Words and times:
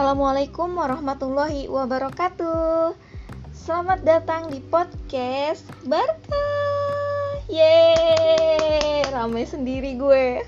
Assalamualaikum 0.00 0.80
warahmatullahi 0.80 1.68
wabarakatuh. 1.68 2.96
Selamat 3.52 4.00
datang 4.00 4.48
di 4.48 4.56
podcast 4.64 5.68
Barka 5.84 6.40
Yeay 7.52 9.04
Rame 9.12 9.44
sendiri 9.44 10.00
gue. 10.00 10.40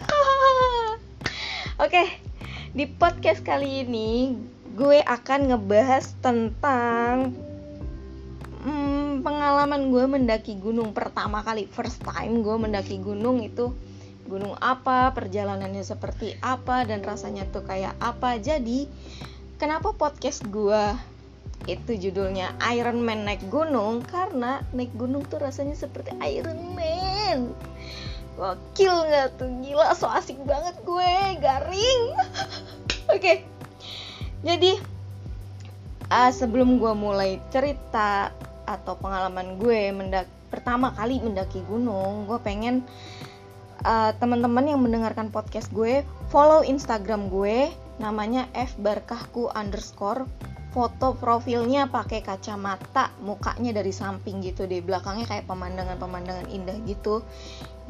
Oke 1.85 2.17
Di 2.73 2.89
podcast 2.97 3.45
kali 3.45 3.85
ini 3.85 4.41
Gue 4.73 5.05
akan 5.05 5.53
ngebahas 5.53 6.17
tentang 6.25 7.37
hmm, 8.65 9.21
Pengalaman 9.21 9.93
gue 9.93 10.05
mendaki 10.09 10.57
gunung. 10.65 10.97
Pertama 10.97 11.45
kali 11.45 11.69
First 11.69 12.01
time 12.01 12.41
gue 12.41 12.57
mendaki 12.57 13.05
gunung 13.05 13.45
itu 13.45 13.77
gunung 14.23 14.55
apa, 14.63 15.11
perjalanannya 15.13 15.83
seperti 15.83 16.39
apa, 16.41 16.87
dan 16.87 17.03
rasanya 17.03 17.45
tuh 17.51 17.67
kayak 17.67 17.93
apa. 17.99 18.39
Jadi, 18.39 18.87
kenapa 19.63 19.95
podcast 19.95 20.43
gue 20.51 20.83
itu 21.71 21.95
judulnya 21.95 22.51
Iron 22.75 22.99
Man 22.99 23.23
naik 23.23 23.47
gunung? 23.47 24.03
Karena 24.03 24.59
naik 24.75 24.91
gunung 24.99 25.23
tuh 25.31 25.39
rasanya 25.39 25.79
seperti 25.79 26.19
Iron 26.19 26.75
Man. 26.75 27.55
Wakil 28.35 28.91
nggak 28.91 29.39
tuh 29.39 29.47
gila 29.63 29.95
so 29.95 30.11
asik 30.11 30.43
banget 30.43 30.75
gue 30.83 31.15
garing. 31.39 32.03
Oke, 33.15 33.23
okay. 33.23 33.37
jadi 34.43 34.83
uh, 36.11 36.35
sebelum 36.35 36.83
gue 36.83 36.91
mulai 36.99 37.39
cerita 37.55 38.35
atau 38.67 38.99
pengalaman 38.99 39.63
gue 39.63 39.95
mendak 39.95 40.27
pertama 40.51 40.91
kali 40.91 41.23
mendaki 41.23 41.63
gunung, 41.71 42.27
gue 42.27 42.39
pengen 42.43 42.83
uh, 43.87 44.11
teman-teman 44.19 44.67
yang 44.75 44.83
mendengarkan 44.83 45.31
podcast 45.31 45.71
gue 45.71 46.03
follow 46.35 46.67
Instagram 46.67 47.31
gue 47.31 47.71
namanya 48.03 48.51
fbarkahku 48.53 49.55
underscore. 49.55 50.27
Foto 50.73 51.13
profilnya 51.13 51.85
pakai 51.93 52.25
kacamata 52.25 53.13
mukanya 53.21 53.77
dari 53.77 53.93
samping 53.93 54.41
gitu 54.41 54.65
deh. 54.65 54.81
Belakangnya 54.81 55.29
kayak 55.29 55.45
pemandangan-pemandangan 55.45 56.49
indah 56.49 56.75
gitu. 56.89 57.21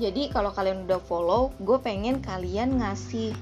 Jadi 0.03 0.35
kalau 0.35 0.51
kalian 0.51 0.85
udah 0.91 0.99
follow 0.99 1.55
gue 1.63 1.79
pengen 1.79 2.19
kalian 2.19 2.83
ngasih 2.83 3.33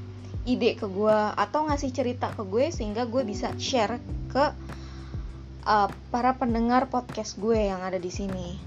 ide 0.44 0.76
ke 0.76 0.84
gue 0.84 1.18
atau 1.36 1.68
ngasih 1.68 1.88
cerita 1.88 2.28
ke 2.36 2.44
gue 2.44 2.68
sehingga 2.68 3.08
gue 3.08 3.24
bisa 3.24 3.52
share 3.56 3.96
ke 4.28 4.44
uh, 5.64 5.88
para 6.12 6.36
pendengar 6.36 6.92
podcast 6.92 7.40
gue 7.40 7.56
yang 7.56 7.80
ada 7.80 7.96
di 7.96 8.12
sini. 8.12 8.60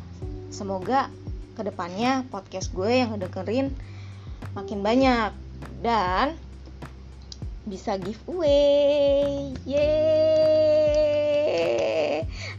Semoga 0.49 1.09
ke 1.53 1.61
depannya 1.61 2.25
podcast 2.33 2.73
gue 2.73 2.89
yang 2.89 3.13
ngedengerin 3.13 3.69
makin 4.57 4.81
banyak. 4.81 5.31
Dan 5.85 6.33
bisa 7.63 7.95
giveaway. 7.95 9.55
Yeay. 9.63 11.03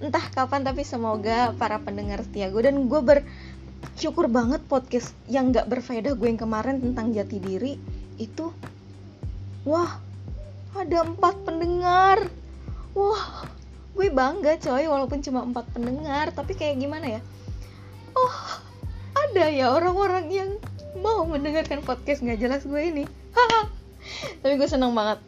Entah 0.01 0.25
kapan 0.33 0.65
tapi 0.65 0.85
semoga 0.85 1.53
para 1.57 1.81
pendengar 1.81 2.25
setia 2.25 2.49
gue. 2.49 2.63
Dan 2.65 2.89
gue 2.89 3.01
bersyukur 3.01 4.29
banget 4.33 4.65
podcast 4.65 5.13
yang 5.29 5.53
gak 5.53 5.69
berfaedah 5.69 6.17
gue 6.17 6.29
yang 6.29 6.41
kemarin 6.41 6.81
tentang 6.81 7.13
jati 7.13 7.37
diri 7.41 7.77
itu 8.17 8.53
wah 9.69 10.01
ada 10.77 11.05
empat 11.05 11.45
pendengar. 11.45 12.25
Wah 12.97 13.45
gue 13.95 14.09
bangga 14.11 14.59
coy 14.59 14.89
walaupun 14.89 15.21
cuma 15.21 15.45
empat 15.45 15.69
pendengar. 15.77 16.33
Tapi 16.33 16.57
kayak 16.57 16.81
gimana 16.81 17.21
ya? 17.21 17.25
Oh 18.17 18.63
ada 19.15 19.51
ya 19.51 19.73
orang-orang 19.73 20.31
yang 20.33 20.51
mau 21.03 21.27
mendengarkan 21.29 21.83
podcast 21.83 22.23
nggak 22.23 22.41
jelas 22.41 22.63
gue 22.65 22.81
ini. 22.81 23.05
Haha 23.35 23.74
tapi 24.41 24.61
gue 24.61 24.69
senang 24.69 24.93
banget. 24.93 25.21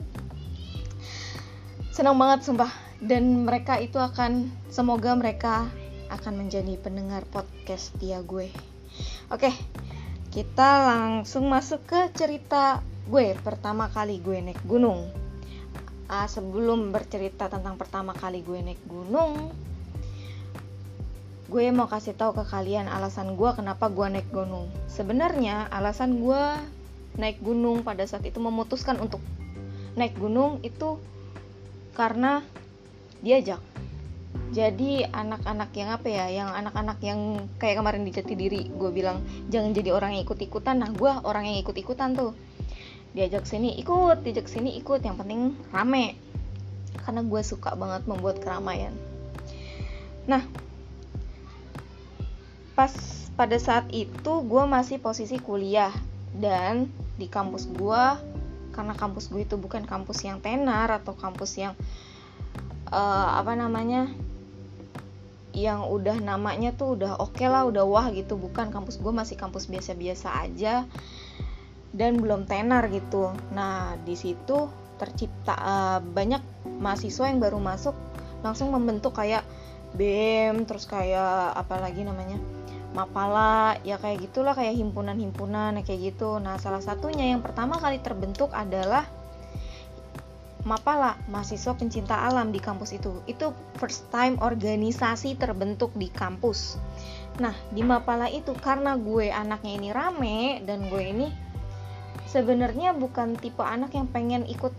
Senang 1.93 2.17
banget 2.21 2.45
sumpah. 2.45 2.73
Dan 2.97 3.45
mereka 3.45 3.77
itu 3.77 4.01
akan 4.01 4.49
semoga 4.73 5.13
mereka 5.13 5.69
akan 6.09 6.47
menjadi 6.47 6.81
pendengar 6.81 7.25
podcast 7.29 7.93
dia 8.01 8.25
gue. 8.25 8.49
Oke 9.29 9.53
kita 10.37 10.85
langsung 10.93 11.49
masuk 11.49 11.89
ke 11.89 12.13
cerita 12.13 12.85
gue 13.09 13.33
pertama 13.41 13.89
kali 13.89 14.21
gue 14.21 14.37
naik 14.45 14.61
gunung. 14.69 15.09
Uh, 16.13 16.29
sebelum 16.29 16.93
bercerita 16.93 17.49
tentang 17.49 17.81
pertama 17.81 18.13
kali 18.13 18.45
gue 18.45 18.61
naik 18.61 18.79
gunung 18.87 19.51
gue 21.47 21.67
mau 21.71 21.87
kasih 21.87 22.15
tahu 22.15 22.43
ke 22.43 22.45
kalian 22.47 22.91
alasan 22.91 23.39
gue 23.39 23.51
kenapa 23.57 23.89
gue 23.89 24.07
naik 24.13 24.29
gunung. 24.29 24.69
Sebenarnya 24.93 25.71
alasan 25.73 26.21
gue 26.21 26.43
naik 27.17 27.41
gunung 27.41 27.81
pada 27.83 28.05
saat 28.05 28.25
itu 28.29 28.37
memutuskan 28.41 29.01
untuk 29.01 29.21
naik 29.97 30.17
gunung 30.21 30.61
itu 30.61 31.01
karena 31.97 32.45
diajak. 33.25 33.61
Jadi 34.53 35.03
anak-anak 35.03 35.71
yang 35.75 35.91
apa 35.91 36.07
ya 36.07 36.27
yang 36.31 36.49
anak-anak 36.53 36.99
yang 37.03 37.21
kayak 37.57 37.83
kemarin 37.83 38.05
di 38.05 38.13
jati 38.15 38.37
diri 38.37 38.69
gue 38.69 38.91
bilang 38.93 39.25
jangan 39.49 39.73
jadi 39.73 39.91
orang 39.97 40.15
yang 40.15 40.23
ikut-ikutan. 40.29 40.77
Nah 40.79 40.93
gue 40.93 41.11
orang 41.25 41.49
yang 41.49 41.59
ikut-ikutan 41.65 42.15
tuh. 42.15 42.37
Diajak 43.17 43.49
sini 43.49 43.81
ikut 43.81 44.23
diajak 44.23 44.47
sini 44.47 44.77
ikut. 44.79 45.01
Yang 45.03 45.17
penting 45.25 45.41
rame. 45.73 46.15
Karena 47.01 47.25
gue 47.25 47.43
suka 47.43 47.73
banget 47.75 48.05
membuat 48.05 48.39
keramaian. 48.45 48.93
Nah 50.29 50.45
pas 52.77 52.93
pada 53.35 53.57
saat 53.57 53.89
itu 53.89 54.33
gue 54.45 54.65
masih 54.69 55.01
posisi 55.01 55.41
kuliah 55.41 55.93
dan 56.37 56.93
di 57.17 57.27
kampus 57.27 57.69
gue 57.73 58.05
karena 58.77 58.93
kampus 58.93 59.33
gue 59.33 59.43
itu 59.45 59.57
bukan 59.57 59.89
kampus 59.89 60.29
yang 60.29 60.39
tenar 60.45 60.93
atau 60.93 61.17
kampus 61.17 61.57
yang 61.57 61.73
uh, 62.93 63.41
apa 63.41 63.57
namanya 63.57 64.13
yang 65.57 65.89
udah 65.89 66.21
namanya 66.21 66.77
tuh 66.77 67.01
udah 67.01 67.17
oke 67.17 67.33
okay 67.41 67.49
lah 67.49 67.65
udah 67.65 67.89
wah 67.89 68.13
gitu. 68.13 68.37
Bukan 68.37 68.69
kampus 68.69 69.01
gue 69.01 69.09
masih 69.09 69.41
kampus 69.41 69.73
biasa-biasa 69.73 70.29
aja 70.45 70.85
dan 71.97 72.21
belum 72.21 72.45
tenar 72.45 72.93
gitu. 72.93 73.33
Nah 73.57 73.97
di 74.05 74.13
situ 74.13 74.69
tercipta 75.01 75.57
uh, 75.57 75.99
banyak 76.05 76.45
mahasiswa 76.77 77.33
yang 77.33 77.41
baru 77.41 77.57
masuk 77.57 77.97
langsung 78.45 78.69
membentuk 78.69 79.17
kayak 79.17 79.45
BEM 79.97 80.69
terus 80.69 80.85
kayak 80.85 81.57
apa 81.57 81.81
lagi 81.81 82.05
namanya 82.05 82.37
Mapala 82.95 83.81
ya 83.83 83.99
kayak 83.99 84.31
gitulah 84.31 84.55
kayak 84.55 84.79
himpunan-himpunan 84.79 85.75
kayak 85.83 86.15
gitu. 86.15 86.39
Nah 86.39 86.61
salah 86.61 86.85
satunya 86.85 87.33
yang 87.33 87.43
pertama 87.43 87.81
kali 87.81 87.99
terbentuk 87.99 88.53
adalah 88.55 89.09
Mapala 90.67 91.15
mahasiswa 91.31 91.79
pencinta 91.79 92.27
alam 92.27 92.51
di 92.51 92.59
kampus 92.59 92.99
itu. 92.99 93.23
Itu 93.31 93.55
first 93.79 94.11
time 94.11 94.35
organisasi 94.43 95.39
terbentuk 95.39 95.95
di 95.95 96.11
kampus. 96.11 96.75
Nah 97.39 97.55
di 97.71 97.87
Mapala 97.87 98.27
itu 98.27 98.51
karena 98.59 98.99
gue 98.99 99.31
anaknya 99.31 99.73
ini 99.79 99.89
rame 99.95 100.39
dan 100.67 100.91
gue 100.91 101.03
ini 101.07 101.29
sebenarnya 102.27 102.99
bukan 102.99 103.39
tipe 103.39 103.63
anak 103.63 103.95
yang 103.95 104.11
pengen 104.11 104.43
ikut 104.51 104.75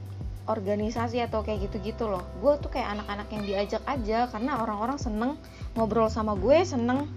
organisasi 0.47 1.23
atau 1.23 1.43
kayak 1.43 1.71
gitu-gitu 1.71 2.07
loh. 2.07 2.23
Gue 2.43 2.59
tuh 2.59 2.71
kayak 2.71 2.99
anak-anak 2.99 3.27
yang 3.31 3.43
diajak 3.47 3.83
aja 3.87 4.27
karena 4.27 4.59
orang-orang 4.63 4.99
seneng 4.99 5.39
ngobrol 5.75 6.11
sama 6.11 6.35
gue 6.35 6.67
seneng 6.67 7.07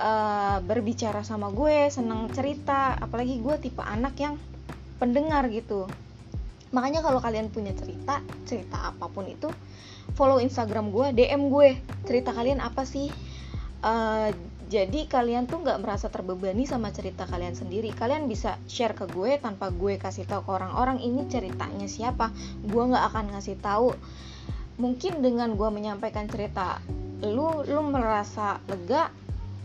uh, 0.00 0.58
berbicara 0.64 1.20
sama 1.20 1.52
gue 1.52 1.92
seneng 1.92 2.32
cerita 2.32 2.96
apalagi 2.96 3.38
gue 3.44 3.54
tipe 3.60 3.84
anak 3.84 4.16
yang 4.16 4.34
pendengar 4.96 5.46
gitu. 5.52 5.84
Makanya 6.72 7.04
kalau 7.04 7.20
kalian 7.20 7.52
punya 7.52 7.76
cerita 7.76 8.24
cerita 8.48 8.90
apa 8.94 9.06
pun 9.12 9.28
itu 9.28 9.52
follow 10.16 10.40
instagram 10.40 10.90
gue 10.90 11.12
dm 11.14 11.52
gue 11.52 11.76
cerita 12.08 12.32
kalian 12.32 12.64
apa 12.64 12.88
sih? 12.88 13.12
Uh, 13.80 14.32
jadi 14.70 15.10
kalian 15.10 15.50
tuh 15.50 15.66
nggak 15.66 15.82
merasa 15.82 16.06
terbebani 16.14 16.62
sama 16.62 16.94
cerita 16.94 17.26
kalian 17.26 17.58
sendiri. 17.58 17.90
Kalian 17.90 18.30
bisa 18.30 18.54
share 18.70 18.94
ke 18.94 19.10
gue 19.10 19.34
tanpa 19.42 19.74
gue 19.74 19.98
kasih 19.98 20.30
tahu 20.30 20.46
ke 20.46 20.50
orang-orang 20.62 21.02
ini 21.02 21.26
ceritanya 21.26 21.90
siapa? 21.90 22.30
Gue 22.62 22.86
nggak 22.86 23.04
akan 23.10 23.34
ngasih 23.34 23.58
tahu. 23.58 23.90
Mungkin 24.78 25.26
dengan 25.26 25.58
gue 25.58 25.68
menyampaikan 25.74 26.30
cerita 26.30 26.78
lu 27.20 27.66
lu 27.66 27.82
merasa 27.84 28.62
lega 28.70 29.10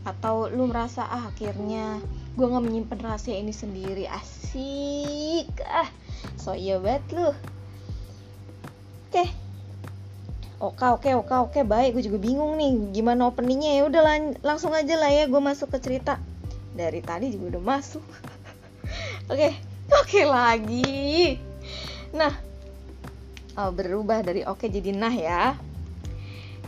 atau 0.06 0.46
lu 0.54 0.69
merasa 0.69 1.02
ah 1.02 1.34
akhirnya 1.34 1.98
gue 2.38 2.46
nggak 2.46 2.63
menyimpan 2.63 3.00
rahasia 3.02 3.42
ini 3.42 3.50
sendiri. 3.50 4.06
Asik. 4.06 5.50
Ah 5.66 5.90
so 6.38 6.54
iya 6.54 6.78
banget 6.78 7.04
lu. 7.18 7.28
Oke. 7.28 7.36
Okay. 9.10 9.28
oke 10.62 10.86
oke 10.86 11.10
oke 11.25 11.36
oke. 11.50 11.60
Baik 11.66 11.98
gue 11.98 12.04
juga 12.06 12.22
bingung 12.22 12.56
nih. 12.62 12.94
Gimana 12.94 13.34
openingnya? 13.34 13.81
Ya 13.81 13.84
udah 13.90 14.02
lang 14.06 14.24
langsung 14.46 14.72
aja 14.78 14.94
lah 14.94 15.10
ya 15.10 15.25
gue 15.25 15.42
masuk 15.42 15.74
ke 15.74 15.81
cerita. 15.81 16.22
Dari 16.78 17.01
tadi 17.01 17.34
juga 17.34 17.58
udah 17.58 17.63
masuk. 17.66 18.06
Oke 19.25 19.42
okay. 19.42 19.51
oke 19.90 20.06
okay 20.06 20.25
lagi. 20.30 21.42
Nah 22.13 22.30
oh, 23.58 23.72
berubah 23.74 24.22
dari 24.22 24.46
oke 24.46 24.62
okay 24.62 24.69
jadi 24.69 24.94
nah 24.94 25.10
ya 25.10 25.58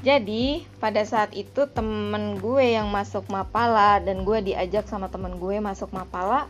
jadi 0.06 0.62
pada 0.78 1.02
saat 1.08 1.34
itu 1.34 1.66
temen 1.72 2.38
gue 2.38 2.78
yang 2.78 2.90
masuk 2.90 3.26
Mapala 3.34 3.98
dan 4.02 4.22
gue 4.22 4.54
diajak 4.54 4.86
sama 4.86 5.10
temen 5.10 5.42
gue 5.42 5.58
masuk 5.58 5.90
Mapala 5.90 6.46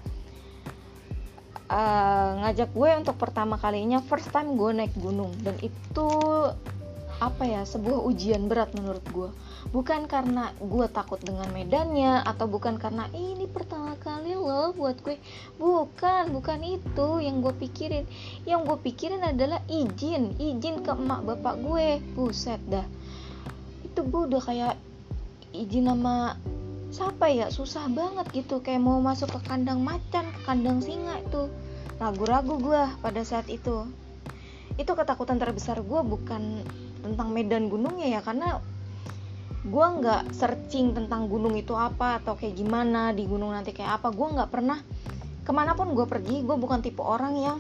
uh, 1.72 2.30
ngajak 2.44 2.72
gue 2.72 2.90
untuk 3.04 3.16
pertama 3.20 3.60
kalinya 3.60 4.00
first 4.04 4.32
time 4.32 4.56
gue 4.56 4.72
naik 4.74 4.94
gunung. 4.98 5.32
Dan 5.44 5.56
itu 5.60 6.10
apa 7.18 7.50
ya 7.50 7.66
sebuah 7.66 8.06
ujian 8.06 8.46
berat 8.46 8.72
menurut 8.78 9.04
gue. 9.10 9.30
Bukan 9.74 10.08
karena 10.08 10.54
gue 10.62 10.86
takut 10.88 11.20
dengan 11.20 11.50
medannya 11.52 12.24
atau 12.24 12.48
bukan 12.48 12.78
karena 12.80 13.10
ini 13.12 13.50
pertama 13.50 13.98
kali 14.00 14.38
loh 14.38 14.72
buat 14.72 15.02
gue. 15.04 15.20
Bukan 15.60 16.32
bukan 16.32 16.60
itu 16.64 17.08
yang 17.20 17.44
gue 17.44 17.54
pikirin. 17.58 18.06
Yang 18.48 18.62
gue 18.64 18.78
pikirin 18.92 19.24
adalah 19.24 19.60
izin 19.68 20.38
izin 20.40 20.86
ke 20.86 20.92
emak 20.94 21.26
bapak 21.26 21.56
gue. 21.60 22.00
Buset 22.16 22.62
dah 22.70 22.88
itu 23.98 24.06
gue 24.14 24.30
udah 24.30 24.44
kayak 24.46 24.76
izin 25.58 25.90
sama 25.90 26.38
siapa 26.94 27.34
ya? 27.34 27.50
Susah 27.50 27.90
banget 27.90 28.30
gitu 28.30 28.62
kayak 28.62 28.78
mau 28.78 29.02
masuk 29.02 29.26
ke 29.34 29.50
kandang 29.50 29.82
macan 29.82 30.30
ke 30.30 30.40
kandang 30.46 30.86
singa 30.86 31.18
itu. 31.18 31.50
Ragu-ragu 31.98 32.62
gue 32.62 32.78
pada 33.02 33.26
saat 33.26 33.50
itu. 33.50 33.90
Itu 34.78 34.94
ketakutan 34.94 35.42
terbesar 35.42 35.82
gue 35.82 36.02
bukan 36.06 36.62
tentang 37.02 37.34
medan 37.34 37.74
gunungnya 37.74 38.06
ya 38.06 38.22
karena 38.22 38.62
gue 39.66 39.88
nggak 39.98 40.30
searching 40.30 40.94
tentang 40.94 41.26
gunung 41.26 41.58
itu 41.58 41.74
apa 41.74 42.22
atau 42.22 42.38
kayak 42.38 42.54
gimana 42.54 43.18
di 43.18 43.26
gunung 43.26 43.50
nanti 43.50 43.74
kayak 43.74 43.98
apa. 43.98 44.14
Gue 44.14 44.30
nggak 44.30 44.54
pernah 44.54 44.78
ke 45.42 45.50
mana 45.50 45.74
pun 45.74 45.98
gue 45.98 46.06
pergi 46.06 46.46
gue 46.46 46.54
bukan 46.54 46.86
tipe 46.86 47.02
orang 47.02 47.34
yang 47.34 47.58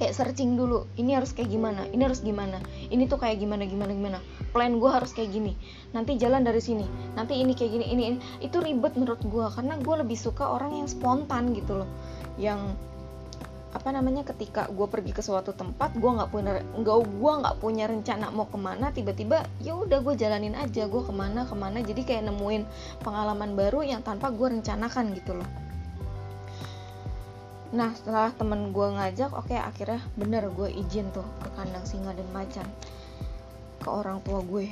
kayak 0.00 0.16
searching 0.16 0.56
dulu 0.56 0.88
ini 0.96 1.12
harus 1.12 1.36
kayak 1.36 1.52
gimana 1.52 1.84
ini 1.92 2.02
harus 2.02 2.24
gimana 2.24 2.56
ini 2.88 3.04
tuh 3.04 3.20
kayak 3.20 3.36
gimana 3.38 3.68
gimana 3.68 3.92
gimana 3.92 4.18
plan 4.52 4.76
gue 4.76 4.90
harus 4.92 5.10
kayak 5.16 5.32
gini. 5.32 5.56
Nanti 5.96 6.20
jalan 6.20 6.44
dari 6.44 6.60
sini. 6.60 6.84
Nanti 7.16 7.40
ini 7.40 7.56
kayak 7.56 7.72
gini 7.72 7.86
ini, 7.88 8.02
ini. 8.12 8.18
itu 8.44 8.60
ribet 8.60 8.94
menurut 8.94 9.24
gue 9.24 9.46
karena 9.48 9.80
gue 9.80 9.94
lebih 10.04 10.14
suka 10.14 10.52
orang 10.52 10.76
yang 10.76 10.88
spontan 10.88 11.56
gitu 11.56 11.82
loh. 11.82 11.88
Yang 12.36 12.76
apa 13.72 13.88
namanya 13.88 14.20
ketika 14.28 14.68
gue 14.68 14.84
pergi 14.84 15.16
ke 15.16 15.24
suatu 15.24 15.56
tempat 15.56 15.96
gue 15.96 16.10
nggak 16.12 16.28
punya 16.28 16.60
nggak 16.60 16.98
gue 17.08 17.32
nggak 17.40 17.56
punya 17.56 17.88
rencana 17.88 18.28
mau 18.28 18.44
ke 18.44 18.60
mana 18.60 18.92
tiba-tiba 18.92 19.48
ya 19.64 19.72
udah 19.72 20.04
gue 20.04 20.14
jalanin 20.14 20.52
aja. 20.54 20.84
Gue 20.86 21.02
ke 21.02 21.12
mana 21.16 21.48
ke 21.48 21.56
mana. 21.56 21.80
Jadi 21.80 22.04
kayak 22.04 22.28
nemuin 22.28 22.68
pengalaman 23.00 23.56
baru 23.56 23.80
yang 23.82 24.04
tanpa 24.04 24.28
gue 24.28 24.52
rencanakan 24.52 25.16
gitu 25.16 25.32
loh. 25.40 25.48
Nah 27.72 27.88
setelah 27.96 28.28
temen 28.36 28.76
gue 28.76 28.84
ngajak 28.84 29.32
oke 29.32 29.48
okay, 29.48 29.56
akhirnya 29.56 30.04
bener 30.20 30.52
gue 30.52 30.68
izin 30.68 31.08
tuh 31.16 31.24
ke 31.40 31.48
kandang 31.56 31.88
singa 31.88 32.12
dan 32.12 32.28
macan 32.36 32.68
ke 33.82 33.90
orang 33.90 34.22
tua 34.22 34.40
gue. 34.46 34.70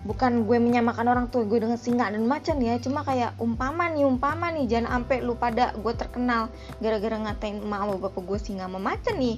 Bukan 0.00 0.48
gue 0.48 0.56
menyamakan 0.56 1.12
orang 1.12 1.26
tua 1.28 1.44
gue 1.44 1.60
dengan 1.60 1.76
singa 1.76 2.08
dan 2.08 2.24
macan 2.24 2.56
ya 2.64 2.80
cuma 2.80 3.04
kayak 3.04 3.36
umpama 3.36 3.92
nih 3.92 4.08
umpama 4.08 4.48
nih 4.48 4.64
jangan 4.64 5.04
sampai 5.04 5.20
lu 5.20 5.36
pada 5.36 5.76
gue 5.76 5.92
terkenal 5.92 6.48
gara-gara 6.80 7.20
ngatain 7.20 7.60
emak 7.60 8.00
bapak 8.00 8.22
gue 8.24 8.38
singa 8.40 8.64
sama 8.64 8.80
macan 8.80 9.20
nih. 9.20 9.36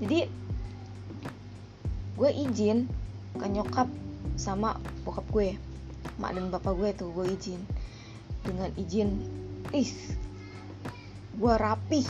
Jadi 0.00 0.18
gue 2.16 2.30
izin 2.32 2.88
ke 3.36 3.46
nyokap 3.52 3.90
sama 4.40 4.80
bokap 5.04 5.28
gue 5.28 5.48
mak 6.16 6.32
dan 6.32 6.48
bapak 6.48 6.72
gue 6.72 6.90
tuh 6.96 7.12
gue 7.12 7.36
izin. 7.36 7.60
Dengan 8.48 8.72
izin 8.80 9.08
ih 9.76 9.90
gue 11.36 11.52
rapih. 11.52 12.08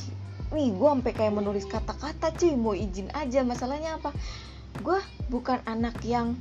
Nih 0.54 0.70
gue 0.70 0.86
sampai 0.86 1.10
kayak 1.10 1.34
menulis 1.34 1.66
kata-kata 1.66 2.30
cuy 2.30 2.54
mau 2.54 2.78
izin 2.78 3.10
aja 3.10 3.42
masalahnya 3.42 3.98
apa 3.98 4.14
gue 4.82 4.98
bukan 5.28 5.60
anak 5.64 6.00
yang 6.04 6.36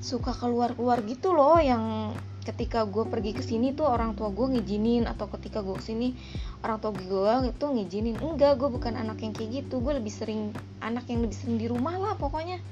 suka 0.00 0.30
keluar-keluar 0.36 1.02
gitu 1.08 1.34
loh 1.34 1.58
yang 1.58 2.14
ketika 2.46 2.86
gue 2.86 3.02
pergi 3.10 3.34
ke 3.34 3.42
sini 3.42 3.74
tuh 3.74 3.90
orang 3.90 4.14
tua 4.14 4.30
gue 4.30 4.54
ngizinin 4.54 5.10
atau 5.10 5.26
ketika 5.26 5.66
gue 5.66 5.74
ke 5.74 5.82
sini 5.82 6.14
orang 6.62 6.78
tua 6.78 6.94
gue 6.94 7.50
itu 7.50 7.66
ngizinin. 7.66 8.16
Enggak 8.22 8.62
gue 8.62 8.70
bukan 8.70 8.94
anak 8.94 9.18
yang 9.26 9.34
kayak 9.34 9.66
gitu. 9.66 9.82
Gue 9.82 9.98
lebih 9.98 10.14
sering 10.14 10.54
anak 10.78 11.10
yang 11.10 11.26
lebih 11.26 11.34
sering 11.34 11.58
di 11.58 11.66
rumah 11.66 11.98
lah 11.98 12.14
pokoknya. 12.14 12.62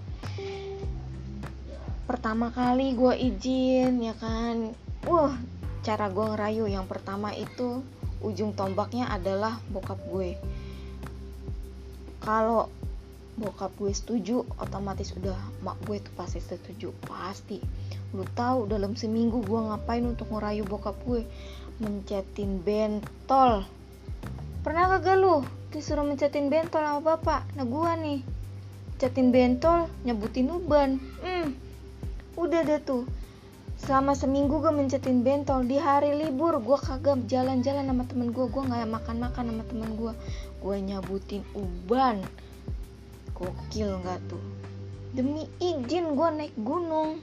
Pertama 2.07 2.55
kali 2.55 2.95
gue 2.95 3.15
izin 3.19 3.99
ya 3.99 4.15
kan? 4.15 4.71
Wah 5.11 5.35
cara 5.83 6.07
gue 6.07 6.23
ngerayu 6.23 6.65
yang 6.71 6.87
pertama 6.87 7.35
itu 7.35 7.83
ujung 8.23 8.55
tombaknya 8.55 9.11
adalah 9.11 9.59
bokap 9.75 9.99
gue. 10.07 10.39
Kalau 12.23 12.71
bokap 13.35 13.75
gue 13.75 13.91
setuju 13.91 14.47
otomatis 14.63 15.11
udah 15.19 15.35
mak 15.67 15.79
gue 15.87 15.99
tuh 15.99 16.15
pasti 16.15 16.39
setuju. 16.39 16.95
Pasti. 17.03 17.59
Lu 18.15 18.23
tahu 18.39 18.71
dalam 18.71 18.95
seminggu 18.95 19.43
gue 19.43 19.61
ngapain 19.71 20.07
untuk 20.07 20.31
ngerayu 20.31 20.63
bokap 20.63 20.95
gue? 21.03 21.27
Mencetin 21.83 22.63
bentol. 22.63 23.67
Pernah 24.63 24.97
kagak 24.97 25.19
lu 25.19 25.43
disuruh 25.75 26.07
mencetin 26.07 26.47
bentol 26.47 26.87
sama 26.87 27.03
bapak? 27.03 27.43
Nah 27.59 27.67
gue 27.67 27.91
nih. 28.07 28.21
Cetin 29.03 29.35
bentol 29.35 29.91
nyebutin 30.07 30.55
uban. 30.55 31.03
Hmm. 31.19 31.59
Udah 32.39 32.63
deh 32.63 32.79
tuh. 32.79 33.03
Selama 33.75 34.15
seminggu 34.15 34.63
gue 34.63 34.71
mencetin 34.71 35.27
bentol. 35.27 35.67
Di 35.67 35.83
hari 35.83 36.15
libur 36.15 36.63
gue 36.63 36.79
kagak 36.79 37.27
jalan-jalan 37.27 37.83
sama 37.91 38.07
temen 38.07 38.31
gue 38.31 38.47
gue 38.47 38.63
nggak 38.63 38.87
makan-makan 38.87 39.45
sama 39.51 39.65
temen 39.67 39.91
gue 39.99 40.13
gue 40.65 40.77
nyabutin 40.81 41.45
uban 41.53 42.25
gokil 43.35 44.01
nggak 44.01 44.21
tuh? 44.31 44.45
Demi 45.15 45.47
izin 45.59 46.15
gue 46.15 46.29
naik 46.31 46.55
gunung. 46.59 47.19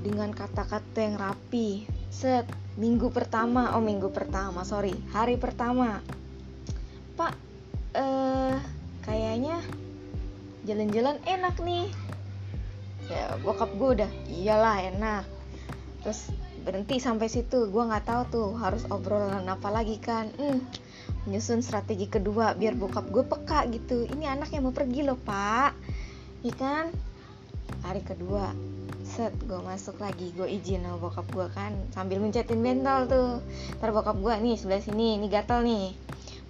Dengan 0.00 0.32
kata-kata 0.32 0.98
yang 1.00 1.16
rapi. 1.20 1.84
Set 2.08 2.48
minggu 2.80 3.12
pertama. 3.12 3.76
Oh 3.76 3.84
minggu 3.84 4.08
pertama 4.08 4.64
sorry. 4.64 4.96
Hari 5.12 5.36
pertama. 5.36 6.00
Pak 7.16 7.32
eh 7.96 8.56
kayaknya 9.04 9.60
jalan-jalan 10.64 11.20
enak 11.28 11.56
nih. 11.60 11.88
Ya 13.08 13.36
bokap 13.44 13.72
gue 13.76 14.00
udah 14.00 14.10
iyalah 14.28 14.84
enak. 14.88 15.24
Terus 16.04 16.32
berhenti 16.64 17.00
sampai 17.00 17.28
situ. 17.28 17.68
Gue 17.68 17.84
nggak 17.84 18.04
tahu 18.04 18.22
tuh 18.32 18.48
harus 18.56 18.84
obrolan 18.88 19.44
apa 19.48 19.68
lagi 19.72 19.96
kan. 20.00 20.32
Hmm, 20.36 20.60
menyusun 21.28 21.60
strategi 21.60 22.08
kedua 22.08 22.56
biar 22.56 22.72
bokap 22.76 23.12
gue 23.12 23.24
peka 23.26 23.68
gitu. 23.68 24.08
Ini 24.08 24.32
anak 24.38 24.54
yang 24.56 24.68
mau 24.68 24.74
pergi 24.74 25.04
loh 25.04 25.20
pak. 25.20 25.76
Ya 26.40 26.88
hari 27.84 28.02
kedua 28.02 28.52
set 29.04 29.34
gue 29.44 29.60
masuk 29.60 30.00
lagi. 30.00 30.32
Gue 30.32 30.48
izin 30.48 30.86
sama 30.86 30.96
bokap 30.96 31.26
gue 31.32 31.46
kan 31.52 31.76
sambil 31.92 32.22
mencetin 32.22 32.64
bentol 32.64 33.04
tuh. 33.10 33.32
Ntar 33.80 33.90
bokap 33.92 34.16
gue 34.16 34.34
nih 34.40 34.56
sebelah 34.56 34.80
sini 34.80 35.20
ini 35.20 35.26
gatel 35.28 35.60
nih. 35.66 35.92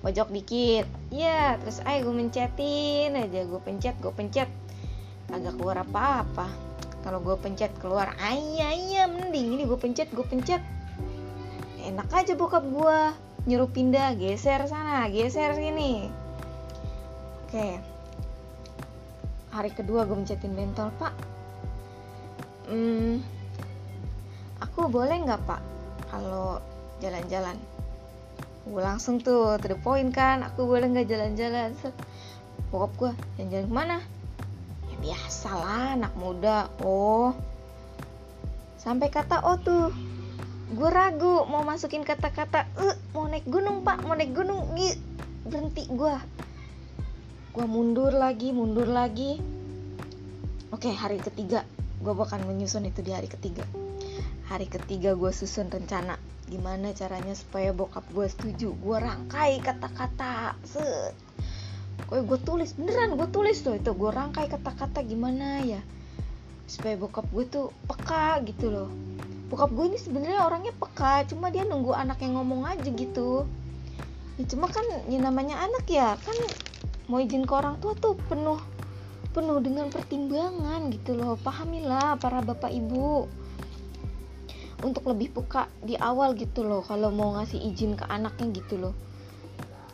Pojok 0.01 0.29
dikit. 0.33 0.87
Ya 1.11 1.59
terus 1.59 1.83
ayo 1.83 2.07
gue 2.07 2.15
mencetin 2.15 3.17
aja. 3.19 3.41
Gue 3.43 3.61
pencet 3.63 3.99
gue 3.99 4.13
pencet. 4.15 4.49
Agak 5.35 5.59
keluar 5.59 5.83
apa-apa. 5.83 6.47
Kalau 7.03 7.19
gue 7.19 7.35
pencet 7.41 7.73
keluar. 7.83 8.15
Ayah 8.23 8.71
ayah 8.71 9.07
mending 9.11 9.57
ini 9.59 9.63
gue 9.67 9.79
pencet 9.81 10.13
gue 10.15 10.25
pencet. 10.25 10.63
Enak 11.81 12.13
aja 12.13 12.37
bokap 12.37 12.63
gue 12.69 12.99
nyuruh 13.49 13.71
pindah 13.73 14.17
geser 14.21 14.69
sana 14.69 15.09
geser 15.09 15.57
sini. 15.57 16.13
Oke. 17.47 17.81
Hari 19.51 19.71
kedua 19.73 20.05
gue 20.07 20.15
mencetin 20.15 20.55
bentol 20.55 20.93
pak. 21.01 21.15
Hmm, 22.71 23.19
aku 24.63 24.87
boleh 24.87 25.27
nggak 25.27 25.43
pak 25.49 25.63
kalau 26.13 26.63
jalan-jalan? 27.03 27.59
Gue 28.69 28.83
langsung 28.85 29.19
tuh 29.19 29.59
to 29.59 29.67
the 29.73 29.79
point 29.81 30.13
kan 30.15 30.47
aku 30.47 30.69
boleh 30.69 30.87
nggak 30.87 31.09
jalan-jalan? 31.11 31.75
Bokap 32.71 32.93
gue 32.95 33.13
jalan-jalan 33.41 33.67
ke 33.67 33.75
mana 33.75 33.97
ya 34.87 34.97
biasalah 35.03 35.99
anak 35.99 36.13
muda. 36.15 36.71
Oh. 36.85 37.35
Sampai 38.79 39.11
kata 39.11 39.43
oh 39.43 39.59
tuh 39.59 39.91
gue 40.71 40.87
ragu 40.87 41.51
mau 41.51 41.67
masukin 41.67 42.07
kata-kata 42.07 42.63
uh, 42.79 42.97
mau 43.11 43.27
naik 43.27 43.43
gunung 43.51 43.83
pak 43.83 44.07
mau 44.07 44.15
naik 44.15 44.31
gunung. 44.31 44.71
Gih, 44.79 44.95
berhenti 45.43 45.91
gue 45.91 46.15
gue 47.51 47.67
mundur 47.67 48.15
lagi 48.15 48.55
mundur 48.55 48.87
lagi. 48.87 49.43
Oke 50.71 50.95
hari 50.95 51.19
ketiga. 51.19 51.67
Gue 51.99 52.15
bakal 52.15 52.47
menyusun 52.47 52.87
itu 52.87 53.03
di 53.03 53.11
hari 53.11 53.27
ketiga. 53.27 53.67
Hari 54.47 54.71
ketiga 54.71 55.19
gue 55.19 55.35
susun 55.35 55.67
rencana 55.67 56.15
gimana 56.47 56.95
caranya 56.95 57.35
supaya 57.35 57.75
bokap 57.75 58.07
gue 58.15 58.31
setuju. 58.31 58.71
Gue 58.79 58.97
rangkai 59.03 59.59
kata-kata. 59.59 60.55
Set. 60.63 61.19
Gue 62.07 62.23
gue 62.23 62.39
tulis 62.47 62.71
beneran 62.79 63.19
gue 63.19 63.27
tulis 63.35 63.59
tuh 63.59 63.75
itu. 63.75 63.91
Gue 63.91 64.15
rangkai 64.15 64.47
kata-kata 64.47 65.03
gimana 65.03 65.67
ya 65.67 65.83
supaya 66.71 66.95
bokap 66.95 67.27
gue 67.35 67.45
tuh 67.51 67.67
peka 67.91 68.39
gitu 68.47 68.71
loh 68.71 68.87
bokap 69.51 69.75
gue 69.75 69.91
ini 69.91 69.99
sebenarnya 69.99 70.47
orangnya 70.47 70.71
peka 70.79 71.27
cuma 71.27 71.51
dia 71.51 71.67
nunggu 71.67 71.91
anak 71.91 72.23
yang 72.23 72.39
ngomong 72.39 72.63
aja 72.71 72.87
gitu. 72.87 73.45
Ya 74.39 74.45
cuma 74.47 74.71
kan 74.71 74.87
ya 75.11 75.19
namanya 75.19 75.59
anak 75.59 75.91
ya 75.91 76.15
kan 76.23 76.39
mau 77.11 77.19
izin 77.19 77.43
ke 77.43 77.53
orang 77.53 77.83
tua 77.83 77.99
tuh 77.99 78.15
penuh 78.31 78.63
penuh 79.35 79.59
dengan 79.59 79.91
pertimbangan 79.91 80.95
gitu 80.95 81.19
loh. 81.19 81.35
Pahamilah 81.35 82.15
para 82.23 82.39
bapak 82.47 82.71
ibu. 82.71 83.27
Untuk 84.81 85.05
lebih 85.05 85.35
peka 85.35 85.69
di 85.85 85.99
awal 85.99 86.33
gitu 86.39 86.65
loh 86.65 86.81
kalau 86.81 87.13
mau 87.13 87.37
ngasih 87.37 87.59
izin 87.59 87.99
ke 87.99 88.07
anaknya 88.07 88.55
gitu 88.55 88.79
loh. 88.79 88.95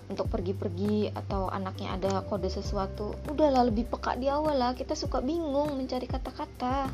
Untuk 0.06 0.30
pergi-pergi 0.30 1.10
atau 1.10 1.50
anaknya 1.50 1.98
ada 1.98 2.22
kode 2.22 2.46
sesuatu 2.46 3.18
udahlah 3.26 3.66
lebih 3.66 3.88
peka 3.88 4.20
di 4.20 4.28
awal 4.28 4.60
lah. 4.60 4.72
Kita 4.76 4.92
suka 4.92 5.24
bingung 5.24 5.74
mencari 5.74 6.06
kata-kata. 6.06 6.92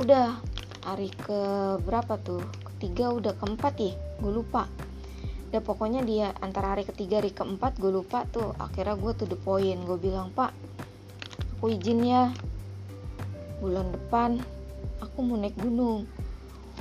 Udah 0.00 0.40
hari 0.84 1.12
ke 1.12 1.40
berapa 1.84 2.16
tuh? 2.20 2.40
Ketiga 2.76 3.12
udah 3.12 3.36
keempat 3.36 3.74
ya? 3.76 3.92
Gue 4.20 4.32
lupa. 4.40 4.68
Udah 5.50 5.60
pokoknya 5.66 6.06
dia 6.06 6.30
antara 6.40 6.78
hari 6.78 6.86
ketiga 6.86 7.18
hari 7.18 7.34
keempat 7.34 7.76
gue 7.76 7.90
lupa 7.90 8.24
tuh. 8.30 8.54
Akhirnya 8.56 8.96
gue 8.96 9.12
tuh 9.18 9.26
the 9.28 9.36
point. 9.36 9.80
Gue 9.84 9.98
bilang 10.00 10.32
pak 10.32 10.54
aku 11.60 11.76
izin 11.76 12.00
ya. 12.08 12.32
Bulan 13.60 13.92
depan 13.92 14.40
aku 15.04 15.20
mau 15.20 15.36
naik 15.36 15.60
gunung. 15.60 16.08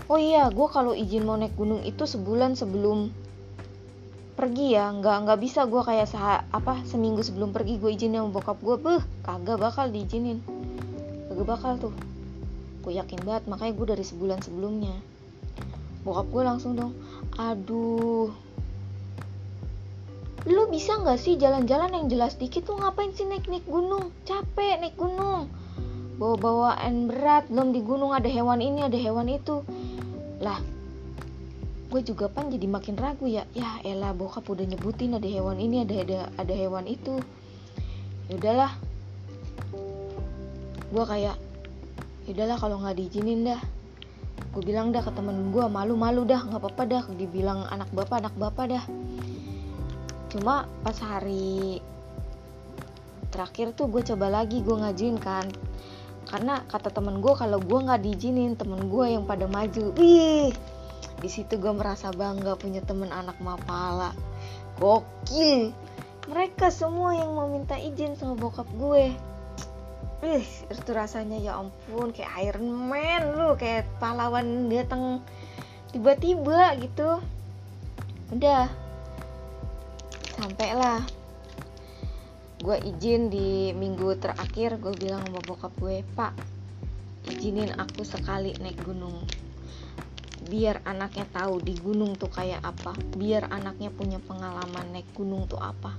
Oh 0.07 0.15
iya 0.15 0.47
gue 0.47 0.67
kalau 0.71 0.95
izin 0.95 1.27
mau 1.27 1.35
naik 1.35 1.59
gunung 1.59 1.83
itu 1.83 2.07
sebulan 2.07 2.55
sebelum 2.55 3.11
pergi 4.39 4.79
ya. 4.79 4.87
Nggak 4.95 5.27
nggak 5.27 5.39
bisa 5.43 5.67
gue 5.67 5.83
kayak 5.83 6.07
sah 6.07 6.47
apa 6.55 6.79
seminggu 6.87 7.19
sebelum 7.19 7.51
pergi 7.51 7.75
gue 7.75 7.91
izin 7.91 8.15
sama 8.15 8.31
bokap 8.31 8.63
gue 8.63 8.79
beh 8.79 9.03
kagak 9.27 9.59
bakal 9.59 9.91
diizinin. 9.91 10.39
Kagak 11.27 11.43
bakal 11.43 11.75
tuh 11.75 11.91
gue 12.79 12.93
yakin 12.95 13.19
banget 13.27 13.43
makanya 13.51 13.73
gue 13.75 13.87
dari 13.97 14.03
sebulan 14.05 14.39
sebelumnya. 14.43 14.95
Bokap 16.03 16.31
gue 16.31 16.43
langsung 16.47 16.73
dong 16.79 16.95
aduh 17.35 18.31
lu 20.47 20.63
bisa 20.71 20.95
nggak 20.95 21.19
sih 21.19 21.35
jalan-jalan 21.35 21.91
yang 21.91 22.05
jelas 22.07 22.39
dikit 22.39 22.63
tuh 22.63 22.79
ngapain 22.79 23.11
sih 23.11 23.27
naik-naik 23.27 23.67
gunung? 23.67 24.15
Capek 24.23 24.79
naik 24.79 24.95
gunung. 24.95 25.51
Bawa 26.15 26.35
bawaan 26.39 27.11
berat 27.11 27.51
belum 27.51 27.75
di 27.75 27.83
gunung 27.83 28.15
ada 28.15 28.27
hewan 28.31 28.63
ini 28.63 28.87
ada 28.87 28.95
hewan 28.95 29.27
itu. 29.27 29.61
Lah 30.39 30.59
gue 31.89 32.01
juga 32.05 32.31
pan 32.31 32.47
jadi 32.47 32.65
makin 32.71 32.95
ragu 32.95 33.27
ya. 33.27 33.43
Ya 33.51 33.83
elah 33.83 34.15
bokap 34.15 34.47
udah 34.47 34.63
nyebutin 34.63 35.19
ada 35.19 35.27
hewan 35.27 35.59
ini 35.59 35.83
ada 35.83 35.95
ada 36.07 36.19
ada 36.39 36.53
hewan 36.55 36.87
itu. 36.87 37.19
Ya 38.31 38.33
udahlah. 38.39 38.71
Gue 40.89 41.03
kayak 41.03 41.35
ya 42.29 42.37
udahlah 42.37 42.61
kalau 42.61 42.77
nggak 42.77 42.93
diizinin 43.01 43.41
dah. 43.41 43.61
Gue 44.53 44.61
bilang 44.61 44.93
dah 44.93 45.01
ke 45.01 45.09
temen 45.17 45.49
gue 45.49 45.65
malu-malu 45.65 46.29
dah 46.29 46.45
nggak 46.45 46.61
apa-apa 46.61 46.83
dah. 46.85 47.03
Dibilang 47.17 47.65
anak 47.73 47.89
bapak 47.89 48.21
anak 48.21 48.35
bapak 48.37 48.65
dah. 48.69 48.85
Cuma 50.29 50.69
pas 50.85 50.93
hari 51.01 51.81
terakhir 53.33 53.73
tuh 53.73 53.89
gue 53.89 54.05
coba 54.05 54.29
lagi 54.29 54.61
gue 54.61 54.77
ngajuin 54.77 55.17
kan. 55.17 55.49
Karena 56.29 56.61
kata 56.69 56.93
temen 56.93 57.17
gue 57.17 57.33
kalau 57.33 57.57
gue 57.57 57.79
nggak 57.81 58.05
diizinin 58.05 58.53
temen 58.53 58.93
gue 58.93 59.05
yang 59.09 59.25
pada 59.25 59.49
maju. 59.49 59.97
Ih 59.97 60.53
di 61.19 61.27
situ 61.27 61.57
gue 61.57 61.73
merasa 61.73 62.13
bangga 62.13 62.53
punya 62.55 62.85
temen 62.85 63.09
anak 63.09 63.41
mapala. 63.41 64.13
Gokil. 64.77 65.73
Mereka 66.29 66.69
semua 66.69 67.17
yang 67.17 67.33
mau 67.33 67.49
minta 67.49 67.73
izin 67.73 68.13
sama 68.13 68.37
bokap 68.37 68.69
gue 68.77 69.17
Ih, 70.19 70.43
itu 70.67 70.91
rasanya 70.91 71.39
ya 71.39 71.55
ampun 71.55 72.11
kayak 72.11 72.51
Iron 72.51 72.67
Man 72.67 73.39
lu 73.39 73.55
kayak 73.55 73.87
pahlawan 74.03 74.67
datang 74.67 75.23
tiba-tiba 75.95 76.75
gitu. 76.83 77.23
Udah 78.35 78.67
sampailah. 80.35 81.07
Gue 82.59 82.75
izin 82.83 83.31
di 83.31 83.71
minggu 83.71 84.19
terakhir 84.19 84.83
gue 84.83 84.91
bilang 84.99 85.23
sama 85.23 85.39
bokap 85.39 85.71
gue 85.79 86.03
pak 86.11 86.35
izinin 87.31 87.71
aku 87.79 88.03
sekali 88.03 88.51
naik 88.59 88.83
gunung. 88.83 89.23
Biar 90.51 90.83
anaknya 90.83 91.31
tahu 91.31 91.63
di 91.63 91.79
gunung 91.79 92.19
tuh 92.19 92.27
kayak 92.27 92.59
apa. 92.59 92.91
Biar 93.15 93.47
anaknya 93.55 93.87
punya 93.87 94.19
pengalaman 94.19 94.91
naik 94.91 95.07
gunung 95.15 95.47
tuh 95.47 95.63
apa. 95.63 95.95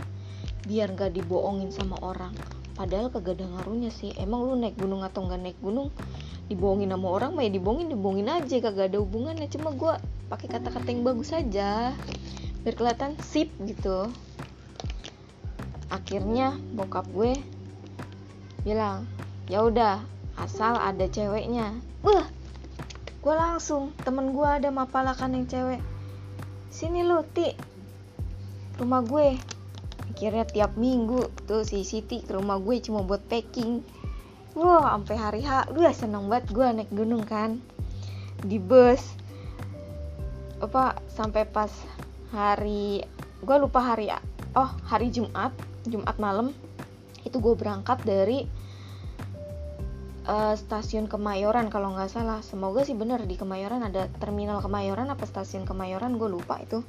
Biar 0.69 0.93
gak 0.93 1.17
dibohongin 1.17 1.73
sama 1.73 1.97
orang 2.05 2.37
padahal 2.81 3.13
kagak 3.13 3.37
ada 3.37 3.45
ngaruhnya 3.45 3.93
sih. 3.93 4.17
Emang 4.17 4.49
lu 4.49 4.57
naik 4.57 4.81
gunung 4.81 5.05
atau 5.05 5.29
nggak 5.29 5.41
naik 5.45 5.59
gunung 5.61 5.93
dibohongin 6.49 6.89
sama 6.89 7.13
orang 7.13 7.37
mah 7.37 7.45
ya 7.45 7.53
dibohongin 7.53 7.93
dibohongin 7.93 8.33
aja. 8.33 8.57
Kagak 8.57 8.89
ada 8.89 9.05
hubungannya. 9.05 9.53
Cuma 9.53 9.77
gue 9.77 9.93
pakai 10.33 10.49
kata-kata 10.49 10.89
yang 10.89 11.05
bagus 11.05 11.37
aja. 11.37 11.93
Biar 12.65 12.75
kelihatan 12.81 13.21
sip 13.21 13.53
gitu. 13.69 14.09
Akhirnya 15.93 16.57
bokap 16.73 17.05
gue 17.13 17.37
bilang 18.65 19.05
ya 19.53 19.61
udah 19.61 20.01
asal 20.41 20.81
ada 20.81 21.05
ceweknya. 21.05 21.77
Wah 22.01 22.25
gue 23.21 23.35
langsung 23.37 23.93
temen 24.01 24.33
gue 24.33 24.49
ada 24.49 24.73
mapalakan 24.73 25.37
yang 25.37 25.45
cewek. 25.45 25.85
Sini 26.73 27.05
lu 27.05 27.21
ti. 27.29 27.53
Rumah 28.81 29.05
gue 29.05 29.37
akhirnya 30.11 30.43
tiap 30.43 30.75
minggu 30.75 31.31
tuh 31.47 31.63
si 31.63 31.87
Siti 31.87 32.21
ke 32.27 32.35
rumah 32.35 32.59
gue 32.59 32.83
cuma 32.83 33.07
buat 33.07 33.23
packing. 33.31 33.81
Wah 34.59 34.99
sampai 34.99 35.17
hari 35.17 35.41
H 35.47 35.71
udah 35.71 35.95
seneng 35.95 36.27
banget 36.27 36.51
gue 36.51 36.67
naik 36.67 36.91
gunung 36.91 37.23
kan. 37.23 37.63
Di 38.43 38.59
bus 38.59 39.15
apa 40.61 40.99
sampai 41.09 41.47
pas 41.49 41.71
hari 42.35 43.01
gue 43.41 43.57
lupa 43.57 43.81
hari 43.81 44.13
oh 44.53 44.71
hari 44.85 45.09
Jumat 45.09 45.57
Jumat 45.89 46.21
malam 46.21 46.53
itu 47.25 47.41
gue 47.41 47.55
berangkat 47.57 48.05
dari 48.05 48.45
uh, 50.29 50.53
stasiun 50.59 51.07
Kemayoran 51.09 51.71
kalau 51.73 51.95
nggak 51.95 52.11
salah. 52.13 52.43
Semoga 52.43 52.85
sih 52.85 52.99
bener 52.99 53.23
di 53.25 53.39
Kemayoran 53.39 53.87
ada 53.87 54.11
terminal 54.21 54.61
Kemayoran 54.61 55.09
apa 55.09 55.25
stasiun 55.25 55.65
Kemayoran 55.65 56.19
gue 56.19 56.29
lupa 56.29 56.59
itu. 56.61 56.83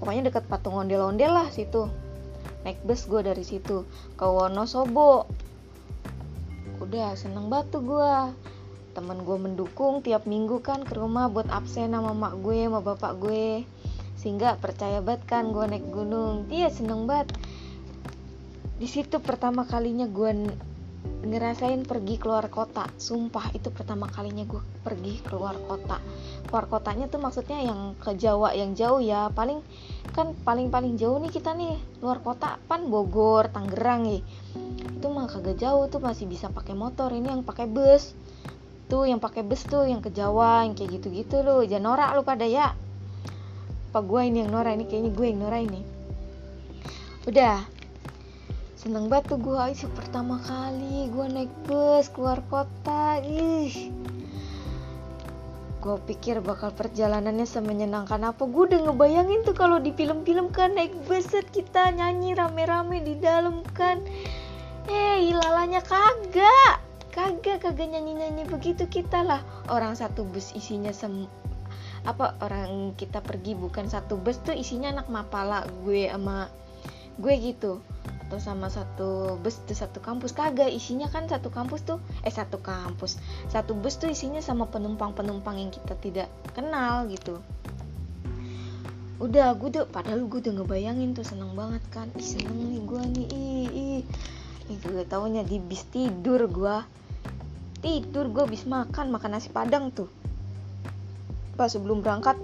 Pokoknya 0.00 0.32
deket 0.32 0.48
patung 0.50 0.76
ondel-ondel 0.76 1.30
lah 1.30 1.48
situ 1.52 2.05
naik 2.66 2.82
bus 2.82 3.06
gue 3.06 3.22
dari 3.22 3.46
situ 3.46 3.86
ke 4.18 4.26
Wonosobo. 4.26 5.30
Udah 6.82 7.14
seneng 7.14 7.46
batu 7.46 7.78
gue 7.78 8.34
temen 8.98 9.22
gue 9.22 9.38
mendukung 9.38 10.02
tiap 10.02 10.26
minggu 10.26 10.58
kan 10.64 10.82
ke 10.82 10.98
rumah 10.98 11.30
buat 11.30 11.46
absen 11.46 11.94
sama 11.94 12.10
mak 12.10 12.42
gue 12.42 12.66
sama 12.66 12.82
bapak 12.82 13.22
gue. 13.22 13.62
Sehingga 14.18 14.58
percaya 14.58 14.98
banget 14.98 15.22
kan 15.30 15.54
gue 15.54 15.62
naik 15.62 15.86
gunung. 15.94 16.50
Dia 16.50 16.66
seneng 16.66 17.06
banget. 17.06 17.30
Di 18.82 18.90
situ 18.90 19.22
pertama 19.22 19.62
kalinya 19.62 20.10
gue 20.10 20.50
ngerasain 21.26 21.82
pergi 21.82 22.16
keluar 22.20 22.46
kota. 22.46 22.86
Sumpah 22.98 23.50
itu 23.52 23.68
pertama 23.74 24.06
kalinya 24.06 24.46
gue 24.46 24.62
pergi 24.86 25.18
keluar 25.26 25.58
kota. 25.66 25.98
Keluar 26.46 26.70
kotanya 26.70 27.10
tuh 27.10 27.18
maksudnya 27.18 27.58
yang 27.62 27.98
ke 27.98 28.14
Jawa 28.14 28.54
yang 28.54 28.78
jauh 28.78 29.02
ya. 29.02 29.28
Paling 29.34 29.60
kan 30.14 30.32
paling 30.46 30.70
paling 30.70 30.94
jauh 30.94 31.18
nih 31.18 31.32
kita 31.34 31.52
nih. 31.54 31.76
Luar 32.00 32.22
kota 32.22 32.60
pan 32.70 32.86
Bogor 32.86 33.50
Tangerang 33.50 34.06
nih 34.06 34.22
itu 34.96 35.06
mah 35.12 35.28
kagak 35.28 35.60
jauh 35.60 35.86
tuh 35.92 36.00
masih 36.00 36.24
bisa 36.26 36.48
pakai 36.48 36.72
motor. 36.72 37.12
Ini 37.12 37.36
yang 37.36 37.44
pakai 37.44 37.68
bus. 37.68 38.16
Tuh 38.86 39.04
yang 39.04 39.18
pakai 39.18 39.42
bus 39.42 39.66
tuh 39.66 39.84
yang 39.84 40.00
ke 40.00 40.14
Jawa 40.14 40.64
yang 40.64 40.72
kayak 40.72 40.98
gitu-gitu 40.98 41.42
loh. 41.42 41.60
Jangan 41.62 41.84
norak 41.84 42.10
lu 42.16 42.22
pada 42.24 42.46
ya. 42.48 42.72
Apa 43.92 44.00
gue 44.02 44.20
ini 44.24 44.46
yang 44.46 44.50
norak 44.50 44.78
ini? 44.78 44.84
Kayaknya 44.88 45.10
gue 45.12 45.26
yang 45.26 45.40
norak 45.42 45.60
ini. 45.62 45.80
Udah 47.26 47.75
seneng 48.76 49.08
banget 49.08 49.32
tuh 49.32 49.40
gue 49.40 49.56
itu 49.72 49.88
pertama 49.96 50.36
kali 50.44 51.08
gue 51.08 51.26
naik 51.32 51.52
bus 51.64 52.12
keluar 52.12 52.44
kota. 52.52 53.24
Ih. 53.24 53.88
Gue 55.80 55.96
pikir 56.04 56.44
bakal 56.44 56.76
perjalanannya 56.76 57.48
semenyenangkan 57.48 58.20
apa. 58.20 58.44
Gue 58.44 58.68
udah 58.68 58.84
ngebayangin 58.84 59.48
tuh 59.48 59.56
kalau 59.56 59.80
di 59.80 59.96
film-film 59.96 60.52
kan 60.52 60.76
naik 60.76 60.92
bus 61.08 61.32
kita 61.48 61.88
nyanyi 61.96 62.36
rame-rame 62.36 63.00
di 63.00 63.16
dalam 63.16 63.64
kan. 63.72 64.04
Eh 64.92 65.32
lalanya 65.32 65.80
kagak. 65.80 66.84
Kagak 67.16 67.64
kagak 67.64 67.88
nyanyi-nyanyi 67.88 68.44
begitu 68.44 68.84
kita 68.92 69.24
lah. 69.24 69.40
Orang 69.72 69.96
satu 69.96 70.28
bus 70.28 70.52
isinya 70.52 70.92
sem 70.92 71.24
apa 72.06 72.38
orang 72.38 72.94
kita 72.94 73.18
pergi 73.18 73.58
bukan 73.58 73.90
satu 73.90 74.14
bus 74.14 74.38
tuh 74.38 74.54
isinya 74.54 74.94
anak 74.94 75.10
mapala 75.10 75.66
gue 75.82 76.06
sama 76.06 76.46
gue 77.18 77.34
gitu 77.42 77.82
atau 78.26 78.42
sama 78.42 78.66
satu 78.66 79.38
bus 79.38 79.62
tuh 79.70 79.78
satu 79.78 80.02
kampus. 80.02 80.34
Kagak 80.34 80.66
isinya 80.66 81.06
kan 81.06 81.30
satu 81.30 81.46
kampus 81.46 81.86
tuh 81.86 82.02
eh 82.26 82.34
satu 82.34 82.58
kampus. 82.58 83.22
Satu 83.46 83.78
bus 83.78 84.02
tuh 84.02 84.10
isinya 84.10 84.42
sama 84.42 84.66
penumpang-penumpang 84.66 85.62
yang 85.62 85.70
kita 85.70 85.94
tidak 86.02 86.28
kenal 86.50 87.06
gitu. 87.06 87.38
Udah 89.22 89.54
gue 89.54 89.70
tuh 89.70 89.86
padahal 89.86 90.26
gue 90.26 90.42
udah 90.42 90.54
ngebayangin 90.58 91.14
tuh 91.14 91.22
seneng 91.22 91.54
banget 91.54 91.80
kan. 91.94 92.10
Ih 92.18 92.26
seneng 92.26 92.58
nih 92.66 92.82
gue 92.82 93.02
nih 93.14 93.26
ih 93.30 93.68
ih. 93.70 94.02
Ih 94.74 94.78
gue 94.82 95.06
taunya 95.06 95.46
di 95.46 95.62
bis 95.62 95.86
tidur 95.86 96.50
gue 96.50 96.76
tidur 97.86 98.26
gue 98.34 98.44
bis 98.50 98.66
makan 98.66 99.14
makan 99.14 99.38
nasi 99.38 99.54
padang 99.54 99.94
tuh. 99.94 100.10
Pas 101.54 101.70
sebelum 101.70 102.02
berangkat 102.02 102.34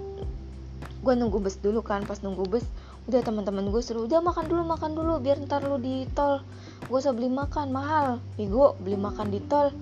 gue 1.03 1.13
nunggu 1.19 1.43
bus 1.43 1.59
dulu 1.59 1.83
kan. 1.83 2.07
Pas 2.07 2.23
nunggu 2.23 2.47
bus 2.47 2.63
udah 3.03 3.19
teman-teman 3.19 3.67
gue 3.67 3.81
suruh 3.83 4.07
udah 4.07 4.23
makan 4.23 4.47
dulu 4.47 4.63
makan 4.63 4.95
dulu 4.95 5.19
biar 5.19 5.43
ntar 5.43 5.67
lu 5.67 5.75
di 5.75 6.07
tol. 6.15 6.39
Gue 6.87 7.03
usah 7.03 7.11
beli 7.11 7.27
makan 7.27 7.75
mahal. 7.75 8.23
Gue 8.39 8.67
beli 8.79 8.95
makan 8.95 9.27
di 9.27 9.43
tol. 9.43 9.75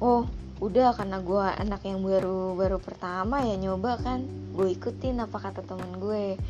Oh 0.00 0.24
udah 0.60 0.92
karena 0.92 1.24
gue 1.24 1.44
anak 1.56 1.88
yang 1.88 2.04
baru 2.04 2.56
baru 2.56 2.80
pertama 2.80 3.44
ya 3.44 3.60
nyoba 3.60 4.00
kan. 4.00 4.24
Gue 4.56 4.72
ikutin 4.72 5.20
apa 5.20 5.36
kata 5.36 5.60
temen 5.68 6.00
gue. 6.00 6.40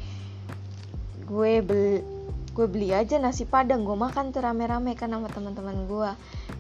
Gue 1.26 1.52
beli 1.58 2.06
gue 2.50 2.66
beli 2.66 2.90
aja 2.90 3.14
nasi 3.18 3.46
padang 3.46 3.86
gue 3.86 3.94
makan 3.94 4.34
tuh 4.34 4.42
rame-rame 4.42 4.98
kan 4.98 5.06
sama 5.14 5.30
teman-teman 5.30 5.86
gue 5.86 6.10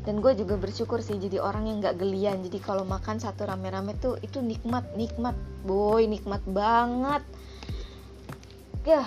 dan 0.06 0.22
gue 0.22 0.32
juga 0.38 0.54
bersyukur 0.54 1.02
sih 1.02 1.18
jadi 1.18 1.42
orang 1.42 1.70
yang 1.70 1.78
nggak 1.78 2.02
gelian. 2.02 2.42
Jadi 2.42 2.58
kalau 2.58 2.82
makan 2.82 3.22
satu 3.22 3.46
rame-rame 3.46 3.94
tuh 4.02 4.18
itu 4.26 4.42
nikmat 4.42 4.90
nikmat. 4.98 5.38
Boy 5.62 6.10
nikmat 6.10 6.42
banget 6.50 7.22
ya 8.84 9.04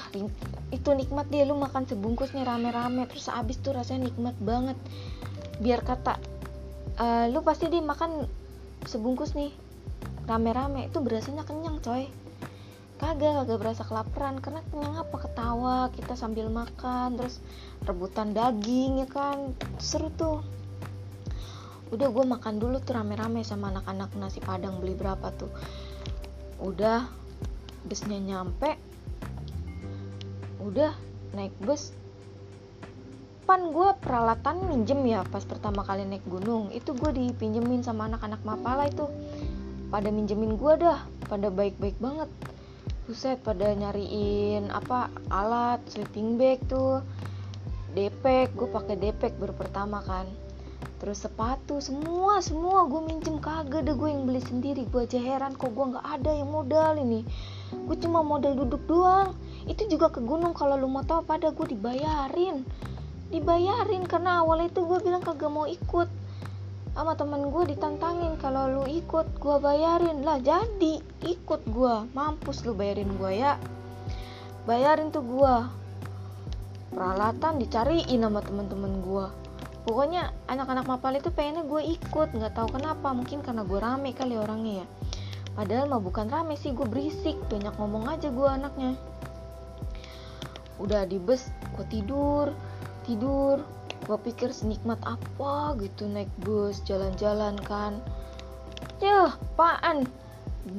itu 0.69 0.89
nikmat 0.93 1.29
dia. 1.29 1.45
Lu 1.45 1.57
makan 1.57 1.85
sebungkusnya 1.89 2.45
rame-rame 2.45 3.05
terus 3.09 3.29
abis 3.29 3.61
tuh 3.61 3.73
rasanya 3.73 4.09
nikmat 4.09 4.35
banget. 4.41 4.77
Biar 5.61 5.81
kata 5.81 6.17
uh, 6.97 7.25
lu 7.29 7.41
pasti 7.45 7.69
dia 7.69 7.81
makan 7.81 8.25
sebungkus 8.85 9.33
nih 9.33 9.53
rame-rame. 10.29 10.89
Itu 10.89 11.01
berasanya 11.01 11.45
kenyang 11.45 11.81
coy. 11.81 12.09
Kagak 13.01 13.43
kagak 13.43 13.59
berasa 13.59 13.83
kelaparan. 13.83 14.37
Karena 14.39 14.61
kenyang 14.69 14.95
apa? 15.01 15.15
Ketawa 15.17 15.77
kita 15.93 16.13
sambil 16.13 16.47
makan 16.47 17.17
terus 17.19 17.41
rebutan 17.83 18.31
daging 18.31 19.03
ya 19.03 19.07
kan? 19.09 19.57
Seru 19.81 20.13
tuh. 20.13 20.45
Udah 21.93 22.09
gue 22.09 22.25
makan 22.25 22.57
dulu 22.57 22.81
tuh 22.81 22.97
rame-rame 22.97 23.45
sama 23.45 23.69
anak-anak 23.69 24.13
nasi 24.17 24.41
padang. 24.41 24.81
Beli 24.81 24.97
berapa 24.97 25.29
tuh? 25.37 25.51
Udah 26.63 27.05
busnya 27.83 28.15
nyampe 28.15 28.92
udah 30.63 30.95
naik 31.35 31.53
bus. 31.59 31.91
Pan 33.43 33.75
gue 33.75 33.89
peralatan 33.99 34.71
minjem 34.71 35.03
ya 35.03 35.27
pas 35.27 35.43
pertama 35.43 35.83
kali 35.83 36.07
naik 36.07 36.23
gunung. 36.23 36.71
Itu 36.71 36.95
gue 36.95 37.11
dipinjemin 37.11 37.83
sama 37.83 38.07
anak-anak 38.07 38.39
mapala 38.47 38.87
itu. 38.87 39.03
Pada 39.91 40.07
minjemin 40.07 40.55
gue 40.55 40.73
dah 40.79 41.03
pada 41.27 41.51
baik-baik 41.51 41.99
banget. 41.99 42.31
Buset 43.03 43.43
pada 43.43 43.75
nyariin 43.75 44.71
apa 44.71 45.11
alat 45.27 45.83
sleeping 45.91 46.39
bag 46.39 46.63
tuh. 46.71 47.03
Depek 47.91 48.55
gue 48.55 48.71
pakai 48.71 48.95
depek 48.95 49.35
baru 49.35 49.51
pertama 49.51 49.99
kan. 50.07 50.23
Terus 51.03 51.27
sepatu 51.27 51.83
semua 51.83 52.39
semua 52.39 52.87
gue 52.87 53.03
minjem. 53.03 53.43
Kagak 53.43 53.83
deh 53.83 53.91
gue 53.91 54.07
yang 54.07 54.23
beli 54.23 54.39
sendiri. 54.39 54.87
Gue 54.87 55.03
aja 55.03 55.19
heran 55.19 55.59
kok 55.59 55.75
gue 55.75 55.85
nggak 55.91 56.07
ada 56.07 56.31
yang 56.31 56.47
modal 56.47 56.95
ini 56.95 57.27
gue 57.73 57.97
cuma 57.99 58.23
modal 58.23 58.55
duduk 58.55 58.81
doang. 58.87 59.35
Itu 59.65 59.87
juga 59.89 60.11
ke 60.11 60.21
gunung 60.23 60.55
kalau 60.55 60.79
lu 60.79 60.87
mau 60.87 61.03
tahu 61.03 61.25
pada 61.25 61.51
gue 61.51 61.67
dibayarin. 61.73 62.63
Dibayarin 63.33 64.05
karena 64.05 64.45
awal 64.45 64.67
itu 64.67 64.85
gue 64.85 64.99
bilang 65.01 65.25
kagak 65.25 65.51
mau 65.51 65.65
ikut. 65.65 66.09
Sama 66.93 67.17
temen 67.17 67.49
gue 67.49 67.73
ditantangin 67.73 68.37
kalau 68.37 68.69
lu 68.69 68.83
ikut 68.85 69.25
gue 69.41 69.55
bayarin. 69.59 70.21
Lah 70.21 70.37
jadi 70.39 71.01
ikut 71.25 71.61
gue 71.67 71.95
mampus 72.13 72.63
lu 72.63 72.77
bayarin 72.77 73.09
gue 73.17 73.31
ya. 73.33 73.57
Bayarin 74.69 75.11
tuh 75.11 75.25
gue 75.25 75.55
peralatan 76.93 77.57
dicariin 77.57 78.21
sama 78.21 78.45
temen-temen 78.45 79.01
gue 79.01 79.25
pokoknya 79.83 80.29
anak-anak 80.47 80.85
mapal 80.87 81.11
itu 81.17 81.27
pengennya 81.33 81.67
gue 81.67 81.81
ikut. 81.99 82.31
Nggak 82.31 82.53
tahu 82.55 82.79
kenapa. 82.79 83.11
Mungkin 83.11 83.43
karena 83.43 83.67
gue 83.67 83.79
rame 83.81 84.15
kali 84.15 84.39
orangnya 84.39 84.85
ya 84.85 84.87
padahal 85.53 85.89
mah 85.89 86.01
bukan 86.01 86.29
rame 86.29 86.57
sih 86.57 86.73
gue 86.73 86.85
berisik. 86.85 87.37
Banyak 87.49 87.73
ngomong 87.77 88.09
aja 88.09 88.29
gue 88.29 88.47
anaknya. 88.49 88.93
Udah 90.81 91.05
di 91.05 91.17
bus 91.21 91.49
gue 91.77 91.85
tidur 91.89 92.53
tidur. 93.03 93.61
Gue 94.03 94.19
pikir 94.19 94.51
senikmat 94.51 94.99
apa 95.07 95.79
gitu 95.79 96.07
naik 96.11 96.31
bus 96.43 96.83
jalan-jalan 96.83 97.55
kan. 97.63 98.03
Ya 98.99 99.31
apaan? 99.31 100.07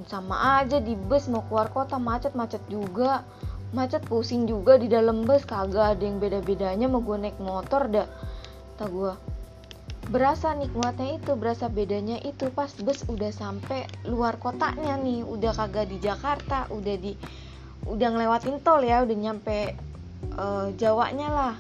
Sama 0.09 0.61
aja 0.65 0.81
di 0.81 0.97
bus 0.97 1.29
mau 1.29 1.45
keluar 1.49 1.73
kota 1.73 1.97
macet-macet 2.01 2.61
juga. 2.69 3.25
Macet 3.73 4.05
pusing 4.07 4.45
juga 4.45 4.77
di 4.77 4.89
dalam 4.89 5.25
bus 5.25 5.45
kagak 5.49 5.99
ada 5.99 6.03
yang 6.05 6.21
beda-bedanya 6.21 6.89
mau 6.89 7.01
gue 7.01 7.17
naik 7.17 7.41
motor 7.41 7.89
dah. 7.89 8.09
Tak 8.77 8.93
gue 8.93 9.13
berasa 10.09 10.53
nikmatnya 10.53 11.17
itu 11.17 11.33
berasa 11.39 11.71
bedanya 11.73 12.21
itu. 12.21 12.51
Pas 12.53 12.71
bus 12.81 13.05
udah 13.09 13.31
sampai 13.33 13.89
luar 14.09 14.37
kotanya 14.37 14.99
nih 15.01 15.25
udah 15.25 15.53
kagak 15.57 15.89
di 15.89 16.01
Jakarta 16.01 16.69
udah 16.69 16.97
di 16.99 17.17
udah 17.85 18.09
ngelewatin 18.17 18.65
tol 18.65 18.81
ya 18.81 19.05
udah 19.05 19.17
nyampe 19.17 19.77
uh, 20.37 20.73
Jawanya 20.77 21.29
lah. 21.31 21.55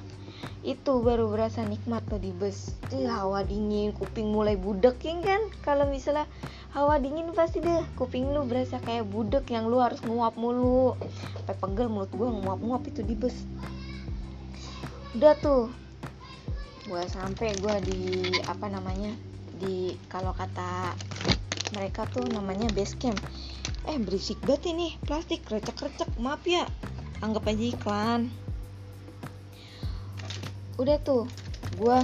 Itu 0.64 1.04
baru 1.04 1.28
berasa 1.28 1.60
nikmat 1.64 2.04
tuh 2.08 2.20
di 2.20 2.32
bus. 2.32 2.72
Ih, 2.88 3.04
hawa 3.04 3.44
dingin 3.44 3.92
kuping 3.92 4.32
mulai 4.32 4.56
budek 4.56 4.96
ya 5.04 5.16
kan? 5.20 5.52
Kalau 5.60 5.84
misalnya 5.88 6.24
hawa 6.72 6.96
dingin 6.96 7.28
pasti 7.36 7.60
deh 7.60 7.84
kuping 8.00 8.32
lu 8.32 8.48
berasa 8.48 8.80
kayak 8.80 9.04
budek 9.12 9.52
yang 9.52 9.68
lu 9.68 9.80
harus 9.80 10.00
nguap 10.04 10.40
mulu. 10.40 10.96
Sampai 11.44 11.56
pegel 11.60 11.92
mulut 11.92 12.08
gue 12.16 12.28
nguap-nguap 12.28 12.82
itu 12.88 13.04
di 13.04 13.12
bus. 13.12 13.36
Udah 15.12 15.36
tuh 15.36 15.83
gue 16.84 17.02
sampai 17.08 17.56
gue 17.56 17.76
di 17.88 18.00
apa 18.44 18.68
namanya 18.68 19.16
di 19.56 19.96
kalau 20.12 20.36
kata 20.36 20.92
mereka 21.72 22.04
tuh 22.12 22.28
namanya 22.28 22.68
base 22.76 22.92
camp. 23.00 23.16
Eh 23.88 23.96
berisik 23.96 24.36
banget 24.44 24.72
ini 24.76 24.96
plastik 25.04 25.44
recek-recek 25.48 26.08
maaf 26.20 26.44
ya 26.44 26.68
anggap 27.24 27.48
aja 27.48 27.64
iklan. 27.64 28.20
Udah 30.76 31.00
tuh 31.00 31.24
gue 31.80 31.98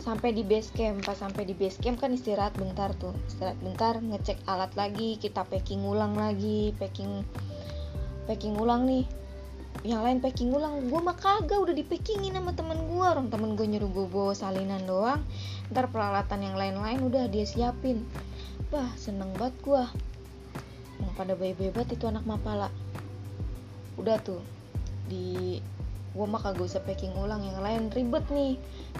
sampai 0.00 0.32
di 0.32 0.40
base 0.40 0.72
camp. 0.72 1.04
Pas 1.04 1.20
sampai 1.20 1.44
di 1.44 1.52
base 1.52 1.76
camp 1.76 2.00
kan 2.00 2.16
istirahat 2.16 2.56
bentar 2.56 2.96
tuh 2.96 3.12
istirahat 3.28 3.60
bentar 3.60 4.00
ngecek 4.00 4.40
alat 4.48 4.72
lagi 4.72 5.20
kita 5.20 5.44
packing 5.44 5.84
ulang 5.84 6.16
lagi 6.16 6.72
packing 6.80 7.20
packing 8.24 8.56
ulang 8.56 8.88
nih 8.88 9.04
yang 9.82 10.00
lain 10.00 10.22
packing 10.22 10.54
ulang. 10.54 10.88
Gue 10.88 11.00
mah 11.02 11.18
kagak 11.18 11.58
udah 11.58 11.74
di 11.76 11.84
packingin 11.84 12.32
sama 12.32 12.54
temen 12.56 12.78
gue 12.88 13.04
orang 13.04 13.28
temen 13.28 13.58
gue 13.58 13.66
nyuruh 13.66 13.90
gue 13.92 14.06
bawa 14.08 14.32
salinan 14.32 14.86
doang. 14.88 15.20
Ntar 15.68 15.90
peralatan 15.92 16.40
yang 16.40 16.56
lain-lain 16.56 17.02
udah 17.02 17.28
dia 17.28 17.44
siapin. 17.44 18.06
Wah 18.72 18.88
seneng 18.96 19.34
banget 19.36 19.58
gue 19.60 19.82
mau 20.96 21.12
pada 21.12 21.36
bayi-bayi 21.36 21.74
banget 21.74 22.00
itu 22.00 22.08
anak 22.08 22.24
mapala. 22.24 22.72
Udah 24.00 24.16
tuh 24.22 24.40
di 25.10 25.60
gue 26.16 26.26
mah 26.26 26.40
kagak 26.40 26.64
usah 26.64 26.80
packing 26.80 27.12
ulang. 27.18 27.44
Yang 27.44 27.58
lain 27.60 27.82
ribet 27.92 28.24
nih. 28.32 28.54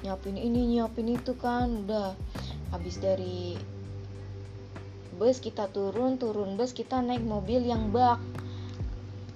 Nyiapin 0.05 0.37
ini 0.37 0.77
nyiapin 0.77 1.09
itu 1.09 1.33
kan 1.39 1.87
udah. 1.87 2.13
Habis 2.75 2.99
dari 3.01 3.57
bus 5.17 5.41
kita 5.41 5.73
turun 5.73 6.21
turun 6.21 6.61
bus 6.61 6.77
kita 6.77 7.01
naik 7.01 7.25
mobil 7.25 7.65
yang 7.65 7.89
bak 7.89 8.21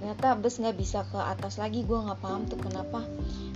ternyata 0.00 0.32
bus 0.40 0.56
nggak 0.56 0.76
bisa 0.80 1.04
ke 1.12 1.20
atas 1.20 1.60
lagi. 1.60 1.84
Gue 1.84 2.00
nggak 2.00 2.24
paham 2.24 2.48
tuh 2.48 2.56
kenapa. 2.56 3.04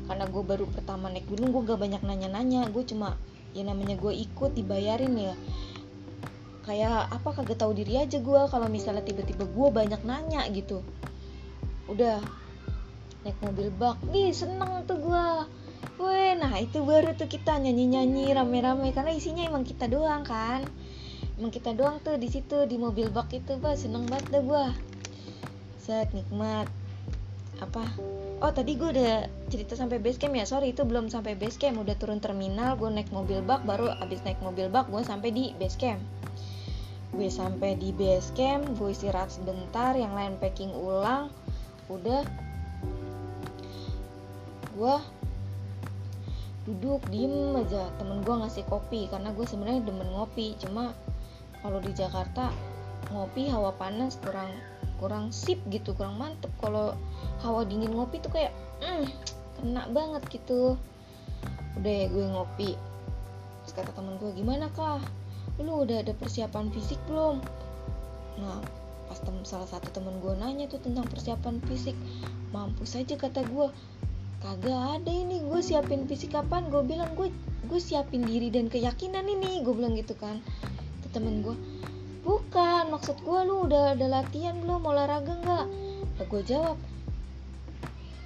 Karena 0.05 0.29
gue 0.29 0.43
baru 0.45 0.69
pertama 0.69 1.09
naik 1.09 1.25
gunung 1.25 1.49
gue 1.51 1.65
gak 1.65 1.81
banyak 1.81 2.03
nanya-nanya. 2.05 2.69
Gue 2.69 2.85
cuma 2.85 3.17
ya 3.57 3.65
namanya 3.65 3.97
gue 3.97 4.13
ikut 4.13 4.53
dibayarin 4.53 5.17
ya. 5.17 5.35
Kayak 6.69 7.09
apa 7.09 7.29
kagak 7.41 7.65
tahu 7.65 7.73
diri 7.73 7.97
aja 7.97 8.21
gue 8.21 8.41
kalau 8.53 8.69
misalnya 8.69 9.01
tiba-tiba 9.01 9.49
gue 9.49 9.69
banyak 9.73 10.05
nanya 10.05 10.45
gitu. 10.53 10.85
Udah 11.89 12.21
naik 13.25 13.41
mobil 13.41 13.73
bak. 13.73 13.97
Nih 14.13 14.37
seneng 14.37 14.85
tuh 14.85 15.01
gue 15.01 15.25
Weh, 15.95 16.35
nah 16.35 16.59
itu 16.59 16.83
baru 16.83 17.15
tuh 17.15 17.31
kita 17.31 17.55
nyanyi-nyanyi 17.55 18.35
rame-rame. 18.35 18.91
Karena 18.91 19.15
isinya 19.15 19.47
emang 19.47 19.63
kita 19.63 19.87
doang 19.87 20.27
kan. 20.27 20.67
Emang 21.39 21.55
kita 21.55 21.71
doang 21.71 22.03
tuh 22.03 22.19
di 22.19 22.27
situ 22.27 22.67
di 22.67 22.77
mobil 22.79 23.15
bak 23.15 23.31
itu, 23.31 23.55
bah 23.63 23.79
seneng 23.79 24.11
banget 24.11 24.27
dah 24.35 24.43
gue. 24.43 24.67
Set 25.85 26.09
nikmat. 26.17 26.65
Apa? 27.61 27.85
Oh 28.41 28.49
tadi 28.49 28.81
gue 28.81 28.89
udah 28.89 29.29
cerita 29.53 29.77
sampai 29.77 30.01
base 30.01 30.17
camp 30.17 30.33
ya. 30.33 30.49
Sorry 30.49 30.73
itu 30.73 30.81
belum 30.89 31.13
sampai 31.13 31.37
base 31.37 31.61
camp, 31.61 31.77
udah 31.77 31.93
turun 32.01 32.25
terminal, 32.25 32.81
gue 32.81 32.89
naik 32.89 33.13
mobil 33.13 33.45
bak, 33.45 33.69
baru 33.69 33.93
abis 34.01 34.25
naik 34.25 34.41
mobil 34.41 34.73
bak 34.73 34.89
gue 34.89 35.05
sampai 35.05 35.29
di 35.29 35.53
base 35.61 35.77
camp. 35.77 36.01
Gue 37.13 37.29
sampai 37.29 37.77
di 37.77 37.93
base 37.93 38.33
camp, 38.33 38.65
gue 38.81 38.91
istirahat 38.91 39.29
sebentar, 39.29 39.93
yang 39.95 40.17
lain 40.17 40.35
packing 40.41 40.73
ulang, 40.73 41.29
udah 41.93 42.25
gue 44.75 44.97
duduk 46.65 47.05
diem 47.13 47.55
aja 47.61 47.93
temen 48.01 48.25
gue 48.25 48.35
ngasih 48.41 48.65
kopi 48.67 49.07
karena 49.13 49.31
gue 49.37 49.45
sebenarnya 49.45 49.85
demen 49.85 50.09
ngopi 50.17 50.57
cuma 50.57 50.97
kalau 51.61 51.77
di 51.79 51.93
Jakarta 51.93 52.49
ngopi 53.13 53.53
hawa 53.53 53.77
panas 53.77 54.17
kurang 54.25 54.49
kurang 55.05 55.29
sip 55.37 55.61
gitu 55.69 55.93
kurang 55.93 56.17
mantep. 56.17 56.49
Kalau 56.65 56.97
hawa 57.45 57.69
dingin 57.69 57.93
ngopi 57.93 58.25
tuh 58.25 58.33
kayak 58.33 58.57
mm, 58.81 59.05
kena 59.61 59.85
banget 59.93 60.25
gitu. 60.33 60.81
Udah 61.77 61.93
ya 61.93 62.07
gue 62.09 62.25
ngopi. 62.33 62.71
Terus 63.65 63.73
kata 63.77 63.93
temen 63.93 64.17
gue 64.17 64.33
gimana 64.33 64.73
kah 64.73 64.97
lu 65.61 65.85
udah 65.85 66.01
ada 66.01 66.17
persiapan 66.17 66.73
fisik 66.73 66.97
belum? 67.05 67.45
Nah 68.41 68.65
pas 69.05 69.21
tem 69.21 69.37
salah 69.45 69.69
satu 69.69 69.93
temen 69.93 70.17
gue 70.25 70.33
nanya 70.41 70.65
tuh 70.73 70.81
tentang 70.81 71.05
persiapan 71.05 71.61
fisik 71.69 71.95
mampus 72.57 72.97
aja 72.97 73.21
kata 73.21 73.45
gue. 73.45 73.69
Kagak 74.41 75.05
ada 75.05 75.13
ini 75.13 75.45
gue 75.45 75.61
siapin 75.61 76.09
fisik 76.09 76.33
kapan? 76.33 76.73
Gue 76.73 76.81
bilang 76.81 77.13
gue 77.13 77.29
gue 77.69 77.81
siapin 77.81 78.25
diri 78.25 78.49
dan 78.49 78.73
keyakinan 78.73 79.25
ini 79.25 79.65
gue 79.65 79.73
bilang 79.73 79.97
gitu 79.97 80.13
kan 80.17 80.41
ke 81.01 81.09
temen 81.13 81.41
gue 81.41 81.57
bukan 82.25 82.89
maksud 82.89 83.21
gue 83.21 83.41
lu 83.45 83.69
udah 83.69 83.95
ada 83.95 84.07
latihan 84.09 84.57
belum 84.59 84.81
olahraga 84.83 85.37
nggak? 85.45 85.67
Nah, 86.17 86.25
gue 86.25 86.43
jawab 86.43 86.81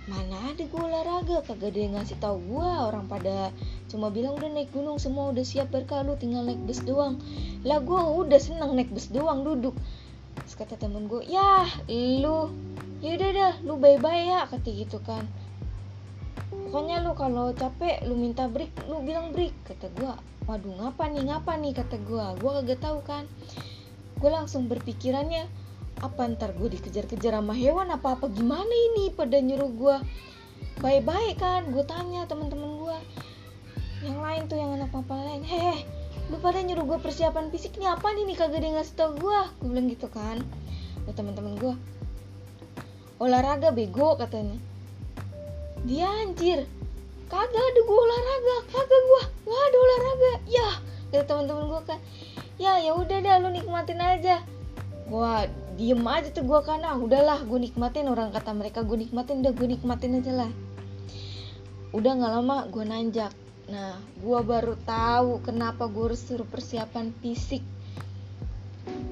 mana 0.09 0.41
ada 0.41 0.65
gue 0.65 0.81
olahraga 0.81 1.45
kagak 1.45 1.77
ada 1.77 1.81
yang 1.85 1.95
ngasih 2.01 2.17
tahu 2.17 2.41
gue 2.41 2.71
orang 2.81 3.05
pada 3.13 3.53
cuma 3.93 4.09
bilang 4.09 4.41
udah 4.41 4.49
naik 4.49 4.73
gunung 4.73 4.97
semua 4.97 5.29
udah 5.37 5.45
siap 5.45 5.69
berkah 5.69 6.01
tinggal 6.17 6.49
naik 6.49 6.57
bus 6.65 6.81
doang. 6.81 7.21
Lah 7.69 7.83
gue 7.85 8.01
udah 8.01 8.41
seneng 8.41 8.73
naik 8.73 8.89
bus 8.89 9.13
doang 9.13 9.45
duduk. 9.45 9.77
Terus 10.41 10.55
kata 10.57 10.81
temen 10.81 11.13
gue 11.13 11.29
ya 11.29 11.69
lu 11.93 12.49
ya 13.05 13.21
udah 13.21 13.31
dah 13.37 13.55
lu 13.69 13.77
bye 13.77 14.01
bye 14.01 14.33
ya 14.33 14.49
kata 14.49 14.69
gitu 14.73 14.97
kan. 15.05 15.29
Pokoknya 16.49 17.05
lu 17.05 17.13
kalau 17.13 17.53
capek 17.53 18.01
lu 18.09 18.17
minta 18.17 18.49
break 18.49 18.73
lu 18.89 19.05
bilang 19.05 19.37
break 19.37 19.53
kata 19.69 19.93
gue 19.93 20.13
waduh 20.49 20.73
ngapa 20.81 21.13
nih 21.13 21.29
ngapa 21.29 21.61
nih 21.61 21.77
kata 21.77 22.01
gue 22.01 22.25
gue 22.41 22.51
kagak 22.65 22.81
tahu 22.81 23.05
kan 23.05 23.29
gue 24.19 24.31
langsung 24.31 24.67
berpikirannya 24.67 25.47
apa 25.99 26.31
ntar 26.35 26.55
gue 26.55 26.79
dikejar-kejar 26.79 27.35
sama 27.39 27.55
hewan 27.55 27.91
apa 27.91 28.19
apa 28.19 28.27
gimana 28.31 28.71
ini? 28.71 29.11
Pada 29.15 29.39
nyuruh 29.39 29.71
gue 29.75 29.97
baik-baik 30.83 31.39
kan? 31.39 31.71
Gue 31.71 31.83
tanya 31.87 32.27
teman-teman 32.27 32.79
gue 32.79 32.97
yang 34.07 34.19
lain 34.23 34.47
tuh 34.47 34.55
yang 34.55 34.79
anak 34.79 34.95
papa 34.95 35.11
lain 35.11 35.43
hehe 35.43 35.83
lu 36.31 36.39
pada 36.39 36.63
nyuruh 36.63 36.87
gue 36.87 36.99
persiapan 37.03 37.51
fisik 37.51 37.75
nih 37.83 37.91
apa 37.91 38.15
nih 38.15 38.37
kagak 38.39 38.63
ada 38.63 38.79
ngasih 38.79 38.95
tau 38.95 39.11
gue 39.17 39.41
gue 39.63 39.69
bilang 39.71 39.89
gitu 39.91 40.07
kan. 40.11 40.39
Ke 41.07 41.11
teman-teman 41.15 41.57
gue 41.57 41.75
olahraga 43.19 43.75
bego 43.75 44.15
katanya. 44.15 44.59
Dia 45.83 46.11
anjir 46.27 46.67
kagak 47.27 47.65
ada 47.65 47.81
gue 47.81 47.99
olahraga 47.99 48.57
kagak 48.71 49.03
gue 49.03 49.23
nggak 49.47 49.63
ada 49.67 49.77
olahraga. 49.79 50.33
Ya 50.47 50.69
kata 51.09 51.25
teman-teman 51.25 51.65
gue 51.73 51.81
kan 51.89 51.99
ya 52.59 52.83
ya 52.83 52.92
udah 52.92 53.18
dah 53.23 53.38
lu 53.38 53.55
nikmatin 53.55 54.03
aja. 54.03 54.42
Gua 55.07 55.47
diem 55.79 56.03
aja 56.05 56.29
tuh 56.35 56.42
gua 56.42 56.61
ah 56.66 56.99
udahlah 56.99 57.47
gue 57.47 57.59
nikmatin 57.71 58.11
orang 58.11 58.35
kata 58.35 58.51
mereka 58.51 58.83
gue 58.83 58.99
nikmatin 58.99 59.40
udah 59.40 59.55
gue 59.55 59.66
nikmatin 59.79 60.18
aja 60.18 60.33
lah. 60.44 60.51
Udah 61.94 62.12
nggak 62.18 62.33
lama 62.35 62.66
gue 62.68 62.85
nanjak. 62.85 63.33
Nah 63.71 63.97
gue 64.18 64.40
baru 64.42 64.75
tahu 64.83 65.40
kenapa 65.47 65.87
gue 65.87 66.12
harus 66.12 66.21
suruh 66.21 66.44
persiapan 66.44 67.14
fisik. 67.23 67.62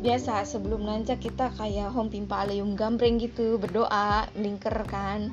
Biasa 0.02 0.42
sebelum 0.44 0.84
nanjak 0.84 1.22
kita 1.22 1.54
kayak 1.54 1.94
home 1.94 2.10
pimpa 2.10 2.44
aleyum 2.44 2.74
gambreng 2.74 3.22
gitu 3.22 3.56
berdoa 3.62 4.26
lingker 4.34 4.74
kan. 4.90 5.30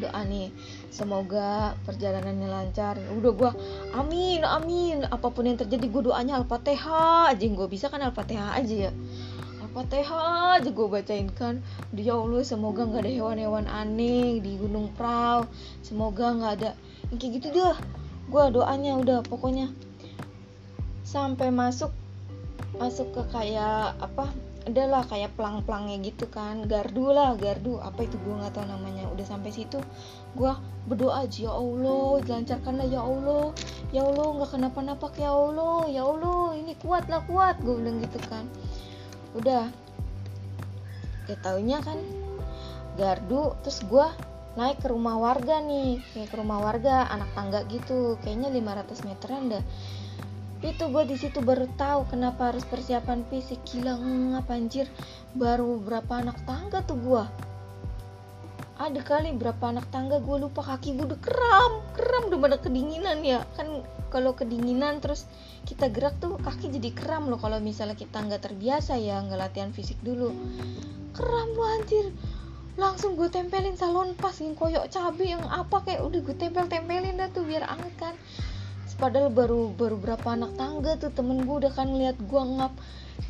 Doa 0.00 0.24
nih 0.24 0.48
semoga 0.90 1.78
perjalanannya 1.86 2.48
lancar. 2.50 2.98
Udah 3.16 3.32
gue 3.32 3.50
amin 3.94 4.42
amin. 4.42 5.06
Apa 5.06 5.30
pun 5.30 5.46
yang 5.46 5.56
terjadi 5.56 5.86
gue 5.86 6.02
doanya 6.10 6.42
al-fatihah. 6.42 7.32
Aja 7.32 7.46
gue 7.46 7.68
bisa 7.70 7.86
kan 7.88 8.02
al-fatihah 8.02 8.58
aja 8.58 8.90
ya? 8.90 8.92
Al-Fatihah 9.62 10.58
aja 10.58 10.66
gue 10.66 10.86
bacain 10.90 11.30
kan. 11.30 11.62
Ya 11.94 12.18
Allah 12.18 12.42
semoga 12.42 12.84
nggak 12.84 13.06
ada 13.06 13.12
hewan-hewan 13.14 13.70
aneh 13.70 14.42
di 14.42 14.58
Gunung 14.58 14.90
Prau. 14.98 15.46
Semoga 15.86 16.34
nggak 16.34 16.52
ada. 16.58 16.70
Kayak 17.14 17.30
gitu 17.38 17.46
deh 17.54 17.78
Gue 18.26 18.44
doanya 18.50 18.98
udah 18.98 19.18
pokoknya. 19.22 19.70
Sampai 21.06 21.54
masuk 21.54 21.94
Masuk 22.78 23.12
ke 23.12 23.22
kayak 23.34 23.98
apa 23.98 24.30
adalah 24.68 25.06
kayak 25.08 25.32
pelang-pelangnya 25.36 25.96
gitu 26.04 26.28
kan. 26.28 26.68
Gardu 26.68 27.12
lah 27.12 27.36
gardu. 27.36 27.80
Apa 27.80 28.04
itu? 28.04 28.16
Gue 28.20 28.36
nggak 28.36 28.52
tahu 28.56 28.66
namanya. 28.68 29.08
Udah 29.12 29.26
sampai 29.26 29.50
situ 29.54 29.80
gue 30.30 30.52
berdoa 30.86 31.26
aja 31.26 31.50
ya 31.50 31.52
Allah 31.58 32.22
dilancarkanlah 32.22 32.86
ya 32.86 33.02
Allah. 33.02 33.46
Ya 33.90 34.02
Allah 34.06 34.26
nggak 34.36 34.50
kenapa-napa 34.52 35.06
ya 35.16 35.32
Allah. 35.32 35.88
Ya 35.88 36.02
Allah 36.04 36.54
ini 36.56 36.72
kuat 36.78 37.08
lah 37.08 37.24
kuat. 37.24 37.56
Gue 37.64 37.80
bilang 37.80 38.04
gitu 38.04 38.20
kan. 38.28 38.44
Udah. 39.32 39.70
Ya 41.30 41.36
taunya 41.40 41.78
kan 41.80 41.96
gardu 42.98 43.54
terus 43.62 43.80
gue 43.86 44.06
naik 44.58 44.82
ke 44.82 44.92
rumah 44.92 45.16
warga 45.16 45.62
nih. 45.64 46.04
Kayak 46.12 46.28
ke 46.30 46.36
rumah 46.36 46.58
warga 46.60 47.08
anak 47.08 47.32
tangga 47.32 47.64
gitu. 47.70 48.20
Kayaknya 48.20 48.52
500 48.52 49.08
meteran 49.08 49.42
dah 49.48 49.64
itu 50.60 50.92
gue 50.92 51.04
di 51.08 51.16
situ 51.16 51.40
baru 51.40 51.64
tahu 51.80 52.04
kenapa 52.12 52.52
harus 52.52 52.68
persiapan 52.68 53.24
fisik. 53.32 53.64
Gila 53.64 53.96
ngap 53.96 54.52
anjir. 54.52 54.84
Baru 55.32 55.80
berapa 55.80 56.20
anak 56.20 56.44
tangga 56.44 56.84
tuh 56.84 57.00
gue 57.00 57.24
ada 58.80 58.96
kali 59.04 59.36
berapa 59.36 59.60
anak 59.76 59.92
tangga 59.92 60.24
gue 60.24 60.36
lupa 60.40 60.64
kaki 60.64 60.96
gue 60.96 61.04
udah 61.04 61.20
kram 61.20 61.84
kram 61.92 62.32
udah 62.32 62.40
pada 62.40 62.56
kedinginan 62.56 63.20
ya. 63.20 63.44
Kan 63.56 63.84
kalau 64.08 64.32
kedinginan 64.32 65.04
terus 65.04 65.28
kita 65.68 65.92
gerak 65.92 66.16
tuh 66.16 66.40
kaki 66.40 66.72
jadi 66.72 66.92
kram 66.96 67.28
loh 67.28 67.36
kalau 67.36 67.60
misalnya 67.60 67.92
kita 67.92 68.24
nggak 68.24 68.40
terbiasa 68.40 68.96
ya 68.96 69.20
nggak 69.20 69.36
latihan 69.36 69.70
fisik 69.72 70.00
dulu. 70.00 70.32
Kram 71.12 71.48
lu 71.52 71.64
anjir. 71.64 72.08
Langsung 72.80 73.20
gue 73.20 73.28
tempelin 73.28 73.76
salon 73.76 74.16
pas 74.16 74.32
yang 74.40 74.56
koyok 74.56 74.88
cabai 74.88 75.36
yang 75.36 75.44
apa 75.44 75.84
kayak 75.84 76.00
udah 76.00 76.20
gue 76.24 76.36
tempel 76.40 76.64
tempelin 76.64 77.20
dah 77.20 77.28
tuh 77.28 77.44
biar 77.44 77.68
anget 77.68 77.92
kan 78.00 78.14
padahal 79.00 79.32
baru 79.32 79.72
baru 79.72 79.96
berapa 79.96 80.36
anak 80.36 80.60
tangga 80.60 81.00
tuh 81.00 81.08
temen 81.10 81.48
gue 81.48 81.56
udah 81.64 81.72
kan 81.72 81.88
lihat 81.96 82.20
gue 82.20 82.42
ngap. 82.60 82.76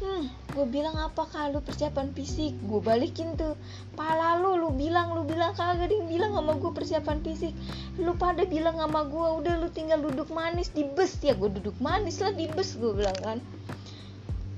Hmm 0.03 0.27
gue 0.51 0.67
bilang 0.67 0.99
apa 0.99 1.31
kalau 1.31 1.63
persiapan 1.63 2.11
fisik? 2.11 2.59
Gue 2.67 2.83
balikin 2.83 3.39
tuh. 3.39 3.55
Pala 3.95 4.35
lu 4.43 4.59
lu 4.59 4.75
bilang 4.75 5.15
lu 5.15 5.23
bilang 5.23 5.55
kagak 5.55 5.95
yang 5.95 6.11
bilang 6.11 6.35
sama 6.35 6.59
gue 6.59 6.73
persiapan 6.75 7.19
fisik. 7.23 7.55
Lu 8.03 8.19
pada 8.19 8.43
bilang 8.43 8.75
sama 8.77 9.07
gue 9.07 9.29
udah 9.41 9.55
lu 9.63 9.71
tinggal 9.71 10.03
duduk 10.03 10.27
manis 10.35 10.75
di 10.75 10.83
bus. 10.83 11.15
Ya 11.23 11.39
gue 11.39 11.47
duduk 11.47 11.79
manis 11.79 12.19
lah 12.19 12.35
di 12.35 12.51
bus 12.51 12.75
gue 12.75 12.91
bilang 12.91 13.15
kan. 13.23 13.39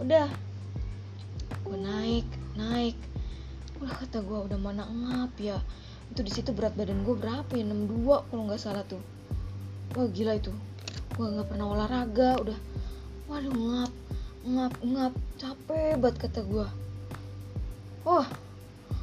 Udah. 0.01 0.33
Gue 1.63 1.77
naik 1.77 2.27
naik. 2.57 2.97
Udah 3.85 3.93
kata 4.01 4.25
gue 4.25 4.39
udah 4.49 4.59
mana 4.59 4.89
ngap 4.89 5.37
ya? 5.37 5.61
Itu 6.09 6.25
di 6.25 6.33
situ 6.33 6.57
berat 6.57 6.73
badan 6.73 7.05
gue 7.05 7.15
berapa 7.15 7.53
ya? 7.53 7.65
62 7.69 8.33
kalau 8.33 8.43
nggak 8.49 8.61
salah 8.61 8.85
tuh. 8.89 9.01
Wah 9.93 10.09
gila 10.09 10.41
itu 10.41 10.72
gue 11.13 11.27
nggak 11.27 11.49
pernah 11.49 11.67
olahraga 11.73 12.41
udah. 12.41 12.59
Waduh 13.29 13.53
ngap 13.53 13.93
ngap 14.43 14.75
ngap. 14.83 15.13
Capek 15.43 15.99
banget 15.99 16.17
kata 16.29 16.41
gue 16.47 16.67
wah 18.03 18.27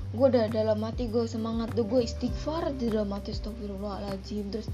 gue 0.09 0.25
udah 0.25 0.49
dalam 0.49 0.81
hati 0.81 1.07
gue 1.07 1.23
semangat 1.29 1.71
tuh 1.77 1.85
gue 1.85 2.01
istighfar 2.01 2.73
di 2.75 2.89
dalam 2.89 3.13
hati 3.13 3.29
astagfirullahaladzim. 3.31 4.49
Terus 4.49 4.67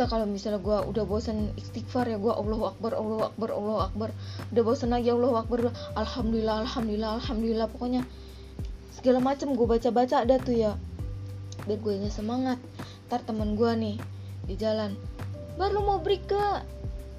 kalau 0.00 0.24
misalnya 0.24 0.64
gue 0.64 0.78
udah 0.88 1.04
bosan 1.04 1.52
istighfar 1.60 2.08
ya 2.08 2.16
gue 2.16 2.32
Allahu 2.32 2.72
Akbar 2.72 2.96
Allahu 2.96 3.22
Akbar 3.28 3.48
Allahu 3.52 3.80
Akbar. 3.84 4.08
Udah 4.48 4.62
bosan 4.64 4.96
lagi 4.96 5.12
Allahu 5.12 5.36
Akbar 5.36 5.68
Alhamdulillah 5.92 6.64
Alhamdulillah 6.64 7.20
Alhamdulillah. 7.20 7.68
Pokoknya 7.68 8.02
segala 8.96 9.20
macem 9.20 9.52
gue 9.52 9.66
baca-baca 9.68 10.24
ada 10.24 10.40
tuh 10.40 10.56
ya. 10.56 10.72
Biar 11.68 11.78
gue 11.84 12.00
semangat. 12.08 12.56
Ntar 13.12 13.28
temen 13.28 13.60
gue 13.60 13.70
nih 13.76 13.96
di 14.48 14.56
jalan 14.56 14.96
baru 15.58 15.78
mau 15.82 15.98
break 15.98 16.30
ke 16.30 16.44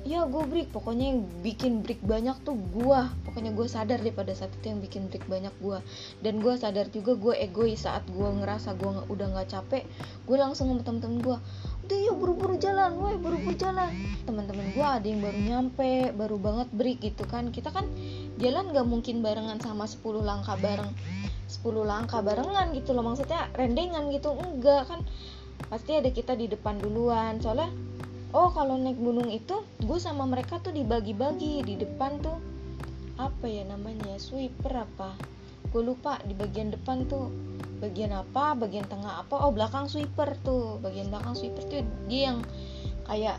ya 0.01 0.25
gue 0.25 0.43
break. 0.49 0.73
Pokoknya 0.73 1.13
yang 1.13 1.29
bikin 1.45 1.85
break 1.85 2.01
banyak 2.01 2.33
tuh 2.41 2.57
gue 2.57 3.01
pokoknya 3.29 3.53
gue 3.53 3.67
sadar 3.69 4.01
deh 4.01 4.13
pada 4.13 4.33
saat 4.33 4.49
itu 4.61 4.73
yang 4.73 4.81
bikin 4.81 5.07
break 5.13 5.25
banyak 5.29 5.53
gue 5.61 5.77
dan 6.25 6.41
gue 6.41 6.53
sadar 6.57 6.89
juga 6.89 7.13
gue 7.13 7.33
egois 7.37 7.85
saat 7.85 8.01
gue 8.09 8.29
ngerasa 8.41 8.73
gue 8.77 8.89
udah 9.09 9.27
nggak 9.37 9.49
capek. 9.53 9.83
Gue 10.25 10.37
langsung 10.41 10.73
sama 10.73 10.81
temen-temen 10.81 11.21
gue 11.21 11.37
udah 11.85 11.97
yuk 12.07 12.15
buru-buru 12.17 12.55
jalan. 12.57 12.97
Woi 12.97 13.15
buru-buru 13.21 13.53
jalan. 13.57 13.93
Teman-teman 14.25 14.73
gue 14.73 14.85
ada 14.85 15.05
yang 15.05 15.21
baru 15.21 15.39
nyampe 15.39 15.91
baru 16.17 16.37
banget 16.41 16.67
break 16.73 16.97
gitu 17.05 17.23
kan. 17.29 17.53
Kita 17.53 17.69
kan 17.69 17.85
jalan 18.41 18.73
nggak 18.73 18.87
mungkin 18.89 19.21
barengan 19.21 19.61
sama 19.61 19.85
10 19.85 20.01
langkah 20.25 20.57
bareng. 20.57 20.89
10 21.51 21.85
langkah 21.85 22.25
barengan 22.25 22.73
gitu 22.73 22.97
loh. 22.97 23.05
Maksudnya 23.05 23.53
rendengan 23.53 24.09
gitu. 24.09 24.33
Enggak 24.33 24.89
kan. 24.89 25.05
Pasti 25.69 25.93
ada 25.93 26.09
kita 26.09 26.33
di 26.33 26.49
depan 26.49 26.81
duluan. 26.81 27.37
Soalnya 27.37 27.69
oh 28.31 28.49
kalau 28.55 28.79
naik 28.79 28.99
gunung 28.99 29.27
itu 29.27 29.63
gue 29.83 29.99
sama 29.99 30.23
mereka 30.23 30.59
tuh 30.63 30.71
dibagi-bagi 30.71 31.63
di 31.67 31.75
depan 31.79 32.19
tuh. 32.23 32.39
Apa 33.19 33.45
ya 33.45 33.67
namanya 33.67 34.17
sweeper 34.17 34.71
apa? 34.71 35.13
Gue 35.69 35.83
lupa 35.83 36.17
di 36.23 36.33
bagian 36.33 36.71
depan 36.71 37.05
tuh. 37.05 37.29
Bagian 37.83 38.15
apa? 38.15 38.55
Bagian 38.55 38.87
tengah 38.87 39.25
apa? 39.25 39.35
Oh 39.41 39.51
belakang 39.51 39.91
sweeper 39.91 40.37
tuh. 40.41 40.79
Bagian 40.79 41.11
belakang 41.11 41.35
sweeper 41.35 41.63
tuh 41.67 41.83
dia 42.07 42.31
yang 42.33 42.39
kayak 43.05 43.37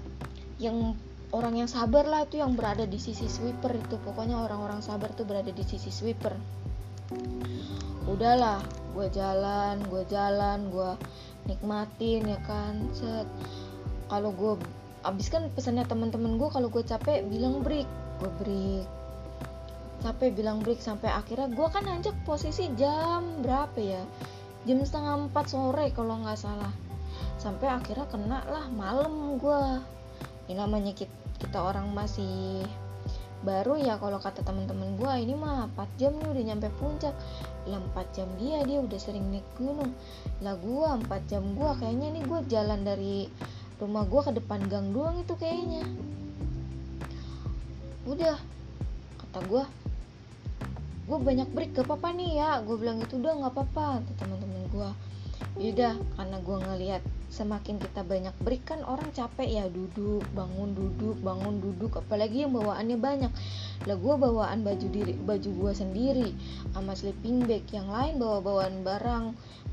yang 0.60 0.94
orang 1.32 1.56
yang 1.56 1.70
sabar 1.70 2.04
lah 2.04 2.28
tuh 2.28 2.44
yang 2.44 2.52
berada 2.52 2.84
di 2.84 3.00
sisi 3.00 3.26
sweeper 3.26 3.72
itu. 3.72 3.96
Pokoknya 4.04 4.38
orang-orang 4.38 4.84
sabar 4.84 5.10
tuh 5.16 5.24
berada 5.24 5.50
di 5.50 5.64
sisi 5.64 5.88
sweeper. 5.88 6.36
Udahlah 8.06 8.60
gue 8.92 9.08
jalan 9.08 9.80
gue 9.88 10.04
jalan 10.12 10.68
gue 10.68 10.92
nikmatin 11.48 12.28
ya 12.28 12.38
kan. 12.44 12.76
Set. 12.92 13.24
Kalau 14.12 14.28
gue 14.36 14.60
abis 15.02 15.26
kan 15.30 15.50
pesannya 15.52 15.82
teman-teman 15.86 16.38
gue 16.38 16.48
kalau 16.50 16.70
gue 16.70 16.82
capek 16.86 17.26
bilang 17.26 17.62
break. 17.62 17.86
Gue 18.22 18.30
break. 18.42 18.86
Capek 20.02 20.30
bilang 20.34 20.62
break 20.62 20.82
sampai 20.82 21.10
akhirnya 21.10 21.50
gue 21.50 21.68
kan 21.70 21.86
nanjak 21.86 22.14
posisi 22.26 22.70
jam 22.74 23.42
berapa 23.42 23.78
ya? 23.78 24.02
Jam 24.66 24.78
setengah 24.82 25.30
empat 25.30 25.50
sore 25.50 25.90
kalau 25.94 26.22
nggak 26.22 26.38
salah. 26.38 26.70
Sampai 27.38 27.70
akhirnya 27.70 28.06
kena 28.06 28.46
lah 28.46 28.66
malam 28.70 29.38
gue 29.38 29.62
ini 30.50 30.58
namanya 30.58 30.90
kita, 30.94 31.58
orang 31.58 31.90
masih 31.94 32.66
baru 33.42 33.74
ya 33.74 33.98
kalau 33.98 34.22
kata 34.22 34.46
teman-teman 34.46 34.94
gue 34.94 35.12
ini 35.18 35.34
mah 35.34 35.66
4 35.74 35.98
jam 35.98 36.14
nih 36.14 36.28
udah 36.30 36.44
nyampe 36.46 36.68
puncak. 36.78 37.14
Lah 37.66 37.78
4 37.94 38.14
jam 38.14 38.28
dia 38.38 38.62
dia 38.62 38.78
udah 38.78 38.98
sering 38.98 39.26
naik 39.30 39.46
gunung. 39.58 39.90
Lah 40.42 40.54
gue 40.58 40.88
4 41.06 41.30
jam 41.30 41.42
gue 41.54 41.70
kayaknya 41.78 42.14
nih 42.14 42.22
gue 42.26 42.40
jalan 42.50 42.80
dari 42.86 43.26
rumah 43.82 44.06
gue 44.06 44.20
ke 44.22 44.32
depan 44.38 44.62
gang 44.70 44.94
doang 44.94 45.18
itu 45.18 45.34
kayaknya. 45.34 45.82
Udah 48.06 48.38
kata 49.18 49.42
gue 49.50 49.64
gue 51.02 51.18
banyak 51.18 51.50
break 51.50 51.74
gak 51.74 51.90
apa-apa 51.90 52.14
nih 52.14 52.38
ya. 52.38 52.62
Gue 52.62 52.78
bilang 52.78 53.02
itu 53.02 53.18
udah 53.18 53.42
nggak 53.42 53.52
apa-apa 53.58 54.06
teman-teman 54.22 54.62
gue 54.70 54.90
yaudah 55.58 56.00
karena 56.16 56.36
gue 56.40 56.56
ngeliat 56.64 57.02
semakin 57.28 57.76
kita 57.76 58.06
banyak 58.06 58.32
break 58.40 58.62
kan 58.62 58.80
orang 58.86 59.08
capek 59.10 59.48
ya 59.48 59.64
duduk 59.68 60.22
bangun 60.36 60.72
duduk 60.72 61.16
bangun 61.20 61.60
duduk 61.60 61.98
apalagi 61.98 62.46
yang 62.46 62.54
bawaannya 62.54 62.96
banyak. 62.96 63.32
Lah 63.90 63.96
gue 63.98 64.14
bawaan 64.14 64.62
baju 64.62 64.86
diri 64.86 65.18
baju 65.18 65.50
gue 65.50 65.72
sendiri 65.74 66.30
sama 66.70 66.94
sleeping 66.94 67.50
bag 67.50 67.66
yang 67.74 67.90
lain 67.90 68.22
bawa 68.22 68.38
bawaan 68.38 68.86
barang 68.86 69.24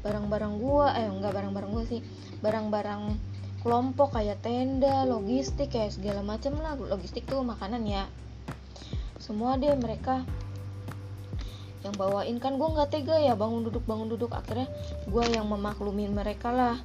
barang-barang 0.02 0.54
gue 0.58 0.86
eh 0.98 1.08
enggak 1.12 1.32
barang-barang 1.36 1.72
gue 1.78 1.86
sih 1.86 2.02
barang-barang 2.40 3.02
kelompok 3.60 4.16
kayak 4.16 4.40
tenda 4.40 5.04
logistik 5.04 5.76
kayak 5.76 5.96
segala 5.96 6.24
macam 6.24 6.56
lah. 6.60 6.80
Logistik 6.80 7.28
tuh 7.28 7.44
makanan 7.44 7.84
ya. 7.84 8.08
Semua 9.20 9.60
deh 9.60 9.76
mereka 9.76 10.24
yang 11.84 11.96
bawain. 12.00 12.40
Kan 12.40 12.56
gue 12.56 12.70
nggak 12.72 12.90
tega 12.92 13.20
ya 13.20 13.36
bangun 13.36 13.68
duduk 13.68 13.84
bangun 13.84 14.08
duduk. 14.08 14.32
Akhirnya 14.32 14.72
gue 15.08 15.24
yang 15.36 15.48
memaklumin 15.52 16.16
mereka 16.16 16.56
lah. 16.56 16.80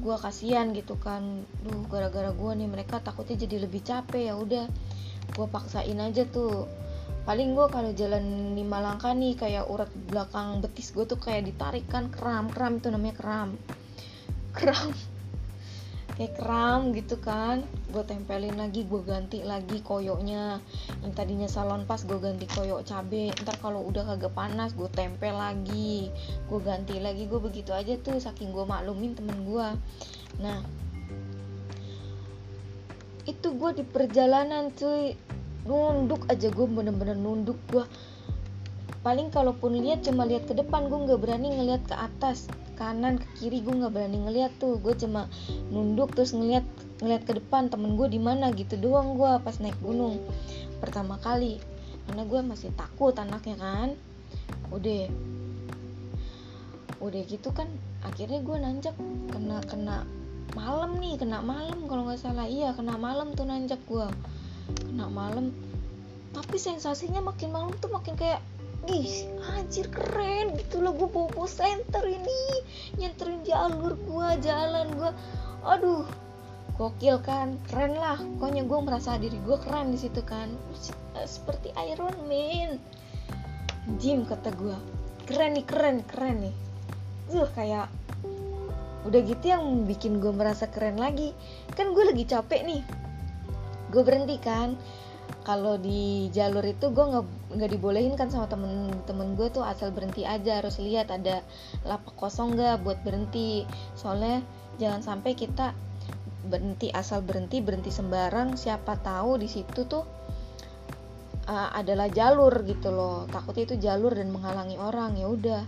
Gue 0.00 0.16
kasihan 0.16 0.72
gitu 0.72 0.96
kan. 0.96 1.44
Duh 1.64 1.84
gara-gara 1.92 2.32
gue 2.32 2.50
nih 2.56 2.68
mereka 2.68 3.04
takutnya 3.04 3.36
jadi 3.36 3.68
lebih 3.68 3.84
capek. 3.84 4.32
Ya 4.32 4.34
udah 4.40 4.64
gue 5.36 5.46
paksain 5.52 6.00
aja 6.00 6.24
tuh. 6.24 6.64
Paling 7.28 7.52
gue 7.52 7.66
kalau 7.68 7.92
jalan 7.92 8.56
lima 8.56 8.80
langkah 8.80 9.12
nih 9.12 9.36
kayak 9.36 9.68
urat 9.68 9.92
belakang 10.08 10.64
betis 10.64 10.96
gue 10.96 11.04
tuh 11.04 11.20
kayak 11.20 11.44
ditarik 11.44 11.84
kan. 11.92 12.08
Kram 12.08 12.48
kram 12.48 12.80
itu 12.80 12.88
namanya 12.88 13.20
kram. 13.20 13.48
Kram 14.56 14.96
kayak 16.20 16.36
kram 16.36 16.92
gitu 16.92 17.16
kan. 17.16 17.64
Gue 17.88 18.04
tempelin 18.04 18.52
lagi 18.60 18.84
gue 18.84 19.00
ganti 19.00 19.40
lagi 19.40 19.80
koyoknya. 19.80 20.60
Yang 21.00 21.12
tadinya 21.16 21.48
salon 21.48 21.88
pas 21.88 22.04
gue 22.04 22.20
ganti 22.20 22.44
koyok 22.44 22.84
cabe. 22.84 23.32
Ntar 23.40 23.56
kalau 23.64 23.88
udah 23.88 24.04
kagak 24.04 24.36
panas 24.36 24.76
gue 24.76 24.84
tempel 24.92 25.32
lagi. 25.32 26.12
Gue 26.44 26.60
ganti 26.60 27.00
lagi 27.00 27.24
gue 27.24 27.40
begitu 27.40 27.72
aja 27.72 27.96
tuh 28.04 28.20
saking 28.20 28.52
gue 28.52 28.68
maklumin 28.68 29.16
temen 29.16 29.48
gue 29.48 29.68
nah 30.40 30.62
itu 33.28 33.48
gue 33.52 33.70
di 33.80 33.84
perjalanan 33.88 34.68
cuy. 34.76 35.16
Nunduk 35.64 36.24
aja 36.28 36.48
gue 36.48 36.66
bener-bener 36.68 37.16
nunduk 37.16 37.56
gue 37.72 37.84
paling 39.00 39.32
kalaupun 39.32 39.80
lihat 39.80 40.04
cuma 40.04 40.28
lihat 40.28 40.44
ke 40.44 40.52
depan 40.52 40.92
gue 40.92 40.98
nggak 41.08 41.20
berani 41.20 41.56
ngelihat 41.56 41.84
ke 41.88 41.96
atas 41.96 42.48
kanan 42.80 43.20
ke 43.20 43.28
kiri 43.36 43.60
gue 43.60 43.76
nggak 43.76 43.92
berani 43.92 44.24
ngeliat 44.24 44.56
tuh. 44.56 44.80
Gue 44.80 44.96
cuma 44.96 45.28
nunduk 45.68 46.16
terus 46.16 46.32
ngeliat 46.32 46.64
ngeliat 47.04 47.28
ke 47.28 47.36
depan 47.36 47.68
temen 47.68 48.00
gue 48.00 48.08
di 48.08 48.16
mana 48.16 48.48
gitu 48.56 48.80
doang 48.80 49.20
gue 49.20 49.28
pas 49.44 49.52
naik 49.60 49.76
gunung 49.84 50.16
pertama 50.80 51.20
kali. 51.20 51.60
Karena 52.08 52.24
gue 52.24 52.40
masih 52.40 52.72
takut 52.72 53.12
anaknya 53.20 53.60
kan. 53.60 53.92
Udah 54.72 55.12
udah 57.04 57.22
gitu 57.28 57.52
kan 57.52 57.68
akhirnya 58.00 58.40
gue 58.40 58.56
nanjak. 58.56 58.96
Kena 59.28 59.60
kena 59.68 60.08
malam 60.56 60.96
nih 60.96 61.20
kena 61.20 61.44
malam 61.44 61.84
kalau 61.84 62.08
nggak 62.08 62.24
salah. 62.24 62.48
Iya 62.48 62.72
kena 62.72 62.96
malam 62.96 63.36
tuh 63.36 63.44
nanjak 63.44 63.84
gue 63.84 64.08
kena 64.88 65.12
malam. 65.12 65.52
Tapi 66.32 66.56
sensasinya 66.56 67.20
makin 67.20 67.52
malam 67.52 67.76
tuh 67.76 67.92
makin 67.92 68.16
kayak 68.16 68.40
ih 68.88 69.28
anjir 69.56 69.90
keren. 69.92 70.56
Gitu 70.56 70.80
loh 70.80 70.96
gue 70.96 71.08
bobo 71.10 71.44
center 71.44 72.04
ini. 72.06 72.64
Nyenterin 72.96 73.44
jalur 73.44 73.98
gue 73.98 74.28
jalan 74.40 74.88
gue 74.96 75.10
aduh 75.60 76.06
gokil 76.80 77.20
kan? 77.20 77.60
Keren 77.68 77.98
lah. 77.98 78.16
Pokoknya 78.16 78.64
gue 78.64 78.78
merasa 78.80 79.20
diri 79.20 79.36
gue 79.44 79.58
keren 79.60 79.92
di 79.92 79.98
situ 80.00 80.24
kan. 80.24 80.48
Seperti 81.20 81.74
Iron 81.92 82.16
Man. 82.24 82.80
Jim 84.00 84.24
kata 84.24 84.54
gue 84.56 84.76
keren 85.28 85.58
nih 85.58 85.66
keren 85.68 85.96
keren 86.08 86.36
nih. 86.48 86.54
Tuh 87.28 87.48
kayak 87.52 87.92
udah 89.00 89.20
gitu 89.24 89.44
yang 89.48 89.88
bikin 89.88 90.20
gue 90.20 90.32
merasa 90.32 90.68
keren 90.68 90.96
lagi. 90.96 91.36
Kan 91.76 91.92
gue 91.92 92.04
lagi 92.04 92.24
capek 92.24 92.64
nih. 92.64 92.82
Gue 93.90 94.02
berhenti 94.06 94.38
kan 94.38 94.78
kalau 95.40 95.80
di 95.80 96.28
jalur 96.30 96.62
itu 96.62 96.92
gue 96.92 97.04
nggak 97.04 97.26
nggak 97.56 97.70
dibolehin 97.72 98.14
kan 98.14 98.28
sama 98.28 98.46
temen-temen 98.46 99.34
gue 99.34 99.48
tuh 99.50 99.64
asal 99.64 99.90
berhenti 99.90 100.22
aja 100.22 100.60
harus 100.62 100.78
lihat 100.78 101.10
ada 101.10 101.42
lapak 101.82 102.14
kosong 102.20 102.54
nggak 102.54 102.84
buat 102.84 103.00
berhenti. 103.02 103.64
Soalnya 103.96 104.44
jangan 104.76 105.02
sampai 105.02 105.32
kita 105.34 105.72
berhenti 106.46 106.88
asal 106.92 107.20
berhenti 107.20 107.60
berhenti 107.60 107.92
sembarang 107.92 108.56
siapa 108.56 108.96
tahu 108.96 109.36
di 109.36 109.48
situ 109.48 109.84
tuh 109.84 110.04
uh, 111.48 111.70
adalah 111.74 112.06
jalur 112.12 112.52
gitu 112.68 112.92
loh. 112.92 113.26
Takutnya 113.28 113.74
itu 113.74 113.76
jalur 113.80 114.12
dan 114.14 114.30
menghalangi 114.30 114.76
orang. 114.76 115.16
Ya 115.16 115.26
udah 115.26 115.62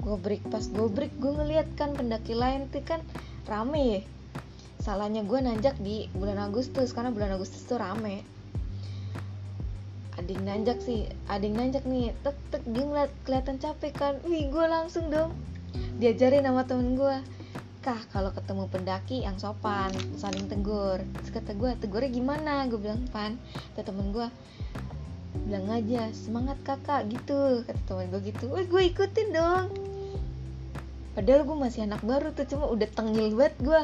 gue 0.00 0.16
break 0.22 0.48
pas 0.48 0.64
gue 0.64 0.88
break 0.88 1.18
gue 1.18 1.32
ngeliat 1.34 1.68
kan 1.74 1.92
pendaki 1.96 2.36
lain 2.36 2.70
tuh 2.70 2.84
kan 2.86 3.02
rame. 3.50 4.00
Ya 4.00 4.02
salahnya 4.86 5.26
gue 5.26 5.42
nanjak 5.42 5.74
di 5.82 6.06
bulan 6.14 6.38
Agustus 6.38 6.94
karena 6.94 7.10
bulan 7.10 7.34
Agustus 7.34 7.66
tuh 7.66 7.74
rame 7.74 8.35
ada 10.16 10.30
yang 10.32 10.44
nanjak 10.48 10.78
sih 10.80 11.04
ada 11.28 11.44
yang 11.44 11.56
nanjak 11.60 11.84
nih 11.84 12.16
tek 12.24 12.36
tek 12.48 12.64
dia 12.64 12.84
ngeliat 12.84 13.12
kelihatan 13.28 13.56
capek 13.60 13.92
kan. 13.92 14.14
Wih 14.24 14.48
gue 14.48 14.64
langsung 14.64 15.12
dong 15.12 15.36
diajarin 16.00 16.44
sama 16.44 16.64
temen 16.64 16.96
gue 16.96 17.16
kah 17.84 18.00
kalau 18.10 18.34
ketemu 18.34 18.64
pendaki 18.66 19.22
yang 19.22 19.36
sopan 19.36 19.92
saling 20.16 20.48
tegur. 20.48 20.98
Terus 21.20 21.30
kata 21.30 21.52
gue 21.52 21.70
tegurnya 21.78 22.10
gimana? 22.10 22.64
Gue 22.66 22.80
bilang 22.80 23.04
pan 23.12 23.36
kata 23.76 23.92
temen 23.92 24.10
gue 24.10 24.28
bilang 25.46 25.68
aja 25.68 26.08
semangat 26.16 26.56
kakak 26.64 27.06
gitu 27.12 27.62
kata 27.68 27.80
temen 27.84 28.08
gue 28.08 28.20
gitu. 28.32 28.48
Wih 28.50 28.66
gue 28.66 28.82
ikutin 28.90 29.28
dong. 29.36 29.68
Padahal 31.12 31.44
gue 31.44 31.56
masih 31.56 31.84
anak 31.84 32.00
baru 32.04 32.32
tuh 32.32 32.48
cuma 32.48 32.68
udah 32.68 32.88
tengil 32.92 33.32
banget 33.36 33.56
gue 33.60 33.82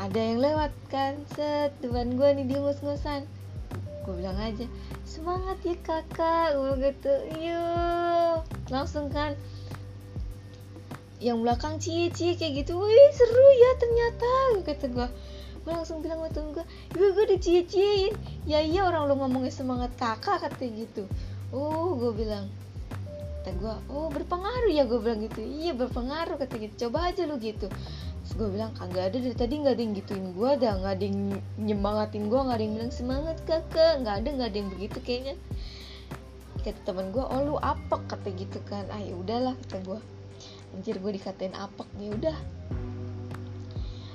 ada 0.00 0.16
yang 0.18 0.40
lewat 0.40 0.72
kan 0.88 1.20
set 1.36 1.76
depan 1.84 2.16
gue 2.16 2.28
nih 2.40 2.44
dia 2.48 2.58
ngos-ngosan 2.64 3.28
gue 4.02 4.14
bilang 4.18 4.38
aja 4.38 4.66
semangat 5.06 5.58
ya 5.62 5.76
kakak. 5.78 6.58
Gue 6.58 6.72
gitu 6.90 7.12
iya. 7.38 7.64
Langsung 8.70 9.08
kan 9.10 9.38
yang 11.22 11.38
belakang 11.38 11.78
cie 11.78 12.10
cie 12.10 12.34
kayak 12.34 12.66
gitu 12.66 12.82
wih 12.82 13.08
seru 13.14 13.46
ya 13.54 13.70
ternyata 13.78 14.30
kata 14.66 14.86
gue 14.90 15.08
gue 15.62 15.70
langsung 15.70 16.02
bilang 16.02 16.18
sama 16.18 16.34
temen 16.34 16.50
gue 16.50 16.66
gue 16.98 17.08
gue 17.14 17.24
udah 17.30 17.38
cie 17.38 17.62
ciein 17.62 18.10
ya 18.42 18.58
iya 18.58 18.82
orang 18.82 19.06
lo 19.06 19.14
ngomongnya 19.14 19.54
semangat 19.54 19.94
kakak 19.94 20.42
kata 20.42 20.66
gitu. 20.66 21.06
Oh 21.54 21.94
gue 21.94 22.10
bilang 22.18 22.50
kata 23.46 23.54
gue 23.54 23.74
oh 23.94 24.10
berpengaruh 24.10 24.74
ya 24.74 24.82
gue 24.82 24.98
bilang 24.98 25.22
gitu. 25.22 25.38
Iya 25.46 25.78
berpengaruh 25.78 26.42
kata 26.42 26.58
gitu. 26.58 26.90
Coba 26.90 27.14
aja 27.14 27.22
lo 27.22 27.38
gitu 27.38 27.70
gue 28.32 28.48
bilang 28.48 28.72
kagak 28.72 29.12
ada 29.12 29.18
dari 29.20 29.36
tadi 29.36 29.60
nggak 29.60 29.74
ada 29.76 29.82
yang 29.84 29.92
gituin 29.92 30.26
gue 30.32 30.48
ada 30.48 30.68
nggak 30.80 30.92
ada 30.96 31.04
yang 31.04 31.20
nyemangatin 31.60 32.32
gue 32.32 32.40
nggak 32.40 32.56
ada 32.56 32.64
yang 32.64 32.74
bilang 32.80 32.92
semangat 32.94 33.36
kakak. 33.44 34.00
Nggak 34.00 34.14
ada 34.24 34.28
nggak 34.32 34.48
ada 34.48 34.56
yang 34.56 34.70
begitu 34.72 34.98
kayaknya. 35.04 35.34
Kata 36.64 36.80
teman 36.88 37.12
gue 37.12 37.20
oh 37.20 37.40
lu 37.44 37.56
apek 37.60 38.02
kata 38.08 38.28
gitu 38.32 38.58
kan. 38.64 38.88
Ah 38.88 39.00
ya 39.04 39.12
udahlah 39.12 39.52
kata 39.66 39.84
gue 39.84 39.98
anjir 40.72 40.96
gue 40.96 41.12
dikatain 41.12 41.52
apek 41.52 41.88
ya 42.00 42.08
udah. 42.16 42.36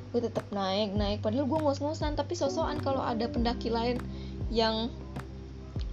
Gue 0.10 0.20
tetap 0.26 0.50
naik 0.50 0.98
naik. 0.98 1.22
Padahal 1.22 1.46
gue 1.46 1.60
ngos-ngosan 1.62 2.18
tapi 2.18 2.34
sosokan 2.34 2.82
kalau 2.82 3.06
ada 3.06 3.30
pendaki 3.30 3.70
lain 3.70 4.02
yang 4.50 4.90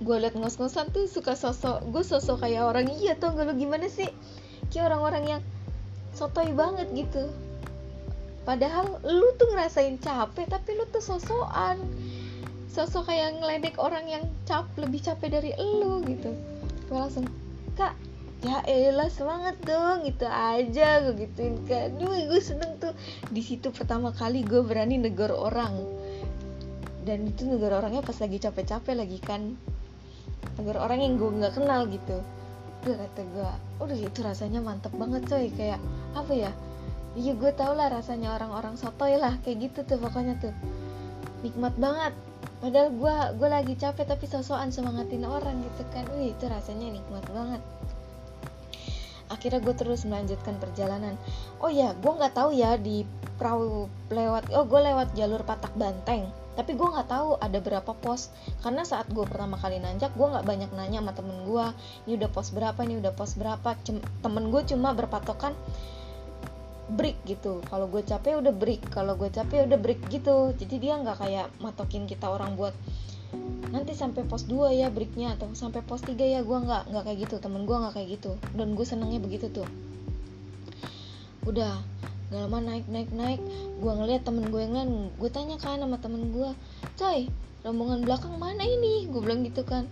gue 0.00 0.16
liat 0.16 0.32
ngos-ngosan 0.32 0.88
tuh 0.96 1.04
suka 1.04 1.36
sosok 1.36 1.84
gue 1.92 2.00
sosok 2.00 2.40
kayak 2.40 2.64
orang 2.64 2.88
iya 2.88 3.12
tuh 3.20 3.36
gak 3.36 3.52
lu 3.52 3.52
gimana 3.52 3.84
sih? 3.92 4.08
Kayak 4.72 4.96
orang-orang 4.96 5.24
yang 5.28 5.42
sotoy 6.16 6.48
banget 6.56 6.88
gitu 6.96 7.28
padahal 8.44 9.00
lu 9.02 9.32
tuh 9.40 9.48
ngerasain 9.52 9.96
capek 10.00 10.46
tapi 10.48 10.76
lu 10.76 10.84
tuh 10.92 11.00
sosokan. 11.00 11.80
Sosok 12.74 13.06
kayak 13.06 13.38
ngeledek 13.38 13.78
orang 13.78 14.04
yang 14.10 14.24
cap 14.50 14.66
lebih 14.74 14.98
capek 14.98 15.38
dari 15.38 15.50
lu 15.58 16.02
gitu. 16.04 16.34
Gue 16.90 16.98
langsung 16.98 17.26
kak 17.78 17.94
ya 18.44 18.60
elah 18.68 19.08
semangat 19.08 19.56
dong 19.64 20.04
gitu 20.04 20.28
aja 20.28 21.00
gue 21.00 21.16
gituin 21.16 21.56
kan 21.64 21.96
Duh 21.96 22.12
gue 22.12 22.40
seneng 22.42 22.76
tuh. 22.82 22.92
Di 23.30 23.40
situ 23.40 23.70
pertama 23.70 24.10
kali 24.10 24.42
gue 24.42 24.60
berani 24.66 24.98
negor 24.98 25.32
orang. 25.32 25.78
Dan 27.06 27.30
itu 27.30 27.46
negor 27.46 27.78
orangnya 27.78 28.02
pas 28.02 28.18
lagi 28.18 28.42
capek-capek 28.42 28.94
lagi 28.98 29.18
kan. 29.22 29.54
Negor 30.58 30.82
orang 30.82 30.98
yang 30.98 31.14
gue 31.14 31.30
nggak 31.30 31.54
kenal 31.54 31.86
gitu. 31.86 32.18
Udah 32.84 32.96
kata 33.06 33.22
gue 33.22 33.50
udah 33.86 33.98
itu 34.02 34.18
rasanya 34.18 34.60
mantep 34.60 34.90
banget 34.98 35.22
coy. 35.30 35.46
Kayak 35.54 35.78
apa 36.18 36.32
ya 36.34 36.50
iya 37.14 37.32
gue 37.34 37.52
tau 37.54 37.78
lah 37.78 37.90
rasanya 37.90 38.34
orang-orang 38.34 38.74
sotoy 38.74 39.14
lah 39.14 39.38
kayak 39.46 39.70
gitu 39.70 39.86
tuh 39.86 39.98
pokoknya 40.02 40.34
tuh. 40.42 40.54
Nikmat 41.46 41.74
banget. 41.78 42.12
Padahal 42.58 42.90
gue 42.90 43.16
gue 43.38 43.48
lagi 43.48 43.74
capek 43.78 44.06
tapi 44.08 44.26
sosokan 44.26 44.74
semangatin 44.74 45.22
orang 45.22 45.62
gitu 45.62 45.82
kan. 45.94 46.04
Wih 46.18 46.34
itu 46.34 46.44
rasanya 46.50 46.90
nikmat 46.90 47.24
banget. 47.30 47.62
Akhirnya 49.30 49.60
gue 49.62 49.74
terus 49.78 50.02
melanjutkan 50.04 50.58
perjalanan. 50.58 51.14
Oh 51.62 51.70
ya 51.70 51.94
gue 51.94 52.12
nggak 52.12 52.34
tahu 52.34 52.50
ya 52.50 52.74
di 52.76 53.06
perahu 53.34 53.90
lewat 54.10 54.50
oh 54.54 54.66
gue 54.66 54.80
lewat 54.82 55.14
jalur 55.14 55.46
patak 55.46 55.72
banteng. 55.78 56.26
Tapi 56.54 56.78
gue 56.78 56.88
nggak 56.88 57.10
tahu 57.10 57.38
ada 57.38 57.58
berapa 57.62 57.92
pos. 57.94 58.34
Karena 58.62 58.82
saat 58.82 59.06
gue 59.10 59.22
pertama 59.22 59.54
kali 59.54 59.78
nanjak 59.78 60.10
gue 60.18 60.26
nggak 60.26 60.46
banyak 60.46 60.70
nanya 60.74 60.98
sama 60.98 61.12
temen 61.14 61.46
gue 61.46 61.66
ini 62.10 62.12
udah 62.18 62.30
pos 62.30 62.50
berapa 62.50 62.80
ini 62.82 62.98
udah 62.98 63.12
pos 63.14 63.38
berapa. 63.38 63.70
Cem 63.86 64.02
temen 64.22 64.50
gue 64.50 64.62
cuma 64.66 64.90
berpatokan 64.94 65.54
break 66.92 67.16
gitu. 67.24 67.64
Kalau 67.64 67.88
gue 67.88 68.04
capek 68.04 68.40
udah 68.40 68.52
break 68.52 68.92
kalau 68.92 69.16
gue 69.16 69.32
capek 69.32 69.64
udah 69.64 69.78
break 69.80 70.04
gitu. 70.12 70.52
Jadi 70.52 70.76
dia 70.76 71.00
nggak 71.00 71.16
kayak 71.16 71.46
matokin 71.64 72.04
kita 72.04 72.28
orang 72.28 72.56
buat 72.60 72.76
nanti 73.74 73.90
sampai 73.96 74.22
pos 74.22 74.46
2 74.46 74.70
ya 74.70 74.86
breaknya 74.92 75.34
atau 75.34 75.50
sampai 75.56 75.80
pos 75.80 76.04
3 76.04 76.14
ya. 76.20 76.40
Gue 76.44 76.58
nggak 76.60 76.92
nggak 76.92 77.04
kayak 77.08 77.18
gitu. 77.24 77.34
Temen 77.40 77.64
gue 77.64 77.76
nggak 77.76 77.94
kayak 77.96 78.08
gitu. 78.20 78.36
Dan 78.52 78.76
gue 78.76 78.84
senengnya 78.84 79.20
begitu 79.20 79.48
tuh. 79.48 79.66
Udah 81.48 81.80
gak 82.32 82.40
lama 82.48 82.60
naik 82.60 82.86
naik 82.88 83.10
naik. 83.12 83.40
Gue 83.80 83.92
ngeliat 83.92 84.24
temen 84.24 84.48
gue 84.48 84.60
yang 84.60 84.74
lain 84.76 84.92
gue 85.16 85.30
tanya 85.32 85.56
kan 85.56 85.80
sama 85.80 85.96
temen 86.00 86.32
gue 86.32 86.50
coy 87.00 87.28
rombongan 87.64 88.04
belakang 88.04 88.36
mana 88.36 88.64
ini? 88.64 89.08
Gue 89.08 89.24
bilang 89.24 89.40
gitu 89.40 89.64
kan. 89.64 89.88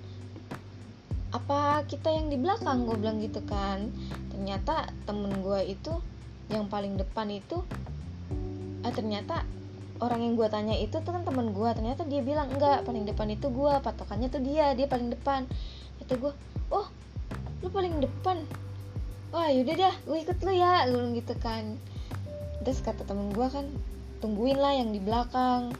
Apa 1.32 1.88
kita 1.88 2.12
yang 2.12 2.28
di 2.28 2.36
belakang? 2.36 2.84
Gue 2.84 3.00
bilang 3.00 3.16
gitu 3.20 3.40
kan. 3.48 3.88
Ternyata 4.28 4.92
temen 5.08 5.40
gue 5.40 5.72
itu 5.72 5.92
yang 6.50 6.66
paling 6.66 6.98
depan 6.98 7.30
itu 7.30 7.62
ah 8.82 8.90
ternyata 8.90 9.46
orang 10.02 10.18
yang 10.26 10.34
gue 10.34 10.48
tanya 10.50 10.74
itu 10.74 10.98
tuh 10.98 11.14
kan 11.14 11.22
teman 11.22 11.54
gue 11.54 11.70
ternyata 11.78 12.02
dia 12.02 12.18
bilang 12.26 12.50
enggak 12.50 12.82
paling 12.82 13.06
depan 13.06 13.30
itu 13.30 13.46
gue 13.46 13.72
patokannya 13.78 14.26
tuh 14.26 14.42
dia 14.42 14.74
dia 14.74 14.90
paling 14.90 15.14
depan. 15.14 15.46
Itu 16.02 16.18
gue 16.18 16.32
oh 16.74 16.86
lu 17.62 17.68
paling 17.70 18.02
depan? 18.02 18.42
Wah 19.30 19.48
yaudah 19.48 19.76
dah 19.78 19.94
gue 20.02 20.18
ikut 20.18 20.38
lu 20.42 20.52
ya 20.52 20.90
bilang 20.90 21.14
gitu 21.14 21.34
kan. 21.38 21.78
Terus 22.66 22.82
kata 22.82 23.06
temen 23.06 23.30
gue 23.30 23.46
kan 23.46 23.70
tungguin 24.18 24.58
lah 24.58 24.74
yang 24.74 24.90
di 24.90 24.98
belakang. 24.98 25.70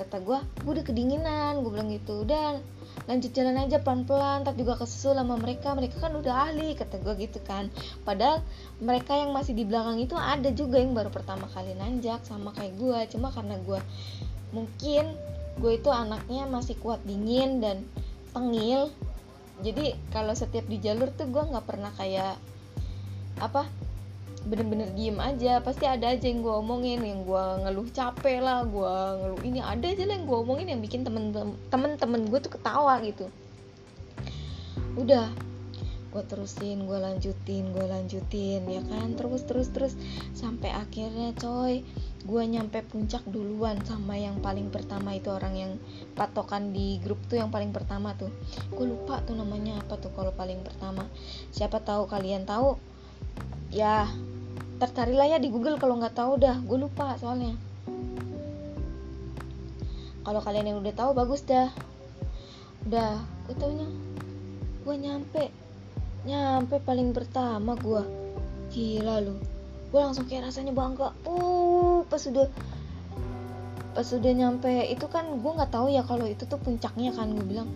Kata 0.00 0.24
gue 0.24 0.38
gue 0.64 0.72
udah 0.72 0.86
kedinginan 0.88 1.60
gue 1.60 1.70
bilang 1.70 1.92
gitu. 1.92 2.24
Dan 2.24 2.64
lanjut 3.06 3.30
jalan 3.30 3.54
aja 3.60 3.78
pelan-pelan 3.78 4.42
tak 4.42 4.58
juga 4.58 4.80
kesusul 4.80 5.14
sama 5.14 5.38
mereka. 5.38 5.76
Mereka 5.76 6.02
kan 6.02 6.12
udah 6.16 6.50
ahli 6.50 6.74
kata 6.74 6.98
gue 6.98 7.14
gitu 7.22 7.38
kan. 7.46 7.70
Padahal 8.02 8.42
mereka 8.82 9.14
yang 9.14 9.30
masih 9.30 9.54
di 9.54 9.62
belakang 9.68 10.02
itu 10.02 10.18
ada 10.18 10.50
juga 10.50 10.80
yang 10.80 10.96
baru 10.96 11.12
pertama 11.12 11.46
kali 11.52 11.76
nanjak 11.78 12.24
sama 12.26 12.50
kayak 12.56 12.74
gue 12.80 12.98
cuma 13.14 13.30
karena 13.30 13.60
gue 13.62 13.80
mungkin 14.50 15.14
gue 15.58 15.72
itu 15.76 15.90
anaknya 15.92 16.48
masih 16.48 16.74
kuat 16.82 16.98
dingin 17.06 17.62
dan 17.62 17.86
tengil. 18.34 18.90
Jadi 19.62 19.94
kalau 20.14 20.34
setiap 20.34 20.66
di 20.70 20.78
jalur 20.78 21.10
tuh 21.14 21.30
gue 21.30 21.42
nggak 21.42 21.66
pernah 21.66 21.90
kayak 21.94 22.38
apa 23.38 23.66
bener-bener 24.46 24.92
diem 24.94 25.18
aja. 25.18 25.58
Pasti 25.58 25.88
ada 25.88 26.14
aja 26.14 26.26
yang 26.28 26.44
gue 26.44 26.54
omongin 26.54 27.02
yang 27.02 27.26
gue 27.26 27.44
ngeluh 27.66 27.88
capek 27.90 28.38
lah 28.38 28.62
gue 28.62 28.94
ngeluh 29.24 29.40
ini. 29.42 29.58
Ada 29.58 29.86
aja 29.96 30.02
lah 30.06 30.14
yang 30.14 30.26
gue 30.28 30.38
omongin 30.38 30.66
yang 30.70 30.80
bikin 30.84 31.02
temen-temen 31.02 32.20
gue 32.28 32.38
tuh 32.38 32.52
ketawa 32.54 33.02
gitu. 33.02 33.26
Udah 34.94 35.30
gue 36.08 36.24
terusin 36.24 36.88
gue 36.88 36.96
lanjutin 36.96 37.68
gue 37.68 37.84
lanjutin 37.84 38.64
ya 38.64 38.80
kan? 38.86 39.12
Terus 39.18 39.44
terus 39.44 39.68
terus. 39.74 39.92
Sampai 40.32 40.70
akhirnya 40.72 41.34
coy 41.36 41.82
gue 42.18 42.42
nyampe 42.44 42.82
puncak 42.82 43.22
duluan 43.30 43.78
sama 43.86 44.18
yang 44.18 44.42
paling 44.42 44.74
pertama 44.74 45.14
itu 45.14 45.30
orang 45.30 45.54
yang 45.54 45.72
patokan 46.18 46.74
di 46.74 46.98
grup 46.98 47.22
tuh 47.30 47.38
yang 47.38 47.52
paling 47.52 47.70
pertama 47.70 48.16
tuh. 48.18 48.32
Gue 48.72 48.90
lupa 48.90 49.22
tuh 49.22 49.36
namanya 49.36 49.78
apa 49.84 50.00
tuh 50.00 50.10
kalau 50.16 50.32
paling 50.32 50.64
pertama. 50.64 51.06
Siapa 51.52 51.78
tahu 51.84 52.08
kalian 52.08 52.48
tahu? 52.48 52.80
Ya 53.68 54.08
tercarilah 54.78 55.26
ya 55.26 55.38
di 55.42 55.50
Google 55.50 55.76
kalau 55.76 55.98
nggak 55.98 56.14
tahu 56.14 56.38
dah. 56.38 56.56
Gue 56.62 56.78
lupa 56.78 57.18
soalnya. 57.18 57.58
Kalau 60.22 60.40
kalian 60.44 60.74
yang 60.74 60.78
udah 60.80 60.94
tahu 60.94 61.10
bagus 61.12 61.42
dah. 61.42 61.68
Udah 62.86 63.18
gue 63.50 63.54
taunya 63.58 63.88
gue 64.86 64.94
nyampe. 64.96 65.44
Nyampe 66.24 66.78
paling 66.86 67.10
pertama 67.10 67.74
gue 67.74 68.02
gila 68.70 69.20
lu. 69.20 69.34
Gue 69.90 70.00
langsung 70.00 70.30
kayak 70.30 70.48
rasanya 70.48 70.70
bangga. 70.70 71.10
Uh 71.26 72.06
pas 72.06 72.22
udah 72.24 72.46
pas 73.98 74.06
udah 74.14 74.32
nyampe 74.32 74.70
itu 74.86 75.10
kan 75.10 75.26
gue 75.26 75.52
nggak 75.58 75.74
tahu 75.74 75.90
ya 75.90 76.06
kalau 76.06 76.22
itu 76.22 76.46
tuh 76.46 76.60
puncaknya 76.62 77.10
kan 77.10 77.34
gue 77.34 77.42
bilang 77.42 77.66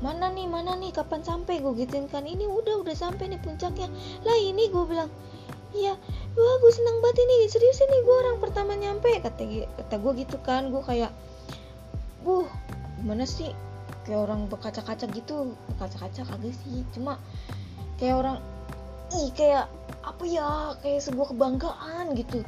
mana 0.00 0.32
nih 0.32 0.48
mana 0.48 0.80
nih 0.80 0.96
kapan 0.96 1.20
sampai? 1.20 1.60
Gue 1.60 1.76
gituin 1.76 2.08
kan 2.08 2.24
ini 2.24 2.48
udah 2.48 2.80
udah 2.80 2.96
sampai 2.96 3.28
nih 3.28 3.40
puncaknya. 3.40 3.86
Lah 4.24 4.36
ini 4.40 4.72
gue 4.72 4.84
bilang 4.88 5.12
iya 5.74 5.94
wah 6.34 6.54
gue 6.62 6.72
seneng 6.72 6.98
banget 7.02 7.18
ini. 7.26 7.36
Serius 7.50 7.78
ini 7.82 7.96
gue 8.02 8.16
orang 8.26 8.38
pertama 8.42 8.74
nyampe. 8.74 9.10
Kata 9.22 9.42
kata 9.78 9.94
gue 9.98 10.12
gitu 10.26 10.36
kan. 10.42 10.70
Gue 10.70 10.82
kayak 10.82 11.12
buh 12.22 12.46
gimana 13.00 13.24
sih? 13.26 13.54
Kayak 14.06 14.30
orang 14.30 14.46
berkaca-kaca 14.50 15.06
gitu. 15.10 15.54
Berkaca-kaca 15.74 16.26
kagak 16.26 16.54
sih. 16.66 16.82
Cuma 16.94 17.18
kayak 17.98 18.16
orang 18.18 18.38
ih 19.14 19.30
kayak 19.34 19.66
apa 20.02 20.24
ya? 20.26 20.74
Kayak 20.82 21.06
sebuah 21.06 21.34
kebanggaan 21.34 22.14
gitu. 22.18 22.42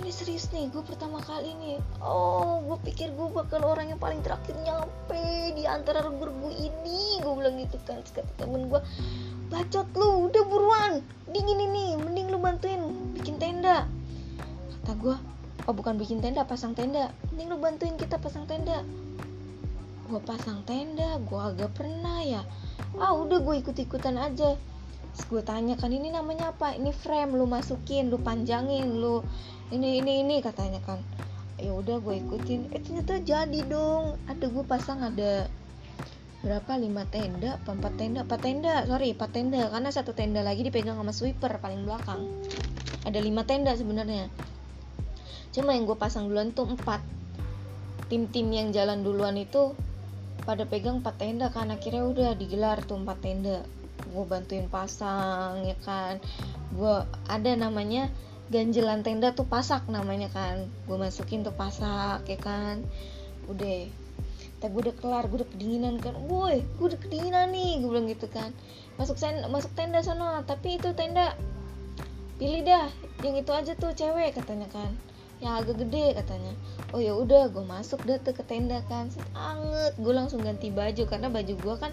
Ini 0.00 0.16
serius 0.16 0.48
nih 0.48 0.72
gue 0.72 0.80
pertama 0.80 1.20
kali 1.20 1.52
nih. 1.60 1.76
Oh 2.00 2.64
gue 2.64 2.78
pikir 2.88 3.12
gue 3.12 3.28
bakal 3.36 3.60
orang 3.68 3.92
yang 3.92 4.00
paling 4.00 4.24
terakhir 4.24 4.56
nyampe 4.64 5.52
di 5.52 5.68
antara 5.68 6.00
regu 6.00 6.48
ini. 6.48 7.20
Gue 7.20 7.32
bilang 7.36 7.60
gitu 7.60 7.76
kan. 7.84 8.00
Kata 8.00 8.24
temen 8.40 8.72
gue 8.72 8.80
bacot 9.50 9.86
lu 9.98 10.30
udah 10.30 10.42
buruan. 10.46 10.92
Dingin 11.30 11.58
ini 11.58 11.98
mending 11.98 12.30
lu 12.30 12.38
bantuin 12.38 12.80
bikin 13.18 13.36
tenda. 13.36 13.84
Kata 14.80 14.92
gue 14.96 15.16
oh 15.66 15.74
bukan 15.74 15.98
bikin 15.98 16.22
tenda 16.22 16.46
pasang 16.46 16.72
tenda. 16.72 17.10
Mending 17.34 17.52
lu 17.52 17.58
bantuin 17.58 17.98
kita 17.98 18.16
pasang 18.16 18.46
tenda. 18.46 18.86
Gue 20.06 20.22
pasang 20.22 20.62
tenda 20.64 21.18
gue 21.18 21.40
agak 21.42 21.74
pernah 21.74 22.22
ya. 22.22 22.46
Ah 22.96 23.12
udah 23.12 23.42
gue 23.42 23.60
ikut 23.60 23.76
ikutan 23.76 24.16
aja 24.16 24.56
gue 25.10 25.42
tanya 25.42 25.74
kan 25.74 25.90
ini 25.90 26.14
namanya 26.14 26.54
apa? 26.54 26.72
Ini 26.78 26.94
frame 26.94 27.34
lu 27.34 27.44
masukin 27.44 28.08
lu 28.08 28.18
panjangin 28.22 29.02
lu 29.02 29.26
ini 29.74 29.98
ini 30.02 30.22
ini 30.22 30.36
katanya 30.38 30.78
kan. 30.86 31.02
Ya 31.60 31.74
udah 31.74 32.00
gue 32.00 32.14
ikutin. 32.24 32.72
Eh 32.72 32.80
ternyata 32.80 33.20
jadi 33.20 33.60
dong. 33.68 34.16
Ada 34.30 34.46
gue 34.48 34.64
pasang 34.64 35.02
ada 35.04 35.50
berapa? 36.40 36.72
Lima 36.80 37.04
tenda 37.08 37.60
empat 37.64 37.94
tenda? 38.00 38.24
Empat 38.24 38.40
tenda 38.40 38.74
sorry 38.88 39.12
empat 39.12 39.30
tenda. 39.32 39.68
Karena 39.68 39.90
satu 39.92 40.12
tenda 40.16 40.40
lagi 40.40 40.64
dipegang 40.64 40.96
sama 40.96 41.12
sweeper 41.12 41.60
paling 41.60 41.84
belakang. 41.84 42.24
Ada 43.04 43.20
lima 43.20 43.44
tenda 43.44 43.72
sebenarnya. 43.76 44.28
Cuma 45.50 45.74
yang 45.74 45.84
gue 45.88 45.98
pasang 45.98 46.30
duluan 46.30 46.54
tuh 46.54 46.68
empat. 46.68 47.02
Tim-tim 48.10 48.50
yang 48.50 48.68
jalan 48.74 49.06
duluan 49.06 49.38
itu 49.38 49.74
pada 50.42 50.66
pegang 50.66 51.04
empat 51.04 51.20
tenda 51.20 51.48
kan. 51.52 51.70
Akhirnya 51.70 52.06
udah 52.06 52.30
digelar 52.38 52.82
tuh 52.86 52.98
empat 52.98 53.18
tenda. 53.22 53.62
Gue 54.10 54.24
bantuin 54.26 54.66
pasang 54.66 55.62
ya 55.66 55.76
kan. 55.84 56.18
Gue 56.74 57.04
ada 57.28 57.52
namanya 57.54 58.08
ganjelan 58.50 59.06
tenda 59.06 59.30
tuh 59.36 59.46
pasak 59.46 59.86
namanya 59.86 60.26
kan. 60.32 60.66
Gue 60.88 60.96
masukin 60.98 61.46
tuh 61.46 61.54
pasak 61.54 62.26
ya 62.26 62.38
kan. 62.38 62.82
Udah 63.46 63.86
tapi 64.60 64.76
gue 64.76 64.92
udah 64.92 64.96
kelar 65.00 65.24
gue 65.24 65.40
udah 65.40 65.50
kedinginan 65.56 65.96
kan. 65.96 66.12
Woi 66.28 66.60
gue 66.76 66.86
udah 66.92 67.00
kedinginan 67.00 67.48
nih 67.48 67.80
gue 67.80 67.88
bilang 67.88 68.06
gitu 68.12 68.28
kan. 68.28 68.52
Masuk 69.00 69.16
sen 69.16 69.40
masuk 69.48 69.72
tenda 69.72 70.04
sana 70.04 70.44
tapi 70.44 70.76
itu 70.76 70.92
tenda 70.92 71.32
pilih 72.36 72.64
dah 72.64 72.88
yang 73.24 73.40
itu 73.40 73.52
aja 73.56 73.72
tuh 73.72 73.96
cewek 73.96 74.36
katanya 74.36 74.68
kan. 74.68 74.92
Yang 75.40 75.52
agak 75.64 75.76
gede 75.88 76.06
katanya. 76.20 76.52
Oh 76.92 77.00
ya 77.00 77.16
udah 77.16 77.48
gue 77.48 77.64
masuk 77.64 78.04
dah 78.04 78.20
tuh 78.20 78.36
ke 78.36 78.44
tenda 78.44 78.84
kan. 78.84 79.08
Anget 79.32 79.96
gue 79.96 80.12
langsung 80.12 80.44
ganti 80.44 80.68
baju 80.68 81.08
karena 81.08 81.32
baju 81.32 81.54
gue 81.56 81.74
kan 81.80 81.92